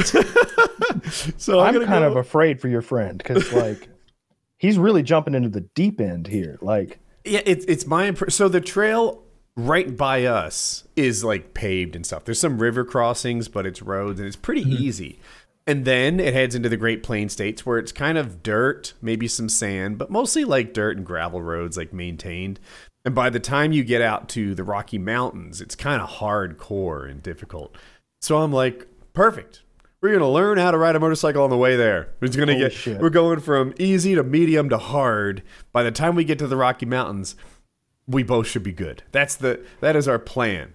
So 1.36 1.60
I'm, 1.60 1.72
gonna 1.72 1.86
kind 1.86 2.02
go- 2.02 2.10
of 2.10 2.16
afraid 2.16 2.60
for 2.60 2.68
your 2.68 2.82
friend 2.82 3.18
because 3.18 3.52
like 3.52 3.88
he's 4.58 4.78
really 4.78 5.02
jumping 5.02 5.34
into 5.34 5.48
the 5.48 5.60
deep 5.60 6.00
end 6.00 6.26
here. 6.26 6.58
Like 6.60 6.98
Yeah, 7.24 7.42
it's 7.44 7.64
it's 7.66 7.86
my 7.86 8.06
impression. 8.06 8.32
So 8.32 8.48
the 8.48 8.60
trail 8.60 9.22
right 9.56 9.96
by 9.96 10.24
us 10.24 10.84
is 10.94 11.24
like 11.24 11.54
paved 11.54 11.96
and 11.96 12.04
stuff. 12.04 12.24
There's 12.24 12.40
some 12.40 12.58
river 12.58 12.84
crossings, 12.84 13.48
but 13.48 13.66
it's 13.66 13.82
roads 13.82 14.20
and 14.20 14.26
it's 14.26 14.36
pretty 14.36 14.64
mm-hmm. 14.64 14.82
easy. 14.82 15.20
And 15.66 15.84
then 15.84 16.20
it 16.20 16.32
heads 16.32 16.54
into 16.54 16.68
the 16.68 16.76
Great 16.76 17.02
Plain 17.02 17.28
states 17.28 17.66
where 17.66 17.78
it's 17.78 17.90
kind 17.90 18.16
of 18.16 18.42
dirt, 18.42 18.92
maybe 19.02 19.26
some 19.26 19.48
sand, 19.48 19.98
but 19.98 20.10
mostly 20.10 20.44
like 20.44 20.72
dirt 20.72 20.96
and 20.96 21.04
gravel 21.04 21.42
roads, 21.42 21.76
like 21.76 21.92
maintained. 21.92 22.60
And 23.04 23.14
by 23.14 23.30
the 23.30 23.40
time 23.40 23.72
you 23.72 23.82
get 23.82 24.02
out 24.02 24.28
to 24.30 24.54
the 24.54 24.62
Rocky 24.62 24.98
Mountains, 24.98 25.60
it's 25.60 25.74
kind 25.74 26.00
of 26.00 26.08
hardcore 26.08 27.10
and 27.10 27.22
difficult. 27.22 27.74
So 28.20 28.38
I'm 28.38 28.52
like, 28.52 28.86
perfect. 29.12 29.62
We're 30.00 30.10
We're 30.10 30.18
gonna 30.18 30.30
learn 30.30 30.58
how 30.58 30.70
to 30.70 30.78
ride 30.78 30.94
a 30.94 31.00
motorcycle 31.00 31.42
on 31.42 31.50
the 31.50 31.56
way 31.56 31.74
there. 31.74 32.10
It's 32.20 32.36
gonna 32.36 32.52
Holy 32.52 32.64
get. 32.64 32.72
shit. 32.72 33.00
We're 33.00 33.10
going 33.10 33.40
from 33.40 33.74
easy 33.78 34.14
to 34.14 34.22
medium 34.22 34.68
to 34.68 34.78
hard. 34.78 35.42
By 35.72 35.82
the 35.82 35.90
time 35.90 36.14
we 36.14 36.22
get 36.22 36.38
to 36.40 36.46
the 36.46 36.56
Rocky 36.56 36.86
Mountains, 36.86 37.34
we 38.06 38.22
both 38.22 38.46
should 38.46 38.62
be 38.62 38.72
good. 38.72 39.02
That's 39.12 39.36
the. 39.36 39.64
That 39.80 39.96
is 39.96 40.06
our 40.08 40.18
plan. 40.18 40.72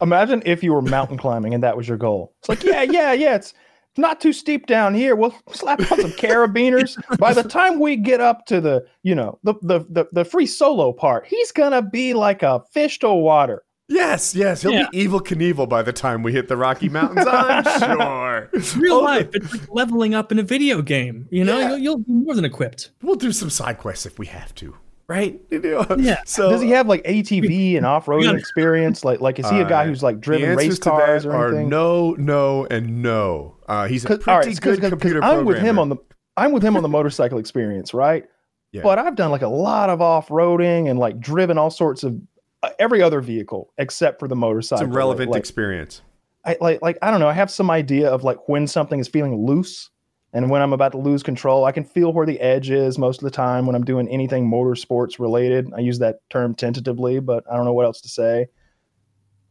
Imagine 0.00 0.42
if 0.46 0.62
you 0.62 0.72
were 0.72 0.82
mountain 0.82 1.18
climbing 1.18 1.54
and 1.54 1.62
that 1.62 1.76
was 1.76 1.88
your 1.88 1.96
goal. 1.98 2.32
It's 2.40 2.48
like, 2.48 2.62
yeah, 2.62 2.82
yeah, 2.82 3.12
yeah. 3.12 3.34
It's 3.34 3.52
not 3.96 4.20
too 4.20 4.32
steep 4.32 4.66
down 4.66 4.94
here. 4.94 5.16
We'll 5.16 5.34
slap 5.50 5.80
on 5.80 6.00
some 6.00 6.12
carabiners. 6.12 6.96
By 7.18 7.34
the 7.34 7.42
time 7.42 7.80
we 7.80 7.96
get 7.96 8.20
up 8.20 8.46
to 8.46 8.60
the, 8.60 8.86
you 9.02 9.14
know, 9.16 9.38
the 9.42 9.54
the 9.62 9.80
the, 9.90 10.06
the 10.12 10.24
free 10.24 10.46
solo 10.46 10.92
part, 10.92 11.26
he's 11.26 11.50
gonna 11.50 11.82
be 11.82 12.14
like 12.14 12.42
a 12.44 12.62
fish 12.72 13.00
to 13.00 13.10
water. 13.12 13.64
Yes, 13.90 14.34
yes. 14.36 14.62
He'll 14.62 14.72
Yeah. 14.72 14.86
be 14.92 15.08
Evel 15.08 15.20
Knievel 15.22 15.66
by 15.68 15.82
the 15.82 15.94
time 15.94 16.22
we 16.22 16.30
hit 16.32 16.46
the 16.46 16.56
Rocky 16.58 16.88
Mountains. 16.90 17.26
I'm 17.28 17.64
sure. 17.80 18.50
It's 18.52 18.76
real 18.76 18.96
Oh, 18.96 19.00
life, 19.00 19.30
it's 19.32 19.50
like 19.52 19.62
leveling 19.72 20.14
up 20.14 20.30
in 20.30 20.38
a 20.38 20.42
video 20.42 20.82
game. 20.82 21.26
You 21.30 21.42
know, 21.44 21.58
Yeah. 21.58 21.68
you'll, 21.70 21.78
you'll 21.78 21.98
be 21.98 22.12
more 22.12 22.34
than 22.34 22.44
equipped. 22.44 22.90
We'll 23.02 23.14
do 23.16 23.32
some 23.32 23.48
side 23.50 23.78
quests 23.78 24.04
if 24.06 24.18
we 24.18 24.26
have 24.26 24.54
to, 24.56 24.76
right? 25.08 25.40
Yeah. 25.50 26.22
So 26.26 26.50
Does 26.50 26.60
he 26.62 26.70
have 26.70 26.86
like 26.86 27.02
ATV 27.04 27.76
and 27.76 27.86
off 27.86 28.06
roading 28.06 28.38
experience? 28.38 29.04
Like 29.04 29.20
like 29.20 29.38
is 29.38 29.48
he 29.50 29.60
a 29.60 29.68
guy 29.68 29.82
Uh, 29.84 29.86
who's 29.86 30.02
like 30.02 30.20
driven 30.20 30.56
race 30.56 30.78
cars 30.78 31.24
or 31.26 31.48
anything? 31.48 31.68
no, 31.68 32.12
no, 32.18 32.66
and 32.70 33.02
no. 33.02 33.56
Uh, 33.68 33.86
he's 33.88 34.04
a 34.04 34.08
'Cause- 34.08 34.16
pretty 34.18 34.30
all 34.30 34.36
right, 34.38 34.46
'cause- 34.46 34.58
good 34.60 34.70
'cause- 34.70 34.80
'cause 34.80 34.90
computer 34.90 35.22
I'm 35.24 35.44
with 35.44 35.58
him 35.58 35.78
on 35.78 35.88
the 35.88 35.96
I'm 36.36 36.52
with 36.52 36.62
him 36.62 36.76
on 36.76 36.82
the 36.82 36.88
motorcycle 36.98 37.38
experience, 37.38 37.92
right? 37.92 38.24
Yeah. 38.72 38.82
But 38.82 38.98
I've 38.98 39.16
done 39.16 39.30
like 39.30 39.42
a 39.42 39.48
lot 39.48 39.88
of 39.90 40.00
off 40.02 40.28
roading 40.28 40.88
and 40.90 40.98
like 40.98 41.18
driven 41.18 41.56
all 41.58 41.70
sorts 41.70 42.04
of 42.04 42.16
uh, 42.62 42.70
every 42.78 43.00
other 43.02 43.20
vehicle 43.20 43.72
except 43.78 44.18
for 44.20 44.28
the 44.28 44.36
motorcycle. 44.36 44.84
some 44.84 44.92
relevant 44.92 45.30
Like, 45.30 45.38
experience. 45.40 46.02
I 46.44 46.56
like 46.60 46.82
like 46.82 46.98
I 47.02 47.10
don't 47.10 47.20
know. 47.20 47.28
I 47.28 47.32
have 47.32 47.50
some 47.50 47.70
idea 47.70 48.08
of 48.10 48.24
like 48.24 48.48
when 48.48 48.66
something 48.66 49.00
is 49.00 49.08
feeling 49.08 49.46
loose 49.46 49.90
and 50.32 50.50
when 50.50 50.60
I'm 50.60 50.72
about 50.72 50.92
to 50.92 50.98
lose 50.98 51.22
control. 51.22 51.64
I 51.64 51.72
can 51.72 51.84
feel 51.84 52.12
where 52.12 52.26
the 52.26 52.38
edge 52.40 52.70
is 52.70 52.98
most 52.98 53.20
of 53.20 53.24
the 53.24 53.30
time 53.30 53.66
when 53.66 53.74
I'm 53.74 53.84
doing 53.84 54.08
anything 54.08 54.48
motorsports 54.48 55.18
related. 55.18 55.72
I 55.74 55.80
use 55.80 55.98
that 56.00 56.20
term 56.30 56.54
tentatively, 56.54 57.18
but 57.20 57.44
I 57.50 57.56
don't 57.56 57.64
know 57.64 57.72
what 57.72 57.86
else 57.86 58.00
to 58.02 58.08
say. 58.08 58.46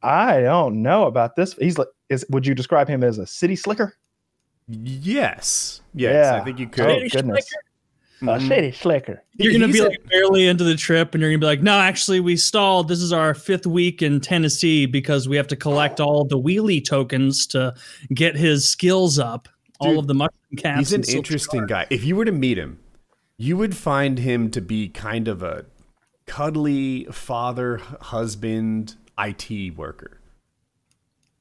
I 0.04 0.42
don't 0.42 0.82
know 0.84 1.06
about 1.06 1.36
this. 1.36 1.54
He's 1.54 1.78
like, 1.78 1.88
is 2.10 2.26
would 2.30 2.46
you 2.46 2.54
describe 2.54 2.88
him 2.88 3.04
as 3.04 3.18
a 3.18 3.26
city 3.26 3.56
slicker? 3.56 3.96
Yes, 4.68 5.82
yes, 5.94 6.34
I 6.34 6.44
think 6.44 6.60
you 6.60 6.66
Oh, 6.68 6.70
could. 6.70 6.90
Shady 6.90 7.10
goodness. 7.10 7.48
slicker. 7.48 7.64
A 8.20 8.26
mm-hmm. 8.26 8.48
city 8.48 8.72
slicker. 8.72 9.24
You're 9.36 9.54
gonna 9.54 9.68
He's 9.68 9.76
be 9.76 9.82
a- 9.82 9.90
like 9.90 10.10
barely 10.10 10.48
into 10.48 10.64
the 10.64 10.76
trip, 10.76 11.14
and 11.14 11.22
you're 11.22 11.30
gonna 11.30 11.40
be 11.40 11.46
like, 11.46 11.62
"No, 11.62 11.78
actually, 11.78 12.20
we 12.20 12.36
stalled. 12.36 12.88
This 12.88 13.00
is 13.02 13.14
our 13.14 13.36
fifth 13.36 13.68
week 13.68 14.02
in 14.02 14.20
Tennessee 14.20 14.88
because 14.88 15.30
we 15.30 15.36
have 15.38 15.48
to 15.48 15.56
collect 15.56 16.00
all 16.00 16.26
the 16.26 16.38
wheelie 16.40 16.84
tokens 16.84 17.46
to 17.48 17.76
get 18.14 18.36
his 18.36 18.68
skills 18.68 19.20
up. 19.20 19.48
All 19.80 20.00
of 20.00 20.08
the 20.08 20.14
mushroom 20.14 20.58
caps. 20.58 20.80
He's 20.80 20.94
an 20.94 21.04
interesting 21.16 21.66
guy. 21.68 21.88
If 21.90 22.04
you 22.04 22.16
were 22.16 22.26
to 22.26 22.32
meet 22.32 22.58
him, 22.58 22.80
you 23.38 23.58
would 23.58 23.76
find 23.76 24.20
him 24.20 24.50
to 24.52 24.62
be 24.62 24.90
kind 24.90 25.28
of 25.28 25.44
a 25.44 25.66
cuddly 26.26 27.06
father, 27.12 27.78
husband, 28.02 28.96
IT 29.18 29.76
worker. 29.78 30.20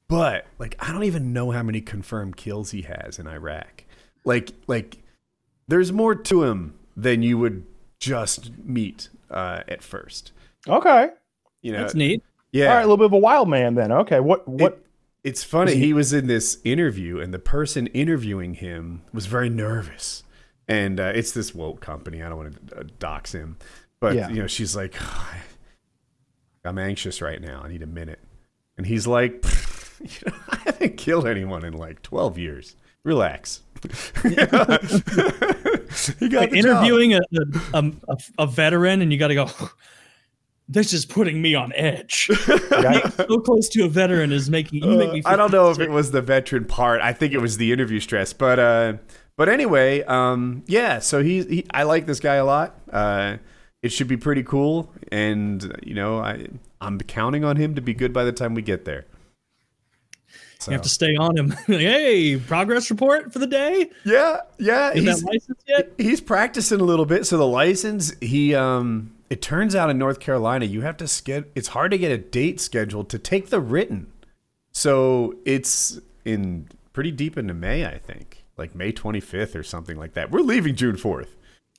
But 0.08 0.46
like, 0.58 0.76
I 0.78 0.92
don't 0.92 1.04
even 1.04 1.32
know 1.32 1.50
how 1.50 1.62
many 1.62 1.80
confirmed 1.80 2.36
kills 2.36 2.70
he 2.70 2.82
has 2.82 3.18
in 3.18 3.26
Iraq. 3.26 3.84
Like, 4.24 4.52
like, 4.66 4.98
there's 5.68 5.92
more 5.92 6.14
to 6.14 6.44
him 6.44 6.74
than 6.96 7.22
you 7.22 7.38
would 7.38 7.64
just 7.98 8.56
meet 8.58 9.08
uh, 9.30 9.62
at 9.68 9.82
first. 9.82 10.32
Okay. 10.68 11.08
You 11.62 11.72
know, 11.72 11.80
That's 11.80 11.94
neat. 11.94 12.22
yeah. 12.52 12.68
All 12.68 12.74
right, 12.74 12.80
a 12.82 12.84
little 12.84 12.96
bit 12.98 13.06
of 13.06 13.12
a 13.12 13.18
wild 13.18 13.48
man 13.48 13.74
then. 13.74 13.90
Okay. 13.90 14.20
What 14.20 14.46
what 14.46 14.74
It- 14.74 14.85
it's 15.26 15.44
funny. 15.44 15.74
He, 15.74 15.86
he- 15.86 15.92
was 15.92 16.12
in 16.12 16.26
this 16.28 16.58
interview, 16.64 17.18
and 17.20 17.34
the 17.34 17.38
person 17.38 17.86
interviewing 17.88 18.54
him 18.54 19.02
was 19.12 19.26
very 19.26 19.48
nervous. 19.50 20.22
And 20.68 20.98
uh, 20.98 21.12
it's 21.14 21.32
this 21.32 21.54
woke 21.54 21.80
company. 21.80 22.22
I 22.22 22.28
don't 22.28 22.38
want 22.38 22.68
to 22.68 22.78
uh, 22.78 22.82
dox 22.98 23.32
him, 23.32 23.56
but 24.00 24.14
Yeah. 24.16 24.28
you 24.28 24.40
know, 24.40 24.46
she's 24.48 24.74
like, 24.74 24.94
"I'm 26.64 26.78
anxious 26.78 27.20
right 27.22 27.40
now. 27.40 27.60
I 27.64 27.68
need 27.68 27.82
a 27.82 27.86
minute." 27.86 28.18
And 28.76 28.86
he's 28.86 29.06
like, 29.06 29.44
you 30.00 30.08
know, 30.26 30.32
"I 30.50 30.56
haven't 30.64 30.96
killed 30.96 31.26
anyone 31.26 31.64
in 31.64 31.74
like 31.74 32.02
12 32.02 32.38
years. 32.38 32.74
Relax." 33.04 33.62
he 34.22 34.34
got 36.28 36.40
Like 36.40 36.52
interviewing 36.52 37.14
a, 37.14 37.20
a, 37.74 37.92
a, 38.08 38.16
a 38.40 38.46
veteran, 38.46 39.02
and 39.02 39.12
you 39.12 39.18
got 39.18 39.28
to 39.28 39.34
go. 39.34 39.48
This 40.68 40.92
is 40.92 41.06
putting 41.06 41.40
me 41.40 41.54
on 41.54 41.72
edge. 41.74 42.28
guy- 42.70 43.08
so 43.10 43.38
close 43.38 43.68
to 43.70 43.84
a 43.84 43.88
veteran 43.88 44.32
is 44.32 44.50
making 44.50 44.82
you 44.82 44.96
make 44.98 45.10
Uh, 45.10 45.12
me. 45.12 45.22
I 45.24 45.36
don't 45.36 45.52
know 45.52 45.70
if 45.70 45.78
it 45.78 45.90
was 45.90 46.10
the 46.10 46.20
veteran 46.22 46.64
part. 46.64 47.00
I 47.00 47.12
think 47.12 47.32
it 47.32 47.38
was 47.38 47.56
the 47.56 47.72
interview 47.72 48.00
stress. 48.00 48.32
But 48.32 48.58
uh, 48.58 48.94
but 49.36 49.48
anyway, 49.48 50.02
um, 50.02 50.64
yeah. 50.66 50.98
So 50.98 51.22
he, 51.22 51.42
he 51.44 51.66
I 51.72 51.84
like 51.84 52.06
this 52.06 52.18
guy 52.20 52.34
a 52.36 52.44
lot. 52.44 52.78
Uh, 52.90 53.36
it 53.82 53.90
should 53.90 54.08
be 54.08 54.16
pretty 54.16 54.42
cool, 54.42 54.92
and 55.12 55.78
you 55.84 55.94
know, 55.94 56.18
I 56.18 56.48
I'm 56.80 56.98
counting 56.98 57.44
on 57.44 57.54
him 57.56 57.76
to 57.76 57.80
be 57.80 57.94
good 57.94 58.12
by 58.12 58.24
the 58.24 58.32
time 58.32 58.54
we 58.54 58.62
get 58.62 58.84
there. 58.84 59.06
So, 60.58 60.70
You 60.70 60.76
have 60.76 60.82
to 60.82 60.88
stay 60.88 61.14
on 61.16 61.36
him. 61.38 61.50
hey, 61.66 62.38
progress 62.38 62.90
report 62.90 63.32
for 63.32 63.38
the 63.38 63.46
day. 63.46 63.90
yeah, 64.04 64.38
yeah. 64.58 64.90
Is 64.92 65.04
He's, 65.04 65.20
that 65.22 65.26
license 65.30 65.62
yet? 65.68 65.92
he's 65.98 66.20
practicing 66.20 66.80
a 66.80 66.84
little 66.84 67.04
bit. 67.06 67.26
So 67.26 67.36
the 67.36 67.46
license, 67.46 68.14
he 68.20 68.54
um, 68.54 69.12
it 69.30 69.42
turns 69.42 69.74
out 69.74 69.90
in 69.90 69.98
North 69.98 70.20
Carolina, 70.20 70.64
you 70.64 70.82
have 70.82 70.96
to 70.98 71.22
get. 71.24 71.50
It's 71.54 71.68
hard 71.68 71.90
to 71.90 71.98
get 71.98 72.12
a 72.12 72.18
date 72.18 72.60
scheduled 72.60 73.08
to 73.10 73.18
take 73.18 73.50
the 73.50 73.60
written. 73.60 74.12
So 74.72 75.34
it's 75.44 75.98
in 76.24 76.68
pretty 76.92 77.10
deep 77.10 77.38
into 77.38 77.54
May, 77.54 77.86
I 77.86 77.98
think, 77.98 78.44
like 78.56 78.74
May 78.74 78.92
25th 78.92 79.54
or 79.54 79.62
something 79.62 79.96
like 79.96 80.14
that. 80.14 80.30
We're 80.30 80.40
leaving 80.40 80.76
June 80.76 80.96
4th. 80.96 81.28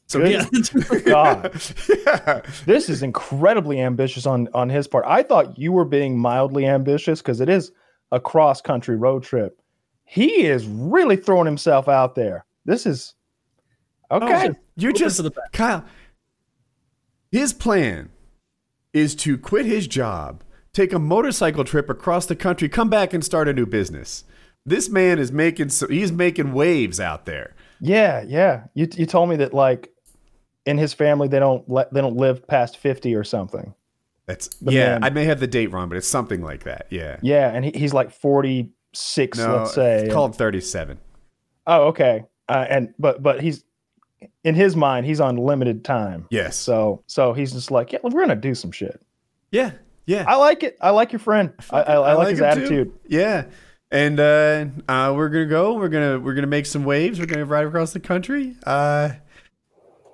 So 0.08 0.20
Good. 0.20 0.48
he's- 0.52 1.02
God. 1.06 1.52
yeah, 1.90 2.42
this 2.66 2.90
is 2.90 3.04
incredibly 3.04 3.82
ambitious 3.82 4.26
on 4.26 4.48
on 4.54 4.70
his 4.70 4.88
part. 4.88 5.04
I 5.08 5.22
thought 5.22 5.58
you 5.60 5.72
were 5.72 5.86
being 5.86 6.18
mildly 6.18 6.66
ambitious 6.66 7.22
because 7.22 7.42
it 7.42 7.50
is 7.50 7.72
a 8.12 8.20
cross 8.20 8.62
country 8.62 8.96
road 8.96 9.24
trip. 9.24 9.62
He 10.06 10.46
is 10.46 10.66
really 10.66 11.18
throwing 11.18 11.46
himself 11.46 11.90
out 11.90 12.16
there. 12.16 12.46
This 12.64 12.86
is 12.86 13.16
oh, 14.10 14.18
okay. 14.18 14.50
Oh, 14.52 14.56
you're 14.78 14.94
just 14.94 15.22
the. 15.22 15.32
Kyle. 15.52 15.84
His 17.32 17.54
plan 17.54 18.10
is 18.94 19.16
to 19.16 19.38
quit 19.38 19.66
his 19.66 19.88
job, 19.88 20.44
take 20.74 20.94
a 20.94 21.00
motorcycle 21.00 21.64
trip 21.64 21.90
across 21.90 22.26
the 22.26 22.36
country, 22.36 22.70
come 22.70 22.90
back 22.90 23.14
and 23.14 23.24
start 23.24 23.48
a 23.48 23.54
new 23.54 23.66
business. 23.66 24.24
This 24.66 24.90
man 24.90 25.20
is 25.20 25.32
making 25.32 25.70
so 25.70 25.88
he's 25.88 26.12
making 26.12 26.54
waves 26.54 27.00
out 27.00 27.26
there. 27.26 27.56
yeah, 27.80 28.24
yeah. 28.28 28.64
You 28.74 28.88
you 28.96 29.06
told 29.06 29.30
me 29.30 29.38
that 29.38 29.54
like 29.54 29.90
in 30.66 30.78
his 30.78 30.94
family 30.94 31.28
they 31.30 31.40
don't 31.40 31.68
let 31.70 31.94
they 31.94 32.02
don't 32.02 32.18
live 32.18 32.46
past 32.48 32.78
fifty 32.78 33.16
or 33.16 33.24
something. 33.24 33.74
That's 34.26 34.50
yeah. 34.62 35.00
man- 35.00 35.04
I 35.06 35.10
may 35.10 35.24
have 35.24 35.40
the 35.40 35.48
date 35.48 35.72
wrong, 35.72 35.88
but 35.88 35.98
it's 35.98 36.08
something 36.08 36.44
like 36.44 36.64
that. 36.64 36.88
Yeah. 36.90 37.18
Yeah, 37.22 37.50
and 37.54 37.64
he, 37.64 37.72
he's 37.74 37.94
like 37.94 38.12
forty 38.12 38.72
six, 38.94 39.38
No, 39.38 39.58
let's 39.58 39.74
say. 39.74 40.04
it's 40.06 40.14
called 40.14 40.36
37. 40.36 40.98
oh, 41.68 41.84
okay. 41.88 42.24
Uh, 42.50 42.66
and 42.70 42.94
but 43.00 43.22
but 43.24 43.42
he's 43.42 43.64
in 44.44 44.56
his 44.56 44.76
mind 44.76 45.06
he's 45.06 45.20
on 45.20 45.38
limited 45.38 45.84
time. 45.84 46.28
Yes. 46.30 46.56
So 46.56 47.04
so 47.08 47.34
he's 47.34 47.54
just 47.54 47.72
like, 47.72 47.92
yeah, 47.92 48.00
we're 48.04 48.22
gonna 48.22 48.36
do 48.36 48.56
some 48.56 48.72
shit. 48.72 49.02
yeah. 49.52 49.72
Yeah. 50.08 50.24
I 50.26 50.38
like 50.38 50.64
it. 50.64 50.78
I 50.80 50.92
like 50.92 51.12
your 51.12 51.20
friend. 51.20 51.52
I, 51.70 51.82
I, 51.82 51.94
I, 51.96 52.14
like, 52.14 52.30
his 52.30 52.40
him 52.40 52.44
too. 52.44 52.46
attitude. 52.46 52.94
Yeah. 53.08 53.46
And 53.92 54.20
uh, 54.20 54.66
uh, 54.88 55.14
we're 55.16 55.30
gonna 55.30 55.46
go. 55.46 55.76
We're 55.76 55.90
gonna 55.90 56.20
we're 56.20 56.34
gonna 56.34 56.48
make 56.48 56.66
some 56.66 56.84
waves. 56.84 57.20
We're 57.20 57.26
gonna 57.26 57.46
ride 57.46 57.66
across 57.66 57.94
the 57.94 58.00
country. 58.00 58.56
Uh, 58.66 59.12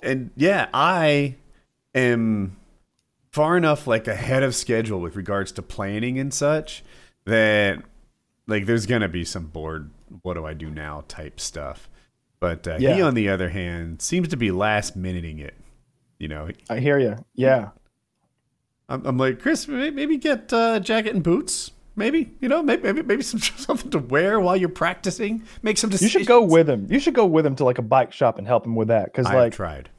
and 0.02 0.32
yeah, 0.36 0.68
I 0.74 1.36
am 1.96 2.58
far 3.32 3.58
enough 3.58 3.88
like 3.88 4.08
ahead 4.08 4.44
of 4.44 4.54
schedule 4.54 5.00
with 5.00 5.16
regards 5.16 5.52
to 5.54 5.62
planning 5.62 6.20
and 6.20 6.32
such 6.34 6.84
that 7.26 7.82
like 8.48 8.66
there's 8.66 8.86
gonna 8.86 9.10
be 9.10 9.26
some 9.26 9.46
bored. 9.46 9.90
What 10.22 10.36
do 10.36 10.46
I 10.46 10.54
do 10.54 10.70
now? 10.70 11.04
Type 11.08 11.40
stuff. 11.40 11.90
But 12.44 12.68
uh, 12.68 12.78
he, 12.78 13.02
on 13.02 13.14
the 13.14 13.30
other 13.30 13.48
hand, 13.48 14.02
seems 14.02 14.28
to 14.28 14.36
be 14.36 14.52
last 14.52 14.98
minuting 14.98 15.40
it. 15.40 15.54
You 16.20 16.28
know, 16.28 16.50
I 16.70 16.80
hear 16.80 17.00
you. 17.00 17.16
Yeah. 17.36 17.70
I'm, 18.90 19.06
I'm 19.06 19.18
like 19.18 19.40
Chris, 19.40 19.66
maybe 19.66 20.18
get 20.18 20.52
uh, 20.52 20.82
jacket 20.82 21.14
and 21.16 21.24
boots. 21.24 21.72
Maybe 21.96 22.34
you 22.42 22.50
know, 22.50 22.62
maybe 22.62 22.84
maybe, 22.84 23.02
maybe 23.02 23.24
some 23.24 23.40
something 23.58 23.90
to 23.92 24.00
wear 24.00 24.42
while 24.42 24.58
you're 24.58 24.68
practicing. 24.68 25.44
Make 25.62 25.78
some 25.78 25.90
You 25.90 26.10
should 26.10 26.28
go 26.28 26.42
with 26.42 26.70
him. 26.70 26.86
You 26.90 27.00
should 27.00 27.14
go 27.14 27.26
with 27.26 27.46
him 27.46 27.56
to 27.56 27.64
like 27.64 27.78
a 27.78 27.82
bike 27.82 28.12
shop 28.12 28.38
and 28.38 28.46
help 28.46 28.66
him 28.66 28.76
with 28.76 28.90
that. 28.90 29.06
Because 29.06 29.28
like, 29.28 29.54
tried. 29.54 29.90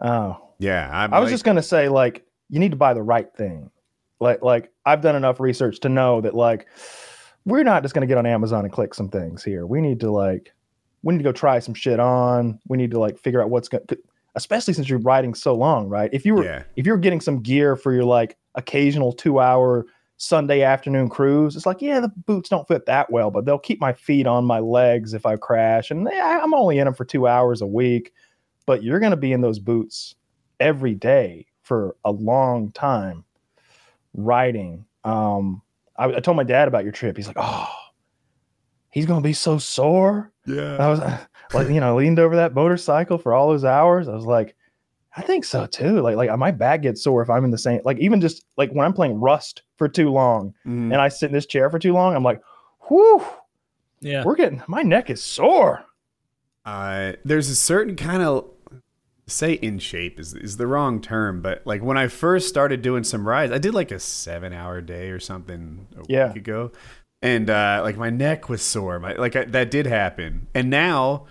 oh, 0.00 0.36
Yeah, 0.58 0.90
I'm 0.92 1.14
I 1.14 1.20
was 1.20 1.28
like- 1.28 1.34
just 1.34 1.44
gonna 1.44 1.62
say 1.62 1.88
like 1.88 2.26
you 2.48 2.58
need 2.58 2.72
to 2.72 2.76
buy 2.76 2.92
the 2.92 3.02
right 3.04 3.32
thing. 3.36 3.70
Like 4.18 4.42
like 4.42 4.72
I've 4.84 5.00
done 5.00 5.14
enough 5.14 5.38
research 5.38 5.78
to 5.82 5.88
know 5.88 6.22
that 6.22 6.34
like 6.34 6.66
we're 7.44 7.62
not 7.62 7.82
just 7.82 7.94
gonna 7.94 8.06
get 8.08 8.18
on 8.18 8.26
Amazon 8.26 8.64
and 8.64 8.72
click 8.72 8.94
some 8.94 9.10
things 9.10 9.44
here. 9.44 9.64
We 9.64 9.80
need 9.80 10.00
to 10.00 10.10
like 10.10 10.52
we 11.02 11.14
need 11.14 11.18
to 11.18 11.24
go 11.24 11.32
try 11.32 11.58
some 11.58 11.74
shit 11.74 12.00
on. 12.00 12.58
We 12.68 12.76
need 12.76 12.90
to 12.92 12.98
like 12.98 13.18
figure 13.18 13.42
out 13.42 13.50
what's 13.50 13.68
going. 13.68 13.84
Especially 14.34 14.74
since 14.74 14.88
you're 14.88 14.98
riding 15.00 15.34
so 15.34 15.54
long, 15.54 15.88
right? 15.88 16.10
If 16.12 16.24
you 16.24 16.34
were 16.34 16.44
Yeah. 16.44 16.62
if 16.76 16.86
you're 16.86 16.96
getting 16.98 17.20
some 17.20 17.42
gear 17.42 17.76
for 17.76 17.92
your 17.92 18.04
like 18.04 18.36
occasional 18.54 19.12
two 19.12 19.40
hour 19.40 19.86
Sunday 20.20 20.62
afternoon 20.62 21.08
cruise. 21.08 21.54
It's 21.54 21.64
like, 21.64 21.80
yeah, 21.80 22.00
the 22.00 22.08
boots 22.08 22.48
don't 22.48 22.66
fit 22.66 22.86
that 22.86 23.10
well, 23.10 23.30
but 23.30 23.44
they'll 23.44 23.56
keep 23.58 23.80
my 23.80 23.92
feet 23.92 24.26
on 24.26 24.44
my 24.44 24.58
legs 24.58 25.14
if 25.14 25.24
I 25.24 25.36
crash. 25.36 25.92
And 25.92 26.08
yeah, 26.12 26.40
I'm 26.42 26.52
only 26.54 26.78
in 26.78 26.86
them 26.86 26.94
for 26.94 27.04
two 27.04 27.28
hours 27.28 27.62
a 27.62 27.66
week, 27.66 28.12
but 28.66 28.82
you're 28.82 28.98
going 28.98 29.12
to 29.12 29.16
be 29.16 29.32
in 29.32 29.42
those 29.42 29.60
boots 29.60 30.16
every 30.58 30.94
day 30.94 31.46
for 31.62 31.94
a 32.04 32.10
long 32.10 32.72
time 32.72 33.24
riding. 34.12 34.84
Um, 35.04 35.62
I, 35.96 36.06
I 36.06 36.20
told 36.20 36.36
my 36.36 36.42
dad 36.44 36.66
about 36.66 36.82
your 36.82 36.92
trip. 36.92 37.16
He's 37.16 37.28
like, 37.28 37.36
oh, 37.38 37.72
he's 38.90 39.06
going 39.06 39.22
to 39.22 39.26
be 39.26 39.32
so 39.32 39.58
sore. 39.58 40.32
Yeah. 40.48 40.76
I 40.78 40.88
was 40.88 41.00
like, 41.54 41.68
you 41.68 41.80
know, 41.80 41.96
leaned 41.96 42.18
over 42.18 42.36
that 42.36 42.54
motorcycle 42.54 43.18
for 43.18 43.32
all 43.34 43.48
those 43.48 43.64
hours. 43.64 44.08
I 44.08 44.14
was 44.14 44.24
like, 44.24 44.54
I 45.16 45.22
think 45.22 45.44
so 45.44 45.66
too. 45.66 46.00
Like, 46.00 46.16
like 46.16 46.36
my 46.38 46.50
back 46.50 46.82
gets 46.82 47.02
sore 47.02 47.22
if 47.22 47.30
I'm 47.30 47.44
in 47.44 47.50
the 47.50 47.58
same, 47.58 47.80
like 47.84 47.98
even 47.98 48.20
just 48.20 48.44
like 48.56 48.70
when 48.72 48.84
I'm 48.86 48.92
playing 48.92 49.18
Rust 49.20 49.62
for 49.76 49.88
too 49.88 50.10
long 50.10 50.54
Mhm. 50.66 50.92
and 50.92 50.96
I 50.96 51.08
sit 51.08 51.26
in 51.26 51.32
this 51.32 51.46
chair 51.46 51.70
for 51.70 51.78
too 51.78 51.92
long, 51.92 52.14
I'm 52.14 52.22
like, 52.22 52.40
whew, 52.88 53.24
Yeah. 54.00 54.24
we're 54.24 54.36
getting, 54.36 54.62
my 54.68 54.82
neck 54.82 55.10
is 55.10 55.22
sore. 55.22 55.84
uh, 56.64 57.12
there's 57.24 57.48
a 57.48 57.56
certain 57.56 57.96
kind 57.96 58.22
of 58.22 58.44
say 59.26 59.54
in 59.54 59.78
shape 59.78 60.18
is 60.20 60.34
is 60.34 60.56
the 60.58 60.66
wrong 60.66 61.00
term, 61.00 61.40
but 61.42 61.62
like 61.66 61.82
when 61.82 61.96
I 61.98 62.08
first 62.08 62.48
started 62.48 62.82
doing 62.82 63.04
some 63.04 63.26
rides, 63.26 63.52
I 63.52 63.58
did 63.58 63.74
like 63.74 63.90
a 63.90 63.98
seven 63.98 64.52
hour 64.52 64.80
day 64.80 65.10
or 65.10 65.18
something 65.18 65.86
a 65.98 66.02
Yeah. 66.08 66.28
week 66.28 66.36
ago, 66.36 66.70
and 67.22 67.50
uh, 67.50 67.80
like 67.82 67.96
my 67.96 68.10
neck 68.10 68.48
was 68.48 68.62
sore. 68.62 68.98
My 69.00 69.12
like 69.14 69.36
I, 69.36 69.44
that 69.46 69.70
did 69.70 69.86
happen, 69.86 70.46
and 70.54 70.70
now 70.70 71.26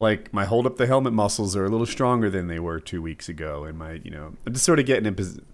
like 0.00 0.32
my 0.32 0.44
hold 0.44 0.66
up 0.66 0.76
the 0.76 0.86
helmet 0.86 1.12
muscles 1.12 1.54
are 1.56 1.64
a 1.64 1.68
little 1.68 1.86
stronger 1.86 2.28
than 2.30 2.48
they 2.48 2.58
were 2.58 2.80
two 2.80 3.00
weeks 3.02 3.28
ago, 3.28 3.64
and 3.64 3.78
my 3.78 4.00
you 4.04 4.10
know 4.10 4.34
I'm 4.46 4.52
just 4.52 4.64
sort 4.64 4.78
of 4.78 4.86
getting 4.86 5.06
in 5.06 5.14
posi- 5.14 5.44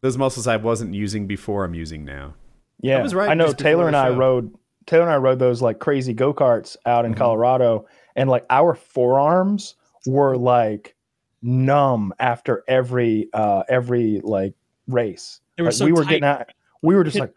those 0.00 0.18
muscles 0.18 0.46
I 0.46 0.56
wasn't 0.56 0.94
using 0.94 1.26
before. 1.26 1.64
I'm 1.64 1.74
using 1.74 2.04
now. 2.04 2.34
Yeah, 2.80 2.98
I 2.98 3.02
was 3.02 3.14
right 3.14 3.28
I 3.30 3.34
know 3.34 3.52
Taylor 3.52 3.86
and 3.86 3.96
I 3.96 4.10
rode 4.10 4.52
Taylor 4.86 5.04
and 5.04 5.12
I 5.12 5.16
rode 5.16 5.38
those 5.38 5.62
like 5.62 5.78
crazy 5.78 6.12
go 6.12 6.34
karts 6.34 6.76
out 6.86 7.04
in 7.04 7.14
Mhm. 7.14 7.18
Colorado, 7.18 7.86
and 8.16 8.28
like 8.28 8.44
our 8.50 8.74
forearms 8.74 9.76
were 10.06 10.36
like 10.36 10.96
numb 11.42 12.12
after 12.18 12.62
every 12.68 13.28
uh 13.34 13.62
every 13.68 14.20
like 14.24 14.54
race. 14.88 15.40
They 15.56 15.62
were 15.62 15.68
Like, 15.68 15.74
so 15.76 15.84
we 15.84 15.92
were 15.92 16.02
tight. 16.04 16.10
getting 16.10 16.24
out. 16.24 16.46
We 16.82 16.94
were 16.96 17.04
just 17.04 17.18
like, 17.18 17.32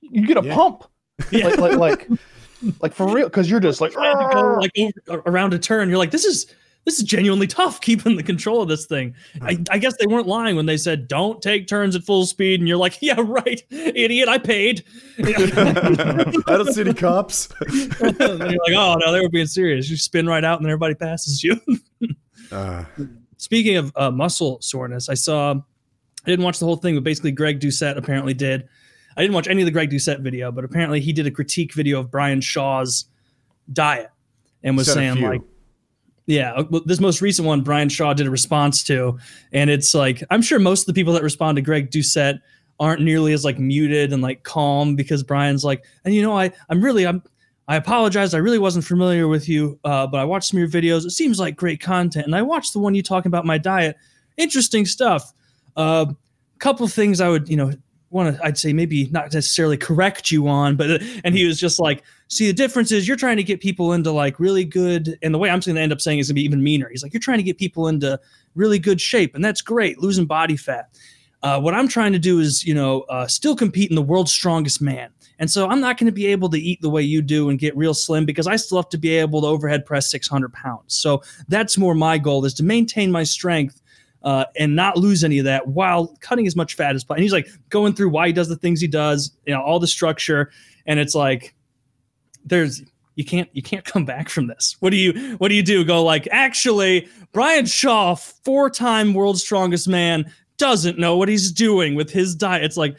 you 0.00 0.26
get 0.26 0.36
a 0.36 0.44
Yeah. 0.44 0.54
pump, 0.54 0.84
Yeah. 1.30 1.48
like 1.56 1.58
like 1.58 1.78
like 1.78 2.08
like 2.80 2.94
for 2.94 3.06
real, 3.08 3.28
because 3.28 3.50
you're 3.50 3.60
just 3.60 3.80
like, 3.80 3.92
trying 3.92 4.16
to 4.16 4.34
go 4.34 4.58
like 4.60 4.72
over, 5.08 5.22
around 5.26 5.54
a 5.54 5.58
turn. 5.58 5.88
You're 5.88 5.98
like, 5.98 6.10
this 6.10 6.24
is 6.24 6.52
this 6.84 6.98
is 6.98 7.04
genuinely 7.04 7.46
tough 7.46 7.80
keeping 7.80 8.16
the 8.16 8.22
control 8.22 8.60
of 8.60 8.68
this 8.68 8.86
thing. 8.86 9.14
I, 9.40 9.56
I 9.70 9.78
guess 9.78 9.96
they 9.98 10.06
weren't 10.06 10.26
lying 10.26 10.56
when 10.56 10.66
they 10.66 10.76
said 10.76 11.06
don't 11.06 11.40
take 11.40 11.68
turns 11.68 11.94
at 11.94 12.02
full 12.02 12.26
speed, 12.26 12.60
and 12.60 12.68
you're 12.68 12.78
like, 12.78 12.98
yeah, 13.02 13.16
right, 13.18 13.62
idiot, 13.70 14.28
I 14.28 14.38
paid. 14.38 14.84
I 15.18 16.42
don't 16.46 16.72
see 16.72 16.80
any 16.80 16.94
cops. 16.94 17.48
and 18.00 18.18
you're 18.18 18.38
like, 18.38 18.74
oh 18.74 18.96
no, 18.98 19.12
they 19.12 19.20
were 19.20 19.28
being 19.28 19.46
serious. 19.46 19.88
You 19.88 19.96
spin 19.96 20.26
right 20.26 20.44
out, 20.44 20.58
and 20.58 20.66
then 20.66 20.70
everybody 20.70 20.94
passes 20.94 21.42
you. 21.42 21.60
Uh, 22.50 22.84
Speaking 23.38 23.76
of 23.76 23.92
uh, 23.96 24.10
muscle 24.10 24.58
soreness, 24.60 25.08
I 25.08 25.14
saw. 25.14 25.54
I 25.54 26.30
didn't 26.30 26.44
watch 26.44 26.60
the 26.60 26.66
whole 26.66 26.76
thing, 26.76 26.94
but 26.94 27.02
basically, 27.02 27.32
Greg 27.32 27.58
Doucette 27.58 27.96
apparently 27.96 28.34
did. 28.34 28.68
I 29.16 29.22
didn't 29.22 29.34
watch 29.34 29.48
any 29.48 29.62
of 29.62 29.66
the 29.66 29.72
Greg 29.72 29.90
Doucette 29.90 30.20
video, 30.20 30.50
but 30.52 30.64
apparently 30.64 31.00
he 31.00 31.12
did 31.12 31.26
a 31.26 31.30
critique 31.30 31.74
video 31.74 32.00
of 32.00 32.10
Brian 32.10 32.40
Shaw's 32.40 33.06
diet 33.72 34.10
and 34.62 34.76
was 34.76 34.86
said 34.86 34.94
saying 34.94 35.20
like, 35.20 35.42
yeah, 36.26 36.52
uh, 36.52 36.80
this 36.84 37.00
most 37.00 37.20
recent 37.20 37.46
one 37.46 37.62
Brian 37.62 37.88
Shaw 37.88 38.14
did 38.14 38.26
a 38.26 38.30
response 38.30 38.82
to, 38.84 39.18
and 39.52 39.70
it's 39.70 39.94
like 39.94 40.22
I'm 40.30 40.42
sure 40.42 40.58
most 40.58 40.82
of 40.82 40.86
the 40.86 40.94
people 40.94 41.12
that 41.14 41.22
respond 41.22 41.56
to 41.56 41.62
Greg 41.62 41.90
Doucette 41.90 42.40
aren't 42.78 43.02
nearly 43.02 43.32
as 43.32 43.44
like 43.44 43.58
muted 43.58 44.12
and 44.12 44.22
like 44.22 44.42
calm 44.44 44.96
because 44.96 45.22
Brian's 45.22 45.64
like, 45.64 45.84
and 46.04 46.14
you 46.14 46.22
know, 46.22 46.36
I 46.36 46.52
I'm 46.68 46.82
really 46.82 47.06
I'm 47.06 47.22
I 47.68 47.76
apologize. 47.76 48.34
I 48.34 48.38
really 48.38 48.58
wasn't 48.58 48.84
familiar 48.84 49.28
with 49.28 49.48
you, 49.48 49.78
uh, 49.84 50.06
but 50.06 50.20
I 50.20 50.24
watched 50.24 50.50
some 50.50 50.60
of 50.60 50.72
your 50.72 50.82
videos. 50.82 51.04
It 51.04 51.10
seems 51.10 51.38
like 51.38 51.56
great 51.56 51.80
content, 51.80 52.26
and 52.26 52.36
I 52.36 52.42
watched 52.42 52.72
the 52.72 52.78
one 52.78 52.94
you 52.94 53.02
talking 53.02 53.28
about 53.30 53.44
my 53.44 53.58
diet. 53.58 53.96
Interesting 54.36 54.86
stuff. 54.86 55.32
A 55.76 55.80
uh, 55.80 56.06
couple 56.58 56.84
of 56.84 56.92
things 56.92 57.20
I 57.20 57.28
would, 57.28 57.48
you 57.48 57.56
know, 57.56 57.72
want 58.12 58.36
to. 58.36 58.44
I'd 58.44 58.58
say 58.58 58.72
maybe 58.72 59.08
not 59.10 59.32
necessarily 59.32 59.76
correct 59.76 60.30
you 60.30 60.48
on, 60.48 60.76
but 60.76 61.02
and 61.24 61.34
he 61.34 61.44
was 61.44 61.58
just 61.58 61.80
like, 61.80 62.02
see, 62.28 62.46
the 62.46 62.52
difference 62.52 62.92
is 62.92 63.08
you're 63.08 63.16
trying 63.16 63.36
to 63.38 63.42
get 63.42 63.60
people 63.60 63.92
into 63.92 64.12
like 64.12 64.38
really 64.38 64.64
good, 64.64 65.18
and 65.22 65.34
the 65.34 65.38
way 65.38 65.48
I'm 65.48 65.60
going 65.60 65.74
to 65.76 65.80
end 65.80 65.92
up 65.92 66.00
saying 66.00 66.18
is 66.18 66.28
going 66.28 66.34
to 66.34 66.40
be 66.40 66.44
even 66.44 66.62
meaner. 66.62 66.88
He's 66.88 67.02
like, 67.02 67.12
you're 67.12 67.20
trying 67.20 67.38
to 67.38 67.44
get 67.44 67.58
people 67.58 67.88
into 67.88 68.20
really 68.54 68.78
good 68.78 69.00
shape, 69.00 69.34
and 69.34 69.44
that's 69.44 69.62
great, 69.62 69.98
losing 69.98 70.26
body 70.26 70.56
fat. 70.56 70.90
Uh, 71.42 71.60
what 71.60 71.74
I'm 71.74 71.88
trying 71.88 72.12
to 72.12 72.20
do 72.20 72.38
is, 72.38 72.64
you 72.64 72.74
know, 72.74 73.00
uh, 73.02 73.26
still 73.26 73.56
compete 73.56 73.90
in 73.90 73.96
the 73.96 74.02
world's 74.02 74.32
strongest 74.32 74.80
man. 74.80 75.10
And 75.40 75.50
so 75.50 75.68
I'm 75.68 75.80
not 75.80 75.98
going 75.98 76.06
to 76.06 76.12
be 76.12 76.26
able 76.26 76.48
to 76.50 76.58
eat 76.58 76.80
the 76.82 76.90
way 76.90 77.02
you 77.02 77.20
do 77.20 77.48
and 77.50 77.58
get 77.58 77.76
real 77.76 77.94
slim 77.94 78.24
because 78.24 78.46
I 78.46 78.54
still 78.54 78.78
have 78.78 78.88
to 78.90 78.98
be 78.98 79.10
able 79.10 79.40
to 79.40 79.48
overhead 79.48 79.84
press 79.84 80.08
600 80.08 80.52
pounds. 80.52 80.94
So 80.94 81.20
that's 81.48 81.76
more 81.76 81.96
my 81.96 82.16
goal 82.16 82.44
is 82.44 82.54
to 82.54 82.62
maintain 82.62 83.10
my 83.10 83.24
strength 83.24 83.81
uh, 84.24 84.44
and 84.56 84.76
not 84.76 84.96
lose 84.96 85.24
any 85.24 85.38
of 85.38 85.44
that 85.44 85.68
while 85.68 86.16
cutting 86.20 86.46
as 86.46 86.56
much 86.56 86.74
fat 86.74 86.94
as 86.94 87.04
possible. 87.04 87.16
And 87.16 87.22
he's 87.22 87.32
like 87.32 87.48
going 87.68 87.94
through 87.94 88.10
why 88.10 88.26
he 88.28 88.32
does 88.32 88.48
the 88.48 88.56
things 88.56 88.80
he 88.80 88.88
does, 88.88 89.32
you 89.46 89.52
know, 89.52 89.60
all 89.60 89.78
the 89.78 89.86
structure. 89.86 90.50
And 90.86 90.98
it's 90.98 91.14
like, 91.14 91.54
there's, 92.44 92.82
you 93.14 93.24
can't 93.24 93.48
you 93.52 93.62
can't 93.62 93.84
come 93.84 94.04
back 94.04 94.28
from 94.28 94.46
this. 94.46 94.76
What 94.80 94.90
do 94.90 94.96
you 94.96 95.36
what 95.36 95.48
do 95.48 95.54
you 95.54 95.62
do? 95.62 95.84
Go 95.84 96.02
like 96.02 96.26
actually 96.30 97.08
Brian 97.32 97.66
Shaw, 97.66 98.14
four-time 98.14 99.12
world's 99.12 99.42
strongest 99.42 99.86
man, 99.86 100.32
doesn't 100.56 100.98
know 100.98 101.16
what 101.18 101.28
he's 101.28 101.52
doing 101.52 101.94
with 101.94 102.10
his 102.10 102.34
diet. 102.34 102.64
It's 102.64 102.78
like 102.78 102.96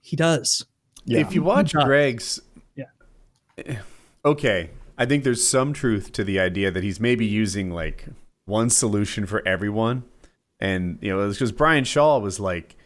he 0.00 0.16
does. 0.16 0.64
Yeah. 1.04 1.20
If 1.20 1.34
you 1.34 1.42
watch. 1.42 1.74
Greg's, 1.74 2.40
Yeah. 2.74 3.80
Okay, 4.24 4.70
I 4.96 5.06
think 5.06 5.24
there's 5.24 5.46
some 5.46 5.72
truth 5.72 6.12
to 6.12 6.24
the 6.24 6.38
idea 6.38 6.70
that 6.70 6.82
he's 6.82 7.00
maybe 7.00 7.26
using 7.26 7.70
like 7.70 8.06
one 8.44 8.70
solution 8.70 9.26
for 9.26 9.46
everyone, 9.46 10.04
and 10.60 10.98
you 11.00 11.10
know, 11.10 11.28
it's 11.28 11.38
because 11.38 11.52
Brian 11.52 11.84
Shaw 11.84 12.18
was 12.18 12.38
like 12.38 12.76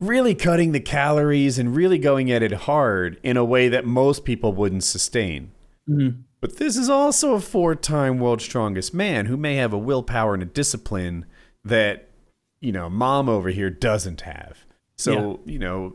really 0.00 0.34
cutting 0.34 0.72
the 0.72 0.80
calories 0.80 1.58
and 1.58 1.76
really 1.76 1.98
going 1.98 2.30
at 2.30 2.42
it 2.42 2.52
hard 2.52 3.18
in 3.22 3.36
a 3.36 3.44
way 3.44 3.68
that 3.68 3.84
most 3.84 4.24
people 4.24 4.52
wouldn't 4.52 4.84
sustain. 4.84 5.52
Mhm. 5.88 6.22
But 6.40 6.56
this 6.56 6.76
is 6.76 6.88
also 6.88 7.34
a 7.34 7.40
four-time 7.40 8.18
world's 8.18 8.44
strongest 8.44 8.94
man 8.94 9.26
who 9.26 9.36
may 9.36 9.56
have 9.56 9.74
a 9.74 9.78
willpower 9.78 10.32
and 10.32 10.42
a 10.42 10.46
discipline 10.46 11.26
that 11.64 12.08
you 12.60 12.72
know 12.72 12.88
mom 12.88 13.28
over 13.28 13.50
here 13.50 13.70
doesn't 13.70 14.22
have. 14.22 14.64
So 14.96 15.40
you 15.44 15.58
know, 15.58 15.94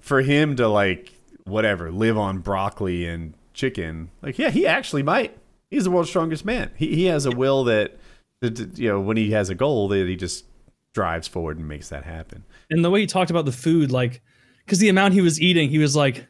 for 0.00 0.22
him 0.22 0.56
to 0.56 0.68
like 0.68 1.12
whatever 1.44 1.90
live 1.90 2.16
on 2.16 2.38
broccoli 2.38 3.06
and 3.06 3.34
chicken, 3.52 4.10
like 4.22 4.38
yeah, 4.38 4.50
he 4.50 4.66
actually 4.66 5.02
might. 5.02 5.36
He's 5.70 5.84
the 5.84 5.90
world's 5.90 6.10
strongest 6.10 6.44
man. 6.44 6.70
He 6.76 6.94
he 6.94 7.04
has 7.04 7.26
a 7.26 7.30
will 7.30 7.64
that 7.64 7.98
you 8.76 8.88
know 8.88 9.00
when 9.00 9.16
he 9.16 9.30
has 9.30 9.50
a 9.50 9.54
goal 9.54 9.88
that 9.88 10.06
he 10.06 10.16
just 10.16 10.44
drives 10.92 11.26
forward 11.26 11.58
and 11.58 11.68
makes 11.68 11.88
that 11.88 12.04
happen. 12.04 12.44
and 12.70 12.84
the 12.84 12.90
way 12.90 13.00
he 13.00 13.06
talked 13.06 13.30
about 13.30 13.44
the 13.44 13.52
food, 13.52 13.90
like, 13.90 14.22
because 14.64 14.78
the 14.78 14.88
amount 14.88 15.12
he 15.12 15.20
was 15.20 15.40
eating, 15.40 15.68
he 15.68 15.78
was 15.78 15.96
like, 15.96 16.26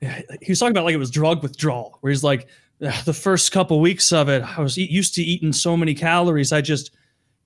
he 0.00 0.50
was 0.50 0.58
talking 0.58 0.70
about 0.70 0.84
like 0.84 0.94
it 0.94 0.98
was 0.98 1.10
drug 1.10 1.42
withdrawal, 1.42 1.98
where 2.00 2.10
he's 2.10 2.24
like, 2.24 2.48
the 2.78 3.12
first 3.12 3.50
couple 3.50 3.80
weeks 3.80 4.12
of 4.12 4.28
it, 4.28 4.42
I 4.42 4.60
was 4.60 4.76
used 4.76 5.14
to 5.14 5.22
eating 5.22 5.52
so 5.52 5.76
many 5.76 5.94
calories, 5.94 6.52
I 6.52 6.60
just 6.60 6.92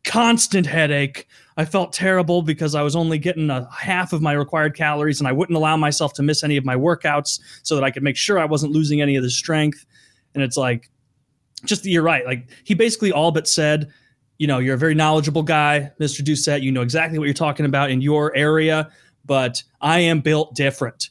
constant 0.05 0.67
headache. 0.67 1.27
I 1.57 1.65
felt 1.65 1.93
terrible 1.93 2.43
because 2.43 2.75
I 2.75 2.83
was 2.83 2.97
only 2.97 3.19
getting 3.19 3.51
a 3.51 3.69
half 3.71 4.13
of 4.13 4.21
my 4.21 4.33
required 4.33 4.77
calories, 4.77 5.21
and 5.21 5.29
I 5.29 5.33
wouldn't 5.33 5.57
allow 5.57 5.77
myself 5.77 6.13
to 6.15 6.23
miss 6.23 6.45
any 6.45 6.57
of 6.57 6.65
my 6.65 6.75
workouts 6.75 7.41
so 7.63 7.75
that 7.75 7.85
I 7.85 7.91
could 7.91 8.03
make 8.03 8.17
sure 8.17 8.39
I 8.39 8.45
wasn't 8.45 8.73
losing 8.73 9.01
any 9.01 9.17
of 9.17 9.23
the 9.23 9.31
strength. 9.31 9.87
And 10.35 10.43
it's 10.43 10.57
like, 10.57 10.91
just 11.65 11.85
you're 11.85 12.03
right. 12.03 12.25
Like 12.25 12.49
he 12.65 12.75
basically 12.75 13.13
all 13.13 13.31
but 13.31 13.49
said, 13.49 13.93
you 14.39 14.47
know, 14.47 14.59
you're 14.59 14.75
a 14.75 14.79
very 14.79 14.95
knowledgeable 14.95 15.43
guy, 15.43 15.91
Mr. 16.01 16.21
Doucette. 16.21 16.63
You 16.63 16.73
know 16.73 16.83
exactly 16.83 17.19
what 17.19 17.27
you're 17.27 17.35
talking 17.35 17.67
about 17.67 17.91
in 17.91 18.01
your 18.01 18.35
area, 18.35 18.91
but 19.25 19.63
I 19.81 20.01
am 20.01 20.21
built 20.21 20.55
different. 20.55 21.11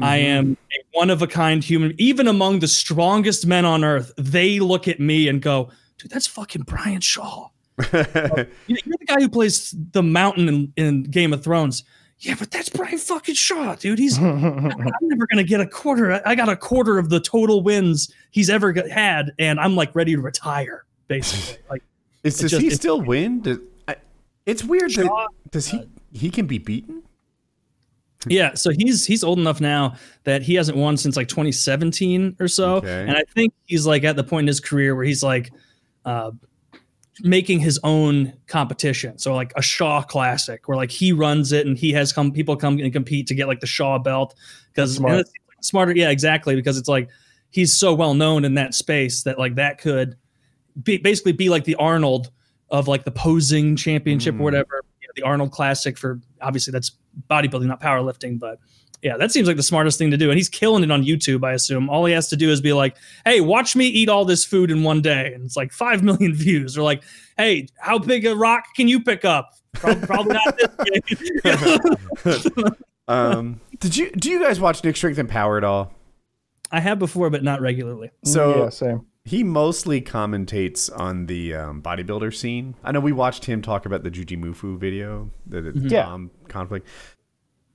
I 0.00 0.18
mm-hmm. 0.18 0.26
am 0.26 0.56
a 0.72 0.98
one 0.98 1.10
of 1.10 1.20
a 1.20 1.26
kind 1.26 1.64
human. 1.64 1.94
Even 1.98 2.28
among 2.28 2.60
the 2.60 2.68
strongest 2.68 3.46
men 3.46 3.64
on 3.64 3.84
earth, 3.84 4.12
they 4.16 4.60
look 4.60 4.86
at 4.86 5.00
me 5.00 5.28
and 5.28 5.42
go, 5.42 5.70
dude, 5.98 6.10
that's 6.10 6.26
fucking 6.26 6.62
Brian 6.62 7.00
Shaw. 7.00 7.48
You- 7.78 7.86
You're 8.66 8.98
the 8.98 9.06
guy 9.06 9.20
who 9.20 9.28
plays 9.28 9.74
the 9.92 10.02
mountain 10.02 10.48
in, 10.48 10.72
in 10.76 11.02
Game 11.04 11.32
of 11.32 11.42
Thrones. 11.42 11.82
Yeah, 12.22 12.34
but 12.38 12.50
that's 12.50 12.68
Brian 12.68 12.98
fucking 12.98 13.34
Shaw, 13.34 13.74
dude. 13.76 13.98
He's 13.98 14.18
I'm 14.22 14.68
never 15.02 15.26
gonna 15.26 15.42
get 15.42 15.60
a 15.60 15.66
quarter. 15.66 16.20
I- 16.26 16.34
got 16.34 16.48
a 16.50 16.56
quarter 16.56 16.98
of 16.98 17.08
the 17.08 17.18
total 17.20 17.62
wins 17.62 18.12
he's 18.30 18.50
ever 18.50 18.72
got, 18.72 18.88
had, 18.90 19.32
and 19.38 19.58
I'm 19.58 19.74
like 19.74 19.94
ready 19.94 20.14
to 20.14 20.20
retire, 20.20 20.84
basically. 21.08 21.62
Like 21.70 21.82
Is, 22.22 22.38
does 22.38 22.50
just- 22.50 22.62
he 22.62 22.70
still 22.70 23.00
win? 23.00 23.40
Does, 23.40 23.58
I, 23.88 23.96
it's 24.44 24.62
weird 24.62 24.92
Shaw, 24.92 25.02
that 25.02 25.28
does 25.50 25.68
he 25.68 25.88
he 26.12 26.28
can 26.30 26.46
be 26.46 26.58
beaten? 26.58 27.02
yeah, 28.28 28.52
so 28.52 28.70
he's 28.70 29.06
he's 29.06 29.24
old 29.24 29.38
enough 29.38 29.62
now 29.62 29.94
that 30.24 30.42
he 30.42 30.54
hasn't 30.54 30.76
won 30.76 30.98
since 30.98 31.16
like 31.16 31.28
2017 31.28 32.36
or 32.38 32.48
so, 32.48 32.74
Okay. 32.76 33.02
and 33.08 33.12
I 33.16 33.22
think 33.34 33.54
he's 33.64 33.86
like 33.86 34.04
at 34.04 34.16
the 34.16 34.24
point 34.24 34.44
in 34.44 34.48
his 34.48 34.60
career 34.60 34.94
where 34.94 35.06
he's 35.06 35.22
like, 35.22 35.50
uh, 36.04 36.32
making 37.22 37.60
his 37.60 37.78
own 37.84 38.32
competition. 38.46 39.18
So 39.18 39.34
like 39.34 39.52
a 39.56 39.62
Shaw 39.62 40.02
Classic, 40.02 40.66
where 40.68 40.76
like 40.76 40.90
he 40.90 41.12
runs 41.12 41.52
it 41.52 41.66
and 41.66 41.76
he 41.76 41.92
has 41.92 42.12
come 42.12 42.32
people 42.32 42.56
come 42.56 42.78
and 42.78 42.92
compete 42.92 43.26
to 43.28 43.34
get 43.34 43.48
like 43.48 43.60
the 43.60 43.66
Shaw 43.66 43.98
belt 43.98 44.34
because 44.72 44.96
Smart. 44.96 45.26
smarter. 45.60 45.92
Yeah, 45.94 46.10
exactly. 46.10 46.54
Because 46.54 46.78
it's 46.78 46.88
like 46.88 47.08
he's 47.50 47.72
so 47.72 47.94
well 47.94 48.14
known 48.14 48.44
in 48.44 48.54
that 48.54 48.74
space 48.74 49.22
that 49.24 49.38
like 49.38 49.56
that 49.56 49.78
could 49.78 50.16
be 50.82 50.98
basically 50.98 51.32
be 51.32 51.48
like 51.48 51.64
the 51.64 51.74
Arnold 51.76 52.30
of 52.70 52.86
like 52.88 53.04
the 53.04 53.10
posing 53.10 53.74
championship 53.76 54.34
Mm. 54.34 54.40
or 54.40 54.42
whatever. 54.44 54.82
You 55.00 55.08
know, 55.08 55.12
the 55.16 55.22
Arnold 55.22 55.50
Classic 55.52 55.98
for 55.98 56.20
obviously 56.40 56.70
that's 56.72 56.92
bodybuilding, 57.28 57.66
not 57.66 57.80
powerlifting, 57.80 58.38
but 58.38 58.58
yeah, 59.02 59.16
that 59.16 59.32
seems 59.32 59.48
like 59.48 59.56
the 59.56 59.62
smartest 59.62 59.98
thing 59.98 60.10
to 60.10 60.16
do. 60.16 60.30
And 60.30 60.36
he's 60.38 60.48
killing 60.48 60.82
it 60.84 60.90
on 60.90 61.02
YouTube, 61.04 61.44
I 61.44 61.52
assume. 61.52 61.88
All 61.88 62.04
he 62.04 62.12
has 62.12 62.28
to 62.28 62.36
do 62.36 62.50
is 62.50 62.60
be 62.60 62.72
like, 62.72 62.96
hey, 63.24 63.40
watch 63.40 63.74
me 63.74 63.86
eat 63.86 64.08
all 64.08 64.24
this 64.24 64.44
food 64.44 64.70
in 64.70 64.82
one 64.82 65.00
day. 65.02 65.32
And 65.34 65.44
it's 65.44 65.56
like 65.56 65.72
5 65.72 66.02
million 66.02 66.34
views. 66.36 66.76
Or 66.76 66.82
like, 66.82 67.02
hey, 67.38 67.68
how 67.78 67.98
big 67.98 68.26
a 68.26 68.34
rock 68.36 68.64
can 68.76 68.88
you 68.88 69.00
pick 69.02 69.24
up? 69.24 69.50
Prob- 69.74 70.02
Probably 70.02 70.34
not 70.34 70.58
this 70.58 71.80
big. 72.24 72.74
Um, 73.08 73.60
did 73.80 73.96
you 73.96 74.12
do 74.12 74.30
you 74.30 74.40
guys 74.40 74.60
watch 74.60 74.84
Nick 74.84 74.96
Strength 74.96 75.18
and 75.18 75.28
Power 75.28 75.58
at 75.58 75.64
all? 75.64 75.92
I 76.70 76.78
have 76.78 77.00
before, 77.00 77.28
but 77.28 77.42
not 77.42 77.60
regularly. 77.60 78.10
So 78.24 78.62
yeah, 78.64 78.68
same. 78.68 79.04
he 79.24 79.42
mostly 79.42 80.00
commentates 80.00 80.88
on 80.96 81.26
the 81.26 81.54
um, 81.54 81.82
bodybuilder 81.82 82.32
scene. 82.32 82.76
I 82.84 82.92
know 82.92 83.00
we 83.00 83.10
watched 83.10 83.46
him 83.46 83.62
talk 83.62 83.84
about 83.84 84.04
the 84.04 84.12
Jujimufu 84.12 84.78
video, 84.78 85.28
the, 85.44 85.60
the 85.60 85.88
Yeah. 85.88 86.04
Tom 86.04 86.30
conflict. 86.46 86.86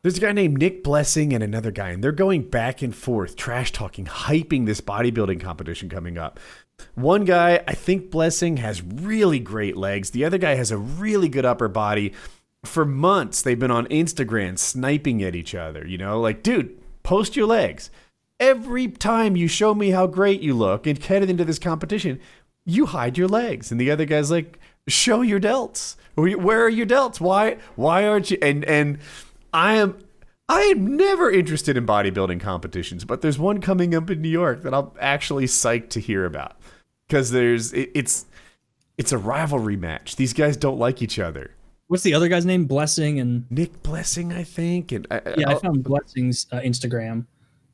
There's 0.06 0.20
a 0.20 0.22
guy 0.22 0.34
named 0.34 0.60
Nick 0.60 0.84
Blessing 0.84 1.34
and 1.34 1.44
another 1.44 1.72
guy, 1.72 1.90
and 1.90 2.04
they're 2.04 2.12
going 2.12 2.44
back 2.44 2.84
and 2.84 2.96
forth, 2.96 3.36
trash 3.36 3.72
talking, 3.72 4.06
hyping 4.06 4.68
this 4.68 4.80
bodybuilding 4.80 5.42
competition 5.42 5.90
coming 5.90 6.16
up. 6.16 6.40
One 6.94 7.26
guy, 7.26 7.64
I 7.68 7.74
think 7.74 8.12
Blessing, 8.12 8.58
has 8.58 8.84
really 8.84 9.40
great 9.40 9.76
legs. 9.76 10.12
The 10.12 10.24
other 10.24 10.38
guy 10.38 10.54
has 10.54 10.70
a 10.70 10.78
really 10.78 11.28
good 11.28 11.44
upper 11.44 11.68
body. 11.68 12.14
For 12.66 12.86
months, 12.86 13.42
they've 13.42 13.58
been 13.58 13.72
on 13.72 13.88
Instagram 13.88 14.60
sniping 14.60 15.24
at 15.24 15.34
each 15.34 15.56
other. 15.56 15.88
You 15.88 15.98
know, 15.98 16.22
like, 16.22 16.44
dude, 16.44 16.80
post 17.02 17.36
your 17.36 17.48
legs. 17.48 17.90
Every 18.40 18.88
time 18.90 19.36
you 19.36 19.48
show 19.48 19.74
me 19.74 19.90
how 19.90 20.06
great 20.06 20.40
you 20.40 20.54
look 20.54 20.86
and 20.86 21.04
headed 21.04 21.32
into 21.32 21.46
this 21.46 21.58
competition, 21.58 22.20
you 22.64 22.86
hide 22.86 23.18
your 23.18 23.28
legs. 23.28 23.72
And 23.72 23.82
the 23.82 23.90
other 23.90 24.06
guy's 24.06 24.30
like, 24.30 24.60
show 24.88 25.24
your 25.24 25.40
delts. 25.40 25.96
Where 26.16 26.64
are 26.64 26.70
your 26.70 26.86
delts? 26.86 27.20
Why 27.20 27.58
why 27.76 28.08
aren't 28.08 28.30
you? 28.30 28.38
And 28.42 28.64
and 28.66 29.00
I 29.56 29.76
am 29.76 29.98
I 30.50 30.62
am 30.64 30.96
never 30.98 31.32
interested 31.32 31.78
in 31.78 31.86
bodybuilding 31.88 32.40
competitions, 32.42 33.04
but 33.06 33.22
there's 33.22 33.40
one 33.40 33.62
coming 33.62 33.96
up 33.96 34.10
in 34.12 34.22
New 34.22 34.30
York 34.30 34.62
that 34.64 34.74
I'm 34.74 34.92
actually 35.00 35.46
psyched 35.46 35.90
to 35.92 36.00
hear 36.00 36.26
about 36.26 36.58
because 37.08 37.32
there's 37.32 37.74
it, 37.74 37.90
it's 37.96 38.26
it's 38.98 39.12
a 39.12 39.18
rivalry 39.18 39.78
match. 39.78 40.18
These 40.18 40.34
guys 40.34 40.58
don't 40.58 40.78
like 40.78 41.02
each 41.02 41.18
other. 41.20 41.52
What's 41.88 42.04
the 42.04 42.14
other 42.14 42.28
guy's 42.28 42.46
name? 42.46 42.66
Blessing 42.66 43.20
and 43.20 43.46
Nick 43.52 43.82
Blessing, 43.84 44.34
I 44.34 44.44
think, 44.44 44.92
and 44.92 45.06
I, 45.12 45.22
yeah, 45.38 45.50
I 45.50 45.52
I'll- 45.54 45.60
found 45.60 45.84
Blessing's 45.84 46.48
uh, 46.52 46.60
Instagram. 46.60 47.26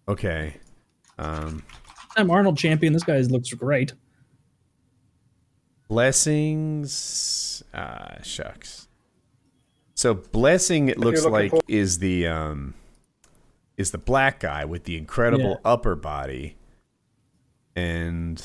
okay. 0.08 0.58
Um, 1.18 1.64
I'm 2.18 2.30
Arnold 2.32 2.58
champion. 2.58 2.94
This 2.94 3.04
guy 3.04 3.18
looks 3.20 3.54
great. 3.54 3.94
Blessings, 6.32 7.64
uh, 7.74 8.22
shucks. 8.22 8.88
So 10.02 10.16
blessing, 10.16 10.90
it 10.90 10.98
looks 10.98 11.24
like 11.26 11.52
for- 11.52 11.60
is 11.68 12.00
the 12.00 12.26
um, 12.26 12.74
is 13.78 13.92
the 13.92 14.00
black 14.00 14.40
guy 14.40 14.66
with 14.66 14.86
the 14.86 14.98
incredible 14.98 15.62
upper 15.64 15.96
body, 15.96 16.56
and 17.76 18.44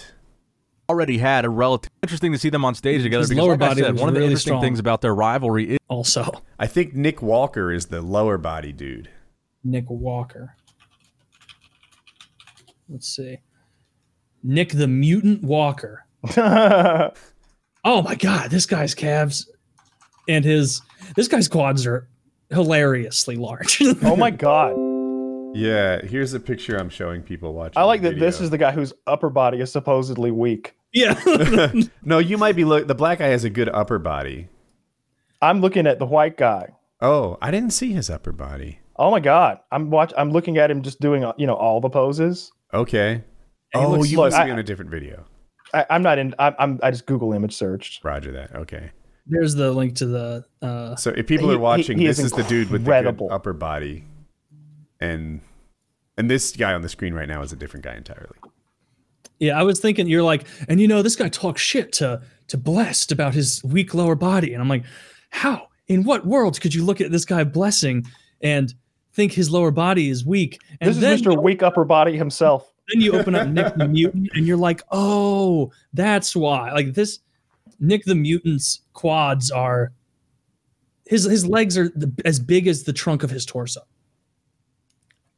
already 0.86 1.16
had 1.16 1.46
a 1.46 1.48
relative 1.48 1.90
interesting 2.02 2.30
to 2.32 2.38
see 2.38 2.50
them 2.50 2.62
on 2.62 2.74
stage 2.74 3.02
together 3.02 3.22
His 3.22 3.30
because 3.30 3.42
lower 3.42 3.52
like 3.52 3.62
I 3.62 3.68
body 3.68 3.80
said, 3.80 3.92
was 3.92 4.00
one 4.02 4.10
of 4.10 4.14
the 4.14 4.20
really 4.20 4.32
interesting 4.32 4.50
strong. 4.50 4.60
things 4.60 4.78
about 4.78 5.00
their 5.00 5.14
rivalry 5.14 5.70
is 5.70 5.78
Also, 5.88 6.42
I 6.58 6.66
think 6.66 6.92
Nick 6.94 7.22
Walker 7.22 7.72
is 7.72 7.86
the 7.86 8.02
lower 8.02 8.36
body 8.36 8.74
dude. 8.74 9.08
Nick 9.64 9.88
Walker. 9.88 10.56
Let's 12.86 13.08
see. 13.08 13.38
Nick 14.42 14.72
the 14.72 14.88
Mutant 14.88 15.42
Walker. 15.42 16.04
Oh 17.88 18.02
my 18.02 18.16
god, 18.16 18.50
this 18.50 18.66
guy's 18.66 18.96
calves 18.96 19.48
and 20.28 20.44
his 20.44 20.82
this 21.14 21.28
guy's 21.28 21.48
quads 21.48 21.86
are 21.86 22.08
hilariously 22.50 23.36
large. 23.36 23.80
oh 24.02 24.16
my 24.16 24.30
god. 24.30 24.74
Yeah, 25.54 26.02
here's 26.04 26.34
a 26.34 26.40
picture 26.40 26.76
I'm 26.76 26.90
showing 26.90 27.22
people 27.22 27.54
watching. 27.54 27.78
I 27.78 27.84
like 27.84 28.02
the 28.02 28.10
that 28.10 28.18
this 28.20 28.40
is 28.40 28.50
the 28.50 28.58
guy 28.58 28.72
whose 28.72 28.92
upper 29.06 29.30
body 29.30 29.60
is 29.60 29.72
supposedly 29.72 30.30
weak. 30.30 30.74
yeah. 30.92 31.18
no, 32.04 32.18
you 32.18 32.36
might 32.36 32.56
be 32.56 32.64
look. 32.64 32.86
The 32.86 32.94
black 32.94 33.18
guy 33.20 33.28
has 33.28 33.44
a 33.44 33.50
good 33.50 33.68
upper 33.70 33.98
body. 33.98 34.48
I'm 35.40 35.60
looking 35.60 35.86
at 35.86 35.98
the 35.98 36.06
white 36.06 36.36
guy. 36.36 36.74
Oh, 37.00 37.38
I 37.42 37.50
didn't 37.50 37.70
see 37.72 37.92
his 37.92 38.10
upper 38.10 38.32
body. 38.32 38.80
Oh 38.96 39.10
my 39.10 39.20
god. 39.20 39.60
I'm 39.70 39.90
watch 39.90 40.12
I'm 40.16 40.30
looking 40.30 40.56
at 40.58 40.70
him 40.70 40.82
just 40.82 41.00
doing 41.00 41.24
uh, 41.24 41.32
you 41.36 41.46
know 41.46 41.54
all 41.54 41.80
the 41.80 41.90
poses. 41.90 42.52
Okay. 42.74 43.22
And 43.74 43.84
Oh, 43.84 43.90
looks- 43.92 44.10
you 44.10 44.16
look, 44.18 44.32
must 44.32 44.44
be 44.44 44.50
I- 44.50 44.52
on 44.52 44.58
a 44.58 44.62
different 44.62 44.90
video. 44.90 45.24
I, 45.74 45.84
I'm 45.90 46.02
not 46.02 46.18
in 46.18 46.34
I'm, 46.38 46.54
I'm 46.58 46.80
I 46.82 46.90
just 46.90 47.06
Google 47.06 47.32
image 47.32 47.54
searched. 47.54 48.04
Roger 48.04 48.32
that. 48.32 48.54
Okay. 48.54 48.90
There's 49.26 49.54
the 49.54 49.72
link 49.72 49.96
to 49.96 50.06
the 50.06 50.44
uh 50.62 50.96
So 50.96 51.10
if 51.16 51.26
people 51.26 51.48
He- 51.48 51.54
are 51.54 51.58
watching, 51.58 51.98
he- 51.98 52.04
he 52.04 52.08
this 52.08 52.18
is 52.18 52.26
is, 52.26 52.32
the 52.32 52.42
dude 52.44 52.70
with 52.70 52.84
the 52.84 53.02
good 53.02 53.22
upper 53.30 53.52
body, 53.52 54.04
and 55.00 55.40
and 56.16 56.30
this 56.30 56.52
guy 56.56 56.72
on 56.72 56.82
the 56.82 56.88
screen 56.88 57.12
right 57.14 57.28
now 57.28 57.42
is 57.42 57.52
a 57.52 57.56
different 57.56 57.84
guy 57.84 57.94
entirely. 57.94 58.36
Yeah, 59.38 59.58
I 59.58 59.64
was 59.64 59.80
thinking 59.80 60.06
you're 60.08 60.22
like, 60.22 60.46
and 60.68 60.80
you 60.80 60.88
know, 60.88 61.02
this 61.02 61.16
guy 61.16 61.28
talks 61.28 61.60
shit 61.60 61.92
to 61.94 62.22
to 62.48 62.56
Blessed 62.56 63.12
about 63.12 63.34
his 63.34 63.62
weak 63.64 63.92
lower 63.94 64.14
body, 64.14 64.52
and 64.52 64.62
I'm 64.62 64.68
like, 64.68 64.84
how? 65.30 65.68
In 65.88 66.04
what 66.04 66.26
world 66.26 66.60
could 66.60 66.74
you 66.74 66.84
look 66.84 67.00
at 67.00 67.10
this 67.12 67.24
guy 67.24 67.44
Blessing 67.44 68.06
and 68.40 68.72
think 69.12 69.32
his 69.32 69.50
lower 69.50 69.70
body 69.70 70.08
is 70.08 70.24
weak? 70.24 70.58
And 70.80 70.88
This 70.88 70.96
is 70.96 71.00
then, 71.02 71.18
Mr. 71.18 71.42
Weak 71.42 71.62
Upper 71.62 71.84
Body 71.84 72.16
himself. 72.16 72.72
then 72.92 73.02
you 73.02 73.12
open 73.12 73.34
up 73.34 73.48
Nick 73.48 73.74
the 73.76 73.86
Mutant, 73.88 74.30
and 74.34 74.46
you're 74.46 74.56
like, 74.56 74.82
oh, 74.90 75.70
that's 75.92 76.34
why. 76.36 76.72
Like 76.72 76.94
this, 76.94 77.18
Nick 77.80 78.04
the 78.04 78.14
Mutant's 78.14 78.80
quads 78.94 79.50
are 79.50 79.92
his 81.06 81.24
his 81.24 81.46
legs 81.46 81.76
are 81.78 81.88
the, 81.90 82.12
as 82.24 82.38
big 82.40 82.66
as 82.66 82.84
the 82.84 82.92
trunk 82.92 83.22
of 83.22 83.30
his 83.30 83.44
torso. 83.46 83.80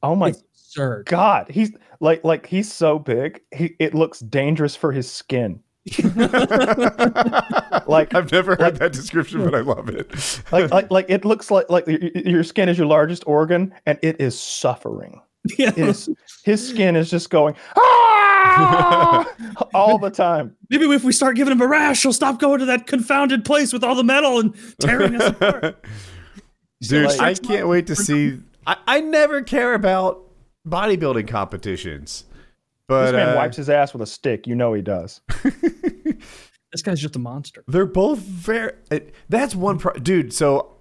Oh 0.03 0.14
my 0.14 0.28
It's 0.28 0.43
absurd. 0.53 1.07
god. 1.07 1.49
He's 1.51 1.72
like 2.01 2.22
like 2.24 2.47
he's 2.47 2.72
so 2.72 2.99
big. 2.99 3.41
He 3.55 3.74
it 3.78 3.95
looks 3.95 4.20
dangerous 4.20 4.74
for 4.76 4.93
his 4.93 5.11
skin. 5.11 5.61
Like 7.86 8.14
I've 8.14 8.30
never 8.30 8.55
heard 8.57 8.76
that 8.76 8.93
description, 8.93 9.43
but 9.45 9.55
I 9.55 9.61
love 9.61 9.89
it. 9.89 10.11
like, 10.53 10.70
like 10.72 10.91
like 10.91 11.07
it 11.09 11.24
looks 11.24 11.51
like 11.51 11.70
like 11.70 11.86
y- 11.86 11.99
y- 12.03 12.22
your 12.24 12.45
skin 12.45 12.68
is 12.68 12.76
your 12.76 12.86
largest 12.86 13.24
organ 13.26 13.72
and 13.86 13.99
it 14.03 14.20
is 14.20 14.39
suffering. 14.39 15.20
Yeah. 15.57 15.68
It 15.70 15.78
is 15.78 16.09
his 16.45 16.66
skin 16.68 16.97
is 16.97 17.09
just 17.11 17.30
going 17.30 17.55
"Ah!" 17.76 17.97
all 19.74 19.99
the 19.99 20.11
time. 20.11 20.57
Maybe 20.70 20.84
if 20.93 21.05
we 21.05 21.12
start 21.12 21.36
giving 21.36 21.53
him 21.53 21.61
a 21.61 21.66
rash, 21.66 22.03
he'll 22.03 22.12
stop 22.12 22.39
going 22.41 22.61
to 22.61 22.66
that 22.66 22.86
confounded 22.86 23.45
place 23.45 23.72
with 23.72 23.82
all 23.84 23.95
the 23.95 24.05
metal 24.05 24.39
and 24.41 24.55
tearing 24.80 25.14
us 25.20 25.30
apart. 25.30 25.84
Dude, 26.82 27.07
like- 27.07 27.20
I 27.20 27.34
can't 27.34 27.68
wait 27.68 27.86
to 27.89 27.97
see. 27.97 28.39
I, 28.66 28.76
I 28.86 29.01
never 29.01 29.43
care 29.43 29.74
about 29.74 30.22
bodybuilding 30.66 31.26
competitions, 31.28 32.24
but 32.86 33.07
This 33.07 33.12
man 33.14 33.28
uh, 33.30 33.36
wipes 33.36 33.57
his 33.57 33.70
ass 33.70 33.93
with 33.93 34.03
a 34.03 34.07
stick. 34.07 34.47
You 34.47 34.55
know 34.55 34.72
he 34.74 34.82
does. 34.82 35.20
This 36.70 36.82
guy's 36.82 37.01
just 37.01 37.16
a 37.16 37.18
monster. 37.18 37.64
They're 37.66 37.86
both 37.86 38.18
very. 38.18 38.72
uh, 38.91 38.99
That's 39.30 39.55
one, 39.55 39.78
pro- 39.78 39.95
dude. 39.95 40.34
So 40.34 40.74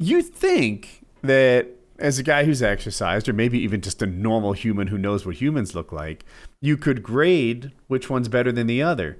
you 0.00 0.20
think 0.20 1.04
that 1.22 1.68
as 2.02 2.18
a 2.18 2.22
guy 2.22 2.44
who's 2.44 2.62
exercised, 2.62 3.28
or 3.28 3.32
maybe 3.32 3.58
even 3.60 3.80
just 3.80 4.02
a 4.02 4.06
normal 4.06 4.52
human 4.52 4.88
who 4.88 4.98
knows 4.98 5.24
what 5.24 5.36
humans 5.36 5.74
look 5.74 5.92
like, 5.92 6.24
you 6.60 6.76
could 6.76 7.02
grade 7.02 7.72
which 7.86 8.10
one's 8.10 8.28
better 8.28 8.52
than 8.52 8.66
the 8.66 8.82
other. 8.82 9.18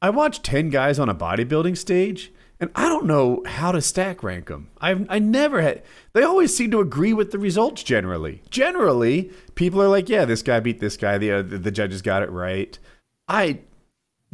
I 0.00 0.10
watched 0.10 0.42
ten 0.42 0.70
guys 0.70 0.98
on 0.98 1.08
a 1.08 1.14
bodybuilding 1.14 1.76
stage, 1.76 2.32
and 2.58 2.70
I 2.74 2.88
don't 2.88 3.06
know 3.06 3.42
how 3.46 3.70
to 3.70 3.82
stack 3.82 4.22
rank 4.22 4.46
them. 4.46 4.70
I 4.80 5.04
I 5.08 5.18
never 5.18 5.60
had. 5.60 5.82
They 6.14 6.22
always 6.22 6.56
seem 6.56 6.70
to 6.70 6.80
agree 6.80 7.12
with 7.12 7.32
the 7.32 7.38
results. 7.38 7.82
Generally, 7.82 8.42
generally, 8.50 9.30
people 9.54 9.82
are 9.82 9.88
like, 9.88 10.08
"Yeah, 10.08 10.24
this 10.24 10.42
guy 10.42 10.60
beat 10.60 10.80
this 10.80 10.96
guy. 10.96 11.18
The 11.18 11.32
uh, 11.32 11.42
the 11.42 11.70
judges 11.70 12.02
got 12.02 12.22
it 12.22 12.30
right." 12.30 12.78
I 13.28 13.60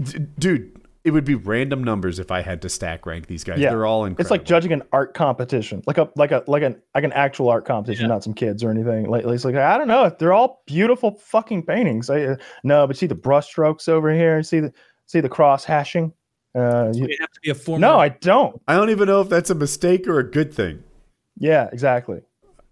D- 0.01 0.27
dude, 0.39 0.82
it 1.05 1.11
would 1.11 1.25
be 1.25 1.35
random 1.35 1.83
numbers 1.83 2.19
if 2.19 2.31
I 2.31 2.43
had 2.43 2.63
to 2.63 2.69
stack 2.69 3.07
rank 3.07 3.27
these 3.27 3.43
guys. 3.45 3.59
Yeah. 3.59 3.71
They're 3.71 3.87
all 3.87 4.05
incredible. 4.05 4.21
It's 4.23 4.31
like 4.31 4.45
judging 4.45 4.73
an 4.73 4.83
art 4.93 5.15
competition, 5.15 5.83
like 5.87 5.99
a 5.99 6.09
like 6.17 6.31
a 6.31 6.45
like 6.47 6.63
an 6.63 6.81
like 6.95 7.05
an 7.05 7.13
actual 7.13 7.49
art 7.49 7.65
competition, 7.65 8.09
not 8.09 8.23
some 8.23 8.35
kids 8.35 8.63
or 8.63 8.71
anything. 8.71 9.09
Like 9.11 9.25
it's 9.25 9.45
like 9.45 9.57
I 9.57 9.79
don't 9.79 9.89
know, 9.89 10.15
they're 10.19 10.33
all 10.33 10.63
beautiful 10.67 11.13
fucking 11.19 11.65
paintings. 11.65 12.09
I, 12.09 12.23
uh, 12.23 12.37
no, 12.65 12.87
but 12.87 12.97
see 12.97 13.07
the 13.07 13.15
brush 13.17 13.47
strokes 13.49 13.89
over 13.89 14.13
here. 14.15 14.43
See 14.43 14.61
the 14.61 14.73
see 15.07 15.21
the 15.21 15.29
cross 15.29 15.65
hashing. 15.65 16.13
Uh, 16.55 16.93
you- 16.95 17.07
You 17.09 17.17
have 17.21 17.31
to 17.33 17.41
be 17.43 17.51
a 17.51 17.55
former. 17.55 17.81
no, 17.81 17.99
I 17.99 18.11
don't. 18.11 18.61
I 18.69 18.77
don't 18.77 18.91
even 18.91 19.07
know 19.09 19.21
if 19.23 19.29
that's 19.29 19.51
a 19.51 19.55
mistake 19.55 20.07
or 20.07 20.19
a 20.19 20.31
good 20.31 20.53
thing. 20.55 20.85
Yeah, 21.39 21.69
exactly. 21.73 22.21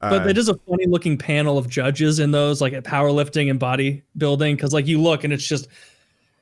but 0.01 0.27
Uh, 0.27 0.29
it 0.29 0.39
is 0.39 0.49
a 0.49 0.55
funny 0.69 0.87
looking 0.87 1.17
panel 1.19 1.59
of 1.59 1.69
judges 1.69 2.21
in 2.21 2.31
those, 2.31 2.61
like 2.61 2.75
at 2.75 2.85
powerlifting 2.85 3.51
and 3.51 3.59
bodybuilding, 3.59 4.55
because 4.55 4.73
like 4.75 4.87
you 4.87 5.01
look 5.01 5.25
and 5.25 5.33
it's 5.33 5.47
just 5.49 5.67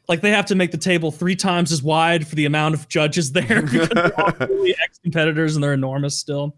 like 0.08 0.20
they 0.22 0.30
have 0.30 0.46
to 0.46 0.54
make 0.54 0.70
the 0.70 0.78
table 0.78 1.10
three 1.12 1.36
times 1.36 1.70
as 1.72 1.82
wide 1.82 2.26
for 2.26 2.34
the 2.34 2.46
amount 2.46 2.74
of 2.74 2.88
judges 2.88 3.32
there 3.32 3.62
because 3.62 3.88
they're 3.90 4.20
all 4.20 4.32
really 4.40 4.74
ex 4.82 4.98
competitors 5.02 5.54
and 5.56 5.62
they're 5.62 5.74
enormous 5.74 6.18
still. 6.18 6.56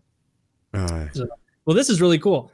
Uh, 0.72 1.06
Well, 1.64 1.76
this 1.76 1.90
is 1.90 2.00
really 2.00 2.18
cool. 2.18 2.52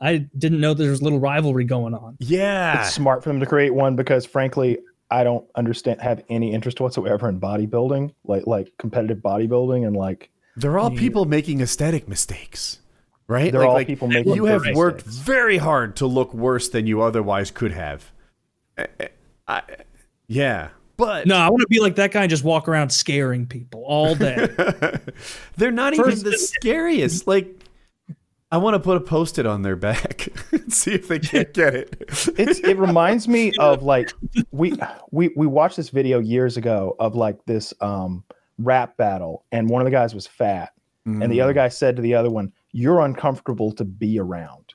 I 0.00 0.18
didn't 0.38 0.60
know 0.60 0.72
there 0.72 0.90
was 0.90 1.00
a 1.02 1.04
little 1.04 1.20
rivalry 1.20 1.64
going 1.64 1.94
on. 1.94 2.16
yeah. 2.20 2.80
It's 2.80 2.94
smart 2.94 3.22
for 3.22 3.28
them 3.28 3.38
to 3.40 3.46
create 3.46 3.74
one 3.74 3.96
because, 3.96 4.24
frankly, 4.24 4.78
I 5.10 5.24
don't 5.24 5.44
understand 5.56 6.00
have 6.00 6.22
any 6.30 6.52
interest 6.54 6.80
whatsoever 6.80 7.28
in 7.28 7.38
bodybuilding, 7.40 8.14
like 8.24 8.46
like 8.46 8.72
competitive 8.78 9.18
bodybuilding, 9.18 9.86
and 9.86 9.94
like 9.96 10.30
They're 10.56 10.78
all 10.78 10.92
Yeah. 10.92 10.98
people 10.98 11.24
making 11.26 11.60
aesthetic 11.60 12.08
mistakes, 12.08 12.78
right? 13.28 13.52
they're 13.52 13.60
Like- 13.60 13.68
all 13.68 13.74
like, 13.74 13.86
people 13.88 14.08
making. 14.08 14.34
you 14.34 14.44
have 14.46 14.60
mistakes. 14.62 14.78
worked 14.78 15.02
very 15.02 15.58
hard 15.58 15.96
to 15.96 16.06
look 16.06 16.32
worse 16.32 16.68
than 16.70 16.86
you 16.86 17.02
otherwise 17.02 17.50
could 17.50 17.72
have. 17.72 18.10
I, 18.78 18.86
I- 19.46 19.62
yeah, 20.30 20.68
but 20.96 21.26
No, 21.26 21.36
I 21.36 21.48
want 21.50 21.60
to 21.62 21.66
be 21.68 21.80
like 21.80 21.96
that 21.96 22.12
guy 22.12 22.22
and 22.22 22.30
just 22.30 22.44
walk 22.44 22.68
around 22.68 22.90
scaring 22.90 23.46
people 23.46 23.82
all 23.84 24.14
day. 24.14 24.46
they're 25.56 25.70
not 25.72 25.94
First- 25.96 26.20
even 26.20 26.30
the 26.30 26.38
scariest. 26.38 27.26
Like, 27.26 27.48
I 28.52 28.58
want 28.58 28.74
to 28.74 28.80
put 28.80 28.96
a 28.96 29.00
post-it 29.00 29.46
on 29.46 29.62
their 29.62 29.76
back 29.76 30.28
and 30.52 30.72
see 30.72 30.92
if 30.92 31.08
they 31.08 31.18
can't 31.18 31.52
get 31.54 31.74
it. 31.74 31.96
it's 32.38 32.58
it 32.60 32.78
reminds 32.78 33.28
me 33.28 33.52
of 33.58 33.82
like 33.82 34.12
we 34.50 34.74
we 35.10 35.30
we 35.36 35.46
watched 35.46 35.76
this 35.76 35.90
video 35.90 36.18
years 36.18 36.56
ago 36.56 36.96
of 36.98 37.14
like 37.14 37.38
this 37.46 37.72
um 37.80 38.24
rap 38.58 38.96
battle 38.96 39.44
and 39.52 39.68
one 39.70 39.80
of 39.80 39.84
the 39.84 39.90
guys 39.90 40.14
was 40.14 40.26
fat 40.26 40.72
and 41.06 41.22
the 41.22 41.38
Mm. 41.38 41.42
other 41.42 41.52
guy 41.54 41.68
said 41.68 41.96
to 41.96 42.02
the 42.02 42.14
other 42.14 42.28
one 42.30 42.52
you're 42.72 43.00
uncomfortable 43.00 43.72
to 43.72 43.84
be 43.84 44.18
around 44.20 44.74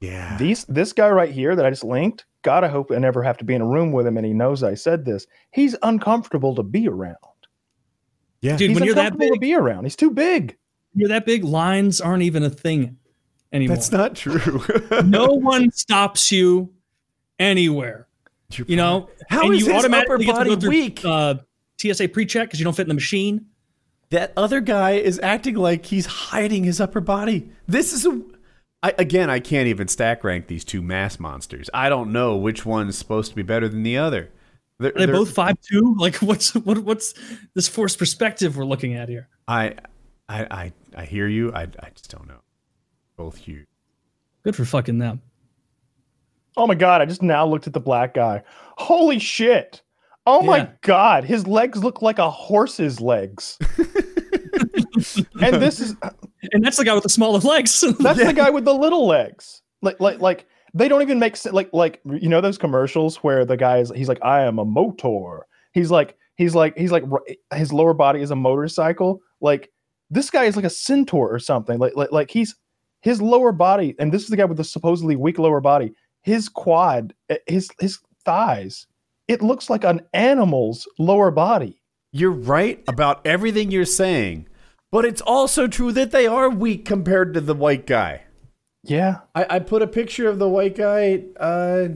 yeah, 0.00 0.36
these 0.38 0.64
this 0.64 0.92
guy 0.94 1.08
right 1.10 1.30
here 1.30 1.54
that 1.54 1.66
i 1.66 1.70
just 1.70 1.84
linked 1.84 2.24
god 2.42 2.64
i 2.64 2.68
hope 2.68 2.90
i 2.90 2.98
never 2.98 3.22
have 3.22 3.36
to 3.36 3.44
be 3.44 3.54
in 3.54 3.60
a 3.60 3.66
room 3.66 3.92
with 3.92 4.06
him 4.06 4.16
and 4.16 4.26
he 4.26 4.32
knows 4.32 4.62
i 4.62 4.74
said 4.74 5.04
this 5.04 5.26
he's 5.52 5.76
uncomfortable 5.82 6.54
to 6.54 6.62
be 6.62 6.88
around 6.88 7.16
yeah. 8.42 8.56
Dude, 8.56 8.70
he's 8.70 8.78
when 8.78 8.86
you're 8.86 8.94
that 8.94 9.12
uncomfortable 9.12 9.32
big, 9.32 9.40
to 9.40 9.40
be 9.40 9.54
around 9.54 9.84
he's 9.84 9.96
too 9.96 10.10
big 10.10 10.56
you're 10.94 11.08
that 11.08 11.26
big, 11.26 11.44
lines 11.44 12.00
aren't 12.00 12.22
even 12.22 12.42
a 12.42 12.50
thing 12.50 12.96
anymore. 13.52 13.76
That's 13.76 13.92
not 13.92 14.16
true. 14.16 14.62
no 15.04 15.26
one 15.26 15.70
stops 15.70 16.32
you 16.32 16.72
anywhere. 17.38 18.08
You 18.66 18.74
know, 18.74 19.08
How 19.28 19.44
and 19.44 19.54
is 19.54 19.60
you 19.60 19.66
his 19.72 19.84
upper 19.84 19.86
automatically 19.86 20.26
get 20.26 20.32
to 20.32 20.38
body 20.38 20.50
go 20.50 20.56
through, 20.56 20.70
weak? 20.70 21.04
Uh, 21.04 21.34
TSA 21.80 22.08
pre-check 22.08 22.48
because 22.48 22.58
you 22.58 22.64
don't 22.64 22.74
fit 22.74 22.82
in 22.82 22.88
the 22.88 22.94
machine. 22.94 23.46
that 24.10 24.32
other 24.36 24.60
guy 24.60 24.92
is 24.92 25.20
acting 25.20 25.54
like 25.54 25.86
he's 25.86 26.04
hiding 26.04 26.64
his 26.64 26.80
upper 26.80 27.00
body. 27.00 27.48
This 27.68 27.92
is 27.92 28.04
a. 28.04 28.20
I, 28.82 28.94
again, 28.98 29.28
I 29.28 29.40
can't 29.40 29.68
even 29.68 29.88
stack 29.88 30.24
rank 30.24 30.46
these 30.46 30.64
two 30.64 30.80
mass 30.80 31.20
monsters. 31.20 31.68
I 31.74 31.88
don't 31.90 32.12
know 32.12 32.36
which 32.36 32.64
one's 32.64 32.96
supposed 32.96 33.30
to 33.30 33.36
be 33.36 33.42
better 33.42 33.68
than 33.68 33.82
the 33.82 33.98
other. 33.98 34.30
They're, 34.78 34.90
Are 34.90 34.98
they 34.98 35.06
they're- 35.06 35.14
both 35.14 35.32
five 35.34 35.56
two? 35.60 35.94
Like, 35.98 36.16
what's 36.16 36.54
what, 36.54 36.78
what's 36.78 37.12
this 37.54 37.68
forced 37.68 37.98
perspective 37.98 38.56
we're 38.56 38.64
looking 38.64 38.94
at 38.94 39.08
here? 39.10 39.28
I, 39.46 39.74
I, 40.28 40.46
I, 40.50 40.72
I 40.96 41.04
hear 41.04 41.28
you. 41.28 41.52
I, 41.52 41.62
I 41.62 41.90
just 41.94 42.10
don't 42.10 42.26
know. 42.26 42.40
Both 43.16 43.36
huge. 43.36 43.66
Good 44.44 44.56
for 44.56 44.64
fucking 44.64 44.96
them. 44.98 45.20
oh 46.56 46.66
my 46.66 46.74
god 46.74 47.02
i 47.02 47.04
just 47.04 47.22
now 47.22 47.46
looked 47.46 47.66
at 47.66 47.72
the 47.74 47.80
black 47.80 48.14
guy 48.14 48.42
holy 48.78 49.18
shit 49.18 49.82
oh 50.26 50.40
my 50.42 50.68
god 50.80 51.24
his 51.24 51.46
legs 51.46 51.84
look 51.84 52.00
like 52.02 52.18
a 52.18 52.30
horse's 52.30 53.00
legs 53.00 53.58
and 55.42 55.54
this 55.62 55.78
is 55.80 55.94
And 56.52 56.64
that's 56.64 56.76
the 56.76 56.84
guy 56.84 56.94
with 56.94 57.02
the 57.02 57.08
smaller 57.08 57.38
legs. 57.40 57.80
That's 57.98 58.22
the 58.22 58.32
guy 58.32 58.50
with 58.50 58.64
the 58.64 58.74
little 58.74 59.06
legs. 59.06 59.62
Like 59.82 60.00
like 60.00 60.20
like 60.20 60.46
they 60.74 60.88
don't 60.88 61.02
even 61.02 61.18
make 61.18 61.36
sense. 61.36 61.54
Like 61.54 61.70
like 61.72 62.00
you 62.04 62.28
know 62.28 62.40
those 62.40 62.58
commercials 62.58 63.16
where 63.16 63.44
the 63.44 63.56
guy 63.56 63.78
is 63.78 63.92
he's 63.94 64.08
like 64.08 64.22
I 64.22 64.42
am 64.42 64.58
a 64.58 64.64
motor. 64.64 65.46
He's 65.72 65.90
like 65.90 66.16
he's 66.36 66.54
like 66.54 66.76
he's 66.76 66.92
like 66.92 67.04
his 67.54 67.72
lower 67.72 67.94
body 67.94 68.20
is 68.20 68.30
a 68.30 68.36
motorcycle. 68.36 69.20
Like 69.40 69.70
this 70.10 70.30
guy 70.30 70.44
is 70.44 70.56
like 70.56 70.64
a 70.64 70.70
centaur 70.70 71.32
or 71.32 71.38
something. 71.38 71.78
Like 71.78 71.94
like 71.96 72.12
like 72.12 72.30
he's 72.30 72.54
his 73.02 73.20
lower 73.20 73.52
body 73.52 73.94
and 73.98 74.12
this 74.12 74.22
is 74.22 74.28
the 74.28 74.36
guy 74.36 74.44
with 74.44 74.58
the 74.58 74.64
supposedly 74.64 75.16
weak 75.16 75.38
lower 75.38 75.60
body. 75.60 75.92
His 76.22 76.48
quad, 76.48 77.14
eh, 77.28 77.38
his 77.46 77.70
his 77.80 77.98
thighs. 78.24 78.86
It 79.28 79.42
looks 79.42 79.70
like 79.70 79.84
an 79.84 80.00
animal's 80.12 80.88
lower 80.98 81.30
body. 81.30 81.80
You're 82.12 82.32
right 82.32 82.82
about 82.88 83.24
everything 83.24 83.70
you're 83.70 83.84
saying, 83.84 84.48
but 84.90 85.04
it's 85.04 85.20
also 85.20 85.66
true 85.66 85.92
that 85.92 86.10
they 86.10 86.26
are 86.26 86.48
weak 86.50 86.84
compared 86.84 87.34
to 87.34 87.40
the 87.40 87.54
white 87.54 87.86
guy. 87.86 88.22
Yeah. 88.82 89.18
I, 89.34 89.46
I 89.50 89.58
put 89.58 89.82
a 89.82 89.86
picture 89.86 90.28
of 90.28 90.38
the 90.38 90.48
white 90.48 90.74
guy 90.76 91.22
uh, 91.38 91.88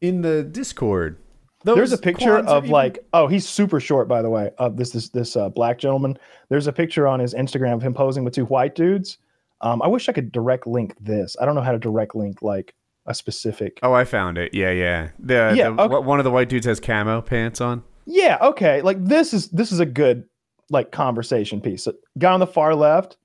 in 0.00 0.22
the 0.22 0.42
Discord. 0.42 1.18
There's 1.64 1.92
a 1.92 1.98
picture 1.98 2.38
of 2.38 2.64
even- 2.64 2.70
like 2.72 2.98
oh 3.12 3.28
he's 3.28 3.48
super 3.48 3.78
short 3.78 4.08
by 4.08 4.20
the 4.20 4.28
way 4.30 4.50
of 4.58 4.76
this 4.76 4.90
this 4.90 5.10
this 5.10 5.36
uh, 5.36 5.48
black 5.48 5.78
gentleman. 5.78 6.18
There's 6.48 6.66
a 6.66 6.72
picture 6.72 7.06
on 7.06 7.20
his 7.20 7.34
Instagram 7.34 7.74
of 7.74 7.82
him 7.82 7.94
posing 7.94 8.24
with 8.24 8.34
two 8.34 8.46
white 8.46 8.74
dudes. 8.74 9.18
Um, 9.60 9.80
I 9.80 9.86
wish 9.86 10.08
I 10.08 10.12
could 10.12 10.32
direct 10.32 10.66
link 10.66 10.96
this. 11.00 11.36
I 11.40 11.44
don't 11.44 11.54
know 11.54 11.60
how 11.60 11.70
to 11.70 11.78
direct 11.78 12.16
link 12.16 12.42
like 12.42 12.74
a 13.06 13.14
specific. 13.14 13.78
Oh, 13.84 13.92
I 13.92 14.04
found 14.04 14.38
it. 14.38 14.52
Yeah, 14.54 14.72
yeah. 14.72 15.10
The, 15.20 15.52
Yeah, 15.56 15.70
the 15.70 15.82
okay. 15.82 15.98
one 16.04 16.18
of 16.18 16.24
the 16.24 16.32
white 16.32 16.48
dudes 16.48 16.66
has 16.66 16.80
camo 16.80 17.20
pants 17.20 17.60
on. 17.60 17.84
Yeah, 18.06 18.38
okay. 18.42 18.82
Like 18.82 19.04
this 19.04 19.32
is 19.32 19.48
this 19.50 19.70
is 19.70 19.78
a 19.78 19.86
good 19.86 20.24
like 20.72 20.90
conversation 20.90 21.60
piece. 21.60 21.86
Guy 22.18 22.32
on 22.32 22.40
the 22.40 22.46
far 22.46 22.74
left, 22.74 23.16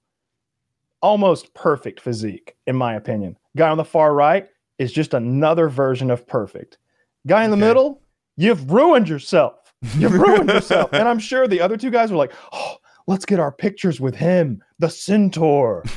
almost 1.01 1.53
perfect 1.53 1.99
physique 1.99 2.55
in 2.67 2.75
my 2.75 2.95
opinion. 2.95 3.37
Guy 3.55 3.69
on 3.69 3.77
the 3.77 3.85
far 3.85 4.13
right 4.13 4.47
is 4.77 4.91
just 4.91 5.13
another 5.13 5.69
version 5.69 6.11
of 6.11 6.27
perfect. 6.27 6.77
Guy 7.25 7.43
in 7.43 7.51
the 7.51 7.57
Okay. 7.57 7.67
middle, 7.67 8.01
you've 8.35 8.71
ruined 8.71 9.09
yourself. 9.09 9.55
You've 9.99 10.13
ruined 10.13 10.49
yourself. 10.49 10.91
And 10.91 11.07
I'm 11.07 11.19
sure 11.19 11.47
the 11.47 11.61
other 11.61 11.77
two 11.77 11.91
guys 11.91 12.09
were 12.11 12.17
like, 12.17 12.33
oh, 12.51 12.77
let's 13.05 13.25
get 13.25 13.39
our 13.39 13.51
pictures 13.51 14.01
with 14.01 14.15
him, 14.15 14.63
the 14.79 14.89
centaur. 14.89 15.83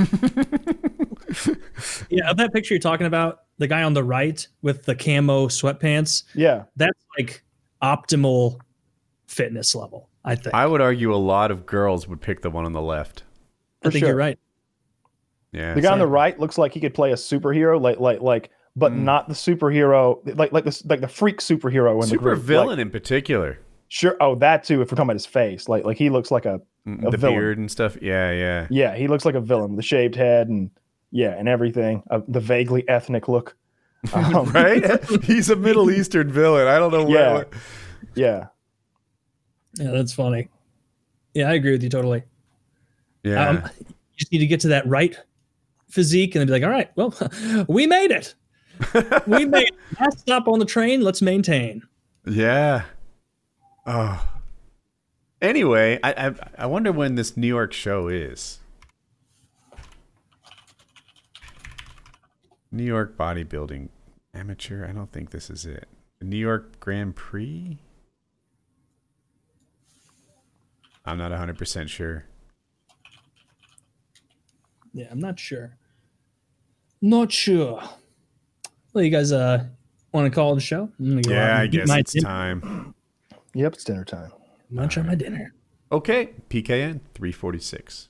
yeah, 2.10 2.28
of 2.30 2.36
that 2.36 2.50
picture 2.52 2.74
you're 2.74 2.78
talking 2.78 3.06
about, 3.06 3.40
the 3.56 3.66
guy 3.66 3.82
on 3.82 3.94
the 3.94 4.04
right 4.04 4.46
with 4.60 4.84
the 4.84 4.94
camo 4.94 5.46
sweatpants, 5.48 6.24
Yeah. 6.34 6.64
that's 6.76 7.00
like 7.18 7.42
optimal 7.82 8.60
fitness 9.28 9.74
level. 9.74 10.09
I 10.24 10.34
think. 10.34 10.54
I, 10.54 10.64
I 10.64 10.66
would 10.66 10.80
argue 10.80 11.14
a 11.14 11.16
lot 11.16 11.50
of 11.50 11.66
girls 11.66 12.06
would 12.08 12.20
pick 12.20 12.42
the 12.42 12.50
one 12.50 12.64
on 12.64 12.72
the 12.72 12.82
left. 12.82 13.24
for 13.82 13.90
think 13.90 14.00
sure. 14.00 14.08
you're 14.10 14.16
right. 14.18 14.38
Yeah. 15.52 15.74
The 15.74 15.80
guy 15.80 15.92
on 15.92 15.98
the 15.98 16.06
right 16.06 16.38
looks 16.38 16.58
like 16.58 16.72
he 16.72 16.80
could 16.80 16.94
play 16.94 17.10
a 17.12 17.16
superhero, 17.16 17.80
like 17.80 17.98
like 17.98 18.20
like, 18.20 18.50
but 18.76 18.92
Mm. 18.92 18.98
not 19.02 19.28
the 19.28 19.34
superhero, 19.34 20.20
like 20.38 20.52
like 20.52 20.64
this 20.64 20.84
like 20.84 21.00
the 21.00 21.08
freak 21.08 21.38
superhero 21.40 21.94
in 21.94 22.00
the 22.00 22.06
super 22.06 22.22
group. 22.22 22.38
Like, 22.38 22.46
villain 22.46 22.78
in 22.78 22.90
particular. 22.90 23.58
Sure. 23.88 24.16
Oh, 24.20 24.36
that 24.36 24.62
too. 24.62 24.74
If 24.82 24.92
we're 24.92 24.96
talking 24.96 25.02
about 25.04 25.16
his 25.16 25.26
face, 25.26 25.68
like 25.68 25.84
like 25.84 25.96
he 25.96 26.10
looks 26.10 26.30
like 26.30 26.44
a 26.46 26.60
Mm, 26.86 27.06
A 27.06 27.10
the 27.10 27.18
villain. 27.18 27.36
beard 27.36 27.58
and 27.58 27.70
stuff. 27.70 27.98
Yeah, 28.00 28.30
yeah. 28.32 28.66
yeah, 28.70 28.96
he 28.96 29.06
looks 29.06 29.26
like 29.26 29.34
a 29.34 29.40
villain, 29.40 29.76
the 29.76 29.82
shaved 29.82 30.14
head 30.14 30.48
and 30.48 30.70
yeah, 31.10 31.34
and 31.36 31.46
everything. 31.46 32.02
Uh, 32.10 32.20
the 32.26 32.40
vaguely 32.40 32.88
ethnic 32.88 33.28
look. 33.28 33.54
Um, 34.14 34.46
right? 34.52 35.04
He's 35.24 35.50
a 35.50 35.56
Middle 35.56 35.90
Eastern 35.90 36.32
villain. 36.32 36.66
I 36.68 36.78
don't 36.78 36.90
know 36.90 37.06
Yeah. 37.08 37.44
Yeah. 38.14 38.46
Yeah, 39.74 39.90
that's 39.92 40.12
funny. 40.12 40.48
Yeah, 41.34 41.48
I 41.48 41.54
agree 41.54 41.72
with 41.72 41.82
you 41.82 41.88
totally. 41.88 42.22
Yeah. 43.22 43.48
Um, 43.48 43.56
you 43.78 43.94
just 44.16 44.32
need 44.32 44.38
to 44.38 44.46
get 44.46 44.60
to 44.60 44.68
that 44.68 44.86
right 44.86 45.16
physique 45.88 46.34
and 46.34 46.40
then 46.40 46.46
be 46.46 46.52
like, 46.52 46.62
all 46.62 46.70
right, 46.70 46.90
well, 46.96 47.14
we 47.68 47.86
made 47.86 48.10
it. 48.10 48.34
We 49.26 49.44
made 49.46 49.68
it. 49.68 49.74
Last 50.00 50.20
stop 50.20 50.48
on 50.48 50.58
the 50.58 50.64
train. 50.64 51.02
Let's 51.02 51.22
maintain. 51.22 51.82
yeah. 52.26 52.84
Oh. 53.86 54.26
Anyway, 55.42 55.98
I, 56.02 56.28
I 56.28 56.34
I 56.58 56.66
wonder 56.66 56.92
when 56.92 57.14
this 57.14 57.34
New 57.36 57.46
York 57.46 57.72
show 57.72 58.08
is. 58.08 58.58
New 62.70 62.84
York 62.84 63.16
bodybuilding 63.16 63.88
amateur. 64.34 64.86
I 64.86 64.92
don't 64.92 65.10
think 65.10 65.30
this 65.30 65.50
is 65.50 65.64
it. 65.64 65.88
The 66.18 66.26
New 66.26 66.36
York 66.36 66.78
Grand 66.78 67.16
Prix. 67.16 67.78
I'm 71.04 71.18
not 71.18 71.30
100% 71.32 71.88
sure. 71.88 72.24
Yeah, 74.92 75.06
I'm 75.10 75.20
not 75.20 75.38
sure. 75.38 75.76
Not 77.00 77.32
sure. 77.32 77.80
Well, 78.92 79.04
you 79.04 79.10
guys 79.10 79.32
uh 79.32 79.64
want 80.12 80.30
to 80.30 80.34
call 80.34 80.54
the 80.54 80.60
show? 80.60 80.86
Go 81.00 81.20
Yeah, 81.30 81.60
I 81.60 81.66
guess 81.66 81.88
it's 81.90 82.12
dinner- 82.12 82.92
Yep. 83.54 83.74
It's 83.74 83.84
dinner 83.84 84.04
time. 84.04 84.30
Munch 84.70 84.98
on 84.98 85.06
my 85.06 85.14
dinner. 85.16 85.54
Okay, 85.90 86.30
PKN 86.48 87.00
346. 87.14 88.09